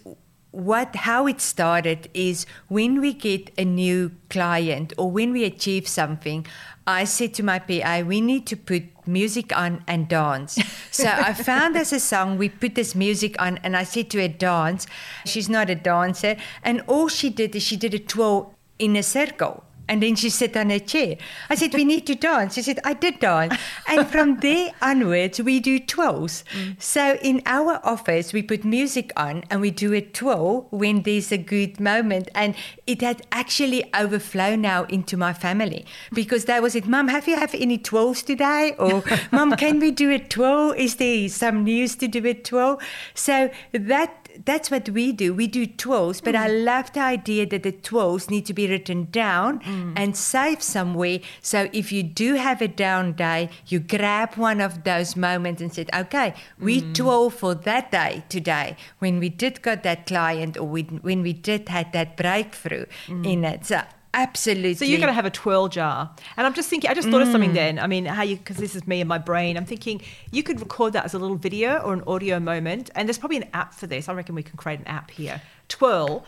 what 0.51 0.95
how 1.09 1.27
it 1.27 1.41
started 1.41 2.11
is 2.13 2.45
when 2.69 3.01
we 3.01 3.15
get 3.15 3.51
a 3.57 3.65
new 3.65 4.11
client 4.29 4.93
or 4.99 5.11
when 5.11 5.33
we 5.33 5.45
achieve 5.45 5.89
something 5.89 6.45
i 6.87 7.03
said 7.05 7.33
to 7.33 7.43
my 7.43 7.59
pa 7.59 7.95
we 8.07 8.21
need 8.21 8.47
to 8.47 8.55
put 8.55 8.83
music 9.07 9.57
on 9.57 9.83
and 9.89 10.09
dance. 10.09 10.59
So 10.93 11.09
i 11.09 11.33
found 11.33 11.77
us 11.83 11.91
a 11.93 11.99
song 11.99 12.37
we 12.37 12.49
put 12.51 12.75
this 12.75 12.95
music 12.95 13.41
on 13.41 13.59
and 13.65 13.75
i 13.75 13.85
said 13.85 14.11
to 14.11 14.21
her 14.21 14.29
dance. 14.29 14.87
She's 15.25 15.49
not 15.49 15.71
a 15.71 15.75
dancer. 15.75 16.37
And 16.63 16.83
all 16.87 17.09
she 17.09 17.31
did 17.31 17.57
is 17.57 17.63
she 17.63 17.79
did 17.85 17.95
a 17.95 17.99
twirl 17.99 18.55
in 18.79 18.95
a 18.97 19.03
circle 19.03 19.65
and 19.89 20.03
then 20.03 20.15
she 20.15 20.31
sat 20.31 20.57
on 20.57 20.71
a 20.71 20.81
chair. 20.81 21.17
I 21.51 21.55
said, 21.55 21.75
We 21.75 21.85
need 21.85 22.07
to 22.07 22.15
dance. 22.15 22.55
She 22.55 22.63
said, 22.63 22.79
I 22.85 22.95
did 22.95 23.21
dance. 23.21 23.55
And 23.89 24.07
from 24.07 24.37
there 24.41 24.71
onwards, 24.81 25.41
we 25.41 25.61
do 25.61 25.79
twirls. 25.79 26.45
Mm. 26.53 26.81
So 26.81 27.19
in 27.23 27.43
our 27.47 27.81
office, 27.85 28.33
we 28.33 28.43
put 28.43 28.65
music 28.65 29.13
on 29.17 29.45
and 29.51 29.61
we 29.61 29.71
do 29.71 29.93
a 29.93 30.01
twirl 30.01 30.69
when 30.71 31.03
there's 31.03 31.33
a 31.33 31.39
good 31.39 31.81
moment. 31.81 32.31
And 32.35 32.55
it 32.87 33.03
had 33.03 33.27
actually 33.33 33.85
overflown 33.95 34.61
now 34.63 34.85
into 34.85 35.17
my 35.17 35.33
family 35.33 35.85
because 36.13 36.45
that 36.47 36.63
was 36.63 36.75
it. 36.75 36.87
Mom, 36.87 37.09
have 37.09 37.27
you 37.27 37.37
have 37.37 37.55
any 37.55 37.79
twirls 37.79 38.23
today? 38.23 38.75
Or, 38.79 39.03
Mom, 39.31 39.57
can 39.57 39.79
we 39.79 39.91
do 39.91 40.11
a 40.11 40.19
twirl? 40.19 40.73
Is 40.73 40.97
there 40.97 41.29
some 41.29 41.65
news 41.65 41.97
to 41.97 42.09
do 42.09 42.27
a 42.27 42.35
twirl? 42.35 42.81
So 43.15 43.51
that 43.73 44.22
that's 44.45 44.71
what 44.71 44.89
we 44.89 45.13
do. 45.13 45.35
We 45.35 45.47
do 45.47 45.67
twirls, 45.67 46.21
but 46.21 46.35
mm. 46.35 46.41
I 46.41 46.49
love 46.49 46.93
the 46.93 47.01
idea 47.01 47.47
that 47.47 47.63
the 47.63 47.73
twirls 47.73 48.31
need 48.31 48.47
to 48.47 48.55
be 48.55 48.69
written 48.69 49.09
down 49.11 49.61
mm. 49.61 49.93
and 49.97 50.17
saved 50.17 50.63
somewhere. 50.63 51.21
So 51.41 51.69
if 51.73 51.93
you 51.93 52.03
do 52.03 52.35
have 52.35 52.63
a 52.63 52.69
down 52.69 53.13
day, 53.13 53.51
you 53.67 53.81
grab 53.81 54.35
one 54.37 54.61
of 54.61 54.85
those 54.85 55.17
moments 55.17 55.61
and 55.61 55.73
said, 55.73 55.91
okay, 55.95 56.35
we 56.59 56.83
mm. 56.83 56.95
twirl 56.95 57.31
for 57.31 57.55
that 57.55 57.91
day 57.91 58.25
today 58.29 58.77
when 58.99 59.19
we 59.19 59.29
did 59.29 59.63
got 59.63 59.83
that 59.83 60.07
client 60.07 60.57
or 60.57 60.65
we, 60.65 60.83
when 60.83 61.23
we 61.23 61.33
did 61.33 61.69
had 61.69 61.93
that 61.93 62.17
breakthrough 62.17 62.87
mm. 63.07 63.27
in 63.27 63.45
it. 63.45 63.67
So 63.67 63.83
Absolutely. 64.15 64.75
So 64.75 64.85
you're 64.85 64.99
going 64.99 65.09
to 65.09 65.15
have 65.15 65.25
a 65.25 65.31
twirl 65.31 65.69
jar. 65.69 66.15
And 66.37 66.47
I'm 66.47 66.53
just 66.53 66.69
thinking, 66.69 66.91
I 66.91 66.95
just 66.95 67.09
thought 67.09 67.23
mm. 67.23 67.27
of 67.27 67.33
something 67.33 67.53
mm. 67.53 67.55
then. 67.55 67.79
I 67.79 67.87
mean, 67.87 68.05
how 68.05 68.23
you, 68.23 68.37
because 68.37 68.59
this 68.59 68.77
is 68.77 68.87
me 68.87 69.01
and 69.01 69.09
my 69.09 69.19
brain, 69.19 69.57
I'm 69.57 69.65
thinking 69.65 70.03
you 70.31 70.43
could 70.43 70.61
record 70.61 70.93
that 70.93 71.05
as 71.05 71.15
a 71.15 71.19
little 71.19 71.37
video 71.37 71.79
or 71.79 71.95
an 71.95 72.03
audio 72.07 72.39
moment. 72.39 72.91
And 72.95 73.09
there's 73.09 73.19
probably 73.19 73.39
an 73.39 73.49
app 73.55 73.73
for 73.73 73.87
this. 73.87 74.09
I 74.09 74.13
reckon 74.13 74.35
we 74.35 74.43
can 74.43 74.57
create 74.59 74.81
an 74.81 74.87
app 74.87 75.11
here. 75.11 75.41
Twirl. 75.69 76.27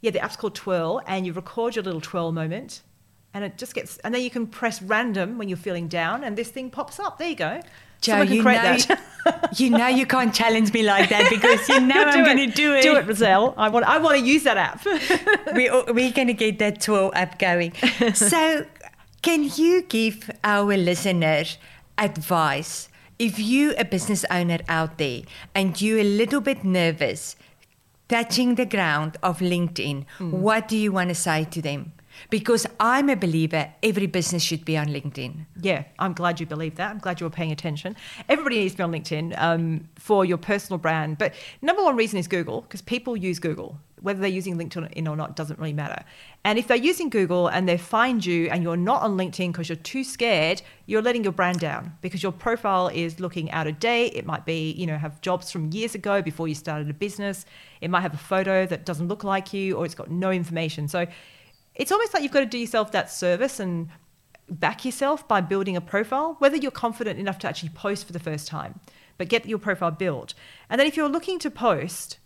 Yeah, 0.00 0.12
the 0.12 0.20
app's 0.20 0.36
called 0.36 0.54
Twirl. 0.54 1.02
And 1.06 1.26
you 1.26 1.32
record 1.32 1.74
your 1.74 1.82
little 1.82 2.00
twirl 2.00 2.30
moment. 2.30 2.82
And 3.32 3.42
it 3.42 3.58
just 3.58 3.74
gets, 3.74 3.98
and 3.98 4.14
then 4.14 4.22
you 4.22 4.30
can 4.30 4.46
press 4.46 4.80
random 4.80 5.38
when 5.38 5.48
you're 5.48 5.58
feeling 5.58 5.88
down, 5.88 6.22
and 6.22 6.38
this 6.38 6.50
thing 6.50 6.70
pops 6.70 7.00
up. 7.00 7.18
There 7.18 7.28
you 7.28 7.34
go. 7.34 7.60
Jo, 8.04 8.20
you 8.20 8.42
know, 8.42 8.76
you 9.56 9.70
know 9.70 9.86
you 9.86 10.04
can't 10.04 10.34
challenge 10.34 10.74
me 10.74 10.82
like 10.82 11.08
that 11.08 11.30
because 11.30 11.66
you 11.70 11.80
know 11.80 12.02
I'm 12.06 12.22
going 12.22 12.36
to 12.36 12.54
do 12.54 12.74
it. 12.74 12.82
Do 12.82 12.96
it, 12.96 13.06
Lizelle. 13.06 13.54
I 13.56 13.70
want 13.70 13.86
I 13.86 13.96
want 13.96 14.18
to 14.18 14.24
use 14.24 14.42
that 14.42 14.58
app. 14.58 14.84
we, 15.54 15.70
we're 15.88 16.12
going 16.12 16.28
to 16.28 16.34
get 16.34 16.58
that 16.58 16.82
Twirl 16.82 17.10
app 17.14 17.38
going. 17.38 17.72
So, 18.14 18.66
can 19.22 19.50
you 19.56 19.82
give 19.82 20.30
our 20.44 20.76
listeners 20.76 21.56
advice 21.96 22.90
if 23.18 23.38
you 23.38 23.74
a 23.78 23.84
business 23.86 24.26
owner 24.30 24.58
out 24.68 24.98
there 24.98 25.22
and 25.54 25.80
you're 25.80 26.00
a 26.00 26.04
little 26.04 26.42
bit 26.42 26.62
nervous 26.62 27.36
touching 28.08 28.56
the 28.56 28.66
ground 28.66 29.16
of 29.22 29.38
LinkedIn, 29.38 30.04
mm. 30.18 30.30
what 30.30 30.68
do 30.68 30.76
you 30.76 30.92
want 30.92 31.08
to 31.08 31.14
say 31.14 31.44
to 31.44 31.62
them? 31.62 31.92
Because 32.30 32.66
I'm 32.80 33.08
a 33.08 33.16
believer 33.16 33.72
every 33.82 34.06
business 34.06 34.42
should 34.42 34.64
be 34.64 34.76
on 34.76 34.86
LinkedIn. 34.86 35.46
Yeah, 35.60 35.84
I'm 35.98 36.12
glad 36.12 36.40
you 36.40 36.46
believe 36.46 36.76
that. 36.76 36.90
I'm 36.90 36.98
glad 36.98 37.20
you 37.20 37.26
were 37.26 37.30
paying 37.30 37.52
attention. 37.52 37.96
Everybody 38.28 38.58
needs 38.58 38.74
to 38.74 38.78
be 38.78 38.82
on 38.82 38.92
LinkedIn 38.92 39.34
um, 39.40 39.88
for 39.96 40.24
your 40.24 40.38
personal 40.38 40.78
brand. 40.78 41.18
But 41.18 41.34
number 41.62 41.82
one 41.82 41.96
reason 41.96 42.18
is 42.18 42.28
Google 42.28 42.62
because 42.62 42.82
people 42.82 43.16
use 43.16 43.38
Google. 43.38 43.78
Whether 44.00 44.20
they're 44.20 44.28
using 44.28 44.58
LinkedIn 44.58 45.08
or 45.08 45.16
not 45.16 45.34
doesn't 45.34 45.58
really 45.58 45.72
matter. 45.72 46.04
And 46.44 46.58
if 46.58 46.68
they're 46.68 46.76
using 46.76 47.08
Google 47.08 47.48
and 47.48 47.66
they 47.66 47.78
find 47.78 48.24
you 48.24 48.50
and 48.50 48.62
you're 48.62 48.76
not 48.76 49.00
on 49.00 49.16
LinkedIn 49.16 49.52
because 49.52 49.70
you're 49.70 49.76
too 49.76 50.04
scared, 50.04 50.60
you're 50.84 51.00
letting 51.00 51.24
your 51.24 51.32
brand 51.32 51.58
down 51.58 51.96
because 52.02 52.22
your 52.22 52.32
profile 52.32 52.88
is 52.88 53.18
looking 53.18 53.50
out 53.50 53.66
of 53.66 53.80
date. 53.80 54.12
It 54.14 54.26
might 54.26 54.44
be, 54.44 54.72
you 54.72 54.86
know, 54.86 54.98
have 54.98 55.22
jobs 55.22 55.50
from 55.50 55.72
years 55.72 55.94
ago 55.94 56.20
before 56.20 56.48
you 56.48 56.54
started 56.54 56.90
a 56.90 56.92
business. 56.92 57.46
It 57.80 57.88
might 57.88 58.02
have 58.02 58.12
a 58.12 58.18
photo 58.18 58.66
that 58.66 58.84
doesn't 58.84 59.08
look 59.08 59.24
like 59.24 59.54
you 59.54 59.76
or 59.76 59.86
it's 59.86 59.94
got 59.94 60.10
no 60.10 60.30
information. 60.30 60.86
So 60.86 61.06
it's 61.74 61.92
almost 61.92 62.14
like 62.14 62.22
you've 62.22 62.32
got 62.32 62.40
to 62.40 62.46
do 62.46 62.58
yourself 62.58 62.92
that 62.92 63.10
service 63.10 63.58
and 63.60 63.88
back 64.48 64.84
yourself 64.84 65.26
by 65.26 65.40
building 65.40 65.76
a 65.76 65.80
profile, 65.80 66.36
whether 66.38 66.56
you're 66.56 66.70
confident 66.70 67.18
enough 67.18 67.38
to 67.40 67.48
actually 67.48 67.70
post 67.70 68.06
for 68.06 68.12
the 68.12 68.18
first 68.18 68.46
time, 68.46 68.80
but 69.18 69.28
get 69.28 69.46
your 69.46 69.58
profile 69.58 69.90
built. 69.90 70.34
And 70.68 70.78
then 70.78 70.86
if 70.86 70.96
you're 70.96 71.08
looking 71.08 71.38
to 71.40 71.50
post, 71.50 72.18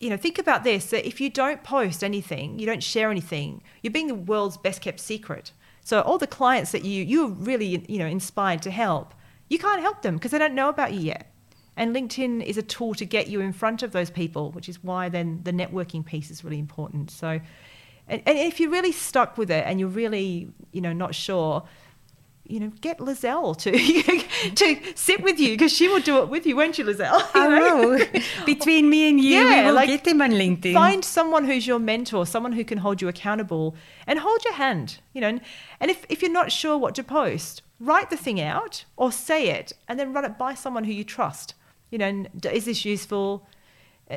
you 0.00 0.10
know, 0.10 0.16
think 0.16 0.38
about 0.38 0.64
this 0.64 0.90
that 0.90 1.06
if 1.06 1.20
you 1.20 1.30
don't 1.30 1.62
post 1.62 2.02
anything, 2.02 2.58
you 2.58 2.66
don't 2.66 2.82
share 2.82 3.10
anything, 3.10 3.62
you're 3.82 3.92
being 3.92 4.08
the 4.08 4.14
world's 4.14 4.56
best 4.56 4.80
kept 4.80 5.00
secret. 5.00 5.52
So 5.82 6.00
all 6.00 6.18
the 6.18 6.26
clients 6.26 6.72
that 6.72 6.84
you 6.84 7.04
you're 7.04 7.28
really, 7.28 7.84
you 7.88 7.98
know, 7.98 8.06
inspired 8.06 8.62
to 8.62 8.70
help, 8.70 9.14
you 9.48 9.58
can't 9.58 9.80
help 9.80 10.02
them 10.02 10.16
because 10.16 10.32
they 10.32 10.38
don't 10.38 10.54
know 10.54 10.68
about 10.68 10.92
you 10.92 11.00
yet. 11.00 11.32
And 11.76 11.94
LinkedIn 11.94 12.42
is 12.42 12.56
a 12.56 12.62
tool 12.62 12.94
to 12.94 13.04
get 13.04 13.28
you 13.28 13.40
in 13.40 13.52
front 13.52 13.82
of 13.82 13.92
those 13.92 14.10
people, 14.10 14.50
which 14.52 14.68
is 14.68 14.82
why 14.82 15.10
then 15.10 15.40
the 15.44 15.52
networking 15.52 16.04
piece 16.04 16.30
is 16.30 16.42
really 16.42 16.58
important. 16.58 17.10
So 17.10 17.40
and, 18.08 18.22
and 18.26 18.38
if 18.38 18.60
you're 18.60 18.70
really 18.70 18.92
stuck 18.92 19.36
with 19.36 19.50
it 19.50 19.64
and 19.66 19.80
you're 19.80 19.88
really, 19.88 20.48
you 20.72 20.80
know, 20.80 20.92
not 20.92 21.14
sure, 21.14 21.64
you 22.48 22.60
know, 22.60 22.72
get 22.80 22.98
Lizelle 22.98 23.56
to 23.58 23.72
to 24.54 24.96
sit 24.96 25.22
with 25.22 25.40
you 25.40 25.50
because 25.50 25.72
she 25.72 25.88
will 25.88 26.00
do 26.00 26.18
it 26.18 26.28
with 26.28 26.46
you, 26.46 26.56
won't 26.56 26.78
you, 26.78 26.84
Lizelle? 26.84 27.18
You 27.34 27.40
I 27.40 27.48
will. 27.48 28.06
Between 28.46 28.88
me 28.88 29.08
and 29.08 29.20
you, 29.20 29.40
yeah, 29.40 29.60
we 29.62 29.66
will 29.66 29.74
like, 29.74 29.88
get 29.88 30.04
them 30.04 30.22
on 30.22 30.30
LinkedIn. 30.30 30.72
Find 30.72 31.04
someone 31.04 31.44
who's 31.44 31.66
your 31.66 31.78
mentor, 31.78 32.26
someone 32.26 32.52
who 32.52 32.64
can 32.64 32.78
hold 32.78 33.02
you 33.02 33.08
accountable, 33.08 33.74
and 34.06 34.18
hold 34.18 34.44
your 34.44 34.54
hand. 34.54 34.98
You 35.12 35.22
know, 35.22 35.28
and, 35.28 35.40
and 35.80 35.90
if 35.90 36.06
if 36.08 36.22
you're 36.22 36.30
not 36.30 36.52
sure 36.52 36.78
what 36.78 36.94
to 36.96 37.02
post, 37.02 37.62
write 37.80 38.10
the 38.10 38.16
thing 38.16 38.40
out 38.40 38.84
or 38.96 39.10
say 39.10 39.48
it, 39.48 39.72
and 39.88 39.98
then 39.98 40.12
run 40.12 40.24
it 40.24 40.38
by 40.38 40.54
someone 40.54 40.84
who 40.84 40.92
you 40.92 41.04
trust. 41.04 41.54
You 41.90 41.98
know, 41.98 42.26
is 42.44 42.66
this 42.66 42.84
useful? 42.84 43.46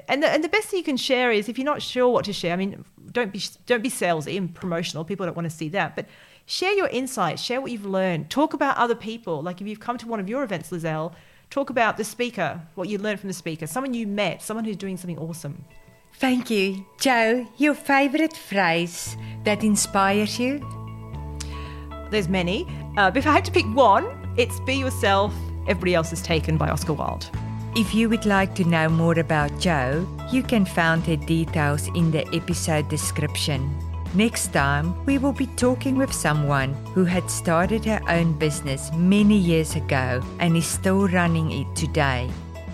And 0.07 0.21
the, 0.21 0.29
and 0.29 0.43
the 0.43 0.49
best 0.49 0.67
thing 0.67 0.77
you 0.77 0.83
can 0.83 0.97
share 0.97 1.31
is 1.31 1.49
if 1.49 1.57
you're 1.57 1.65
not 1.65 1.81
sure 1.81 2.09
what 2.09 2.25
to 2.25 2.33
share. 2.33 2.53
I 2.53 2.57
mean, 2.57 2.85
don't 3.11 3.33
be 3.33 3.41
don't 3.65 3.81
be 3.81 3.89
salesy 3.89 4.37
and 4.37 4.53
promotional. 4.53 5.03
People 5.03 5.25
don't 5.25 5.35
want 5.35 5.49
to 5.49 5.55
see 5.55 5.69
that, 5.69 5.95
but 5.95 6.05
share 6.45 6.73
your 6.73 6.87
insights, 6.87 7.41
share 7.41 7.59
what 7.59 7.71
you've 7.71 7.85
learned, 7.85 8.29
talk 8.29 8.53
about 8.53 8.77
other 8.77 8.95
people. 8.95 9.41
Like 9.41 9.61
if 9.61 9.67
you've 9.67 9.79
come 9.79 9.97
to 9.97 10.07
one 10.07 10.19
of 10.19 10.29
your 10.29 10.43
events, 10.43 10.69
Lizelle, 10.69 11.13
talk 11.49 11.71
about 11.71 11.97
the 11.97 12.03
speaker, 12.03 12.61
what 12.75 12.87
you 12.87 12.99
learned 12.99 13.19
from 13.19 13.29
the 13.29 13.33
speaker, 13.33 13.65
someone 13.65 13.95
you 13.95 14.05
met, 14.05 14.43
someone 14.43 14.63
who's 14.63 14.77
doing 14.77 14.95
something 14.95 15.17
awesome. 15.17 15.65
Thank 16.15 16.49
you, 16.51 16.85
Joe. 16.99 17.47
Your 17.57 17.73
favorite 17.73 18.35
phrase 18.35 19.15
that 19.43 19.63
inspires 19.63 20.39
you? 20.39 20.59
There's 22.11 22.27
many. 22.27 22.67
Uh, 22.97 23.11
if 23.15 23.25
I 23.25 23.31
had 23.31 23.45
to 23.45 23.51
pick 23.51 23.65
one, 23.73 24.05
it's 24.37 24.59
"Be 24.61 24.75
yourself. 24.75 25.33
Everybody 25.67 25.95
else 25.95 26.13
is 26.13 26.21
taken" 26.21 26.57
by 26.57 26.69
Oscar 26.69 26.93
Wilde. 26.93 27.29
If 27.79 27.95
you 27.95 28.09
would 28.09 28.25
like 28.25 28.55
to 28.55 28.65
know 28.65 28.89
more 28.89 29.17
about 29.17 29.57
Jo, 29.57 30.05
you 30.33 30.43
can 30.43 30.65
find 30.65 31.01
her 31.05 31.15
details 31.15 31.87
in 31.95 32.11
the 32.11 32.27
episode 32.35 32.89
description. 32.89 33.73
Next 34.13 34.51
time, 34.51 35.05
we 35.05 35.17
will 35.17 35.31
be 35.31 35.47
talking 35.55 35.95
with 35.95 36.11
someone 36.11 36.73
who 36.93 37.05
had 37.05 37.31
started 37.31 37.85
her 37.85 38.01
own 38.09 38.37
business 38.37 38.91
many 38.97 39.37
years 39.37 39.77
ago 39.77 40.21
and 40.39 40.57
is 40.57 40.67
still 40.67 41.07
running 41.07 41.53
it 41.53 41.73
today. 41.73 42.29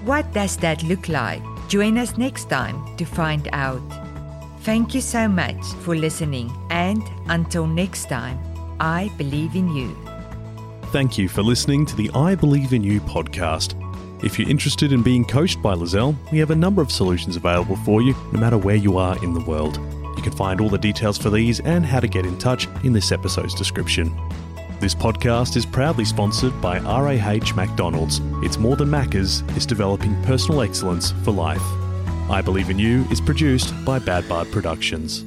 What 0.05 0.33
does 0.33 0.57
that 0.57 0.81
look 0.81 1.07
like? 1.07 1.43
Join 1.67 1.99
us 1.99 2.17
next 2.17 2.49
time 2.49 2.97
to 2.97 3.05
find 3.05 3.47
out. 3.53 3.83
Thank 4.61 4.95
you 4.95 5.01
so 5.01 5.27
much 5.27 5.63
for 5.83 5.95
listening, 5.95 6.51
and 6.71 7.03
until 7.27 7.67
next 7.67 8.09
time, 8.09 8.39
I 8.79 9.11
believe 9.19 9.53
in 9.53 9.69
you. 9.69 9.95
Thank 10.91 11.19
you 11.19 11.29
for 11.29 11.43
listening 11.43 11.85
to 11.85 11.95
the 11.95 12.09
I 12.15 12.33
Believe 12.33 12.73
in 12.73 12.81
You 12.81 13.01
podcast 13.01 13.84
If 14.23 14.39
you're 14.39 14.49
interested 14.49 14.91
in 14.91 15.03
being 15.03 15.25
coached 15.25 15.61
by 15.61 15.75
Lizelle, 15.75 16.15
we 16.31 16.39
have 16.39 16.49
a 16.49 16.55
number 16.55 16.81
of 16.81 16.91
solutions 16.91 17.35
available 17.35 17.75
for 17.77 18.01
you, 18.01 18.15
no 18.31 18.39
matter 18.39 18.57
where 18.57 18.75
you 18.75 18.97
are 18.97 19.21
in 19.23 19.33
the 19.33 19.41
world. 19.41 19.77
You 20.15 20.23
can 20.23 20.31
find 20.31 20.61
all 20.61 20.69
the 20.69 20.77
details 20.77 21.17
for 21.17 21.29
these 21.29 21.59
and 21.59 21.85
how 21.85 21.99
to 21.99 22.07
get 22.07 22.25
in 22.25 22.37
touch 22.37 22.67
in 22.83 22.93
this 22.93 23.11
episode's 23.11 23.53
description. 23.53 24.15
This 24.79 24.95
podcast 24.95 25.57
is 25.57 25.65
proudly 25.65 26.05
sponsored 26.05 26.59
by 26.61 26.79
RAH 26.79 27.55
McDonald's. 27.55 28.21
It's 28.43 28.57
more 28.57 28.75
than 28.75 28.89
Macca's, 28.89 29.43
it's 29.55 29.65
developing 29.65 30.21
personal 30.23 30.61
excellence 30.61 31.11
for 31.23 31.31
life. 31.31 31.63
I 32.29 32.41
Believe 32.41 32.69
in 32.69 32.79
You 32.79 33.05
is 33.11 33.21
produced 33.21 33.73
by 33.85 33.99
Bad 33.99 34.27
Bard 34.27 34.51
Productions. 34.51 35.25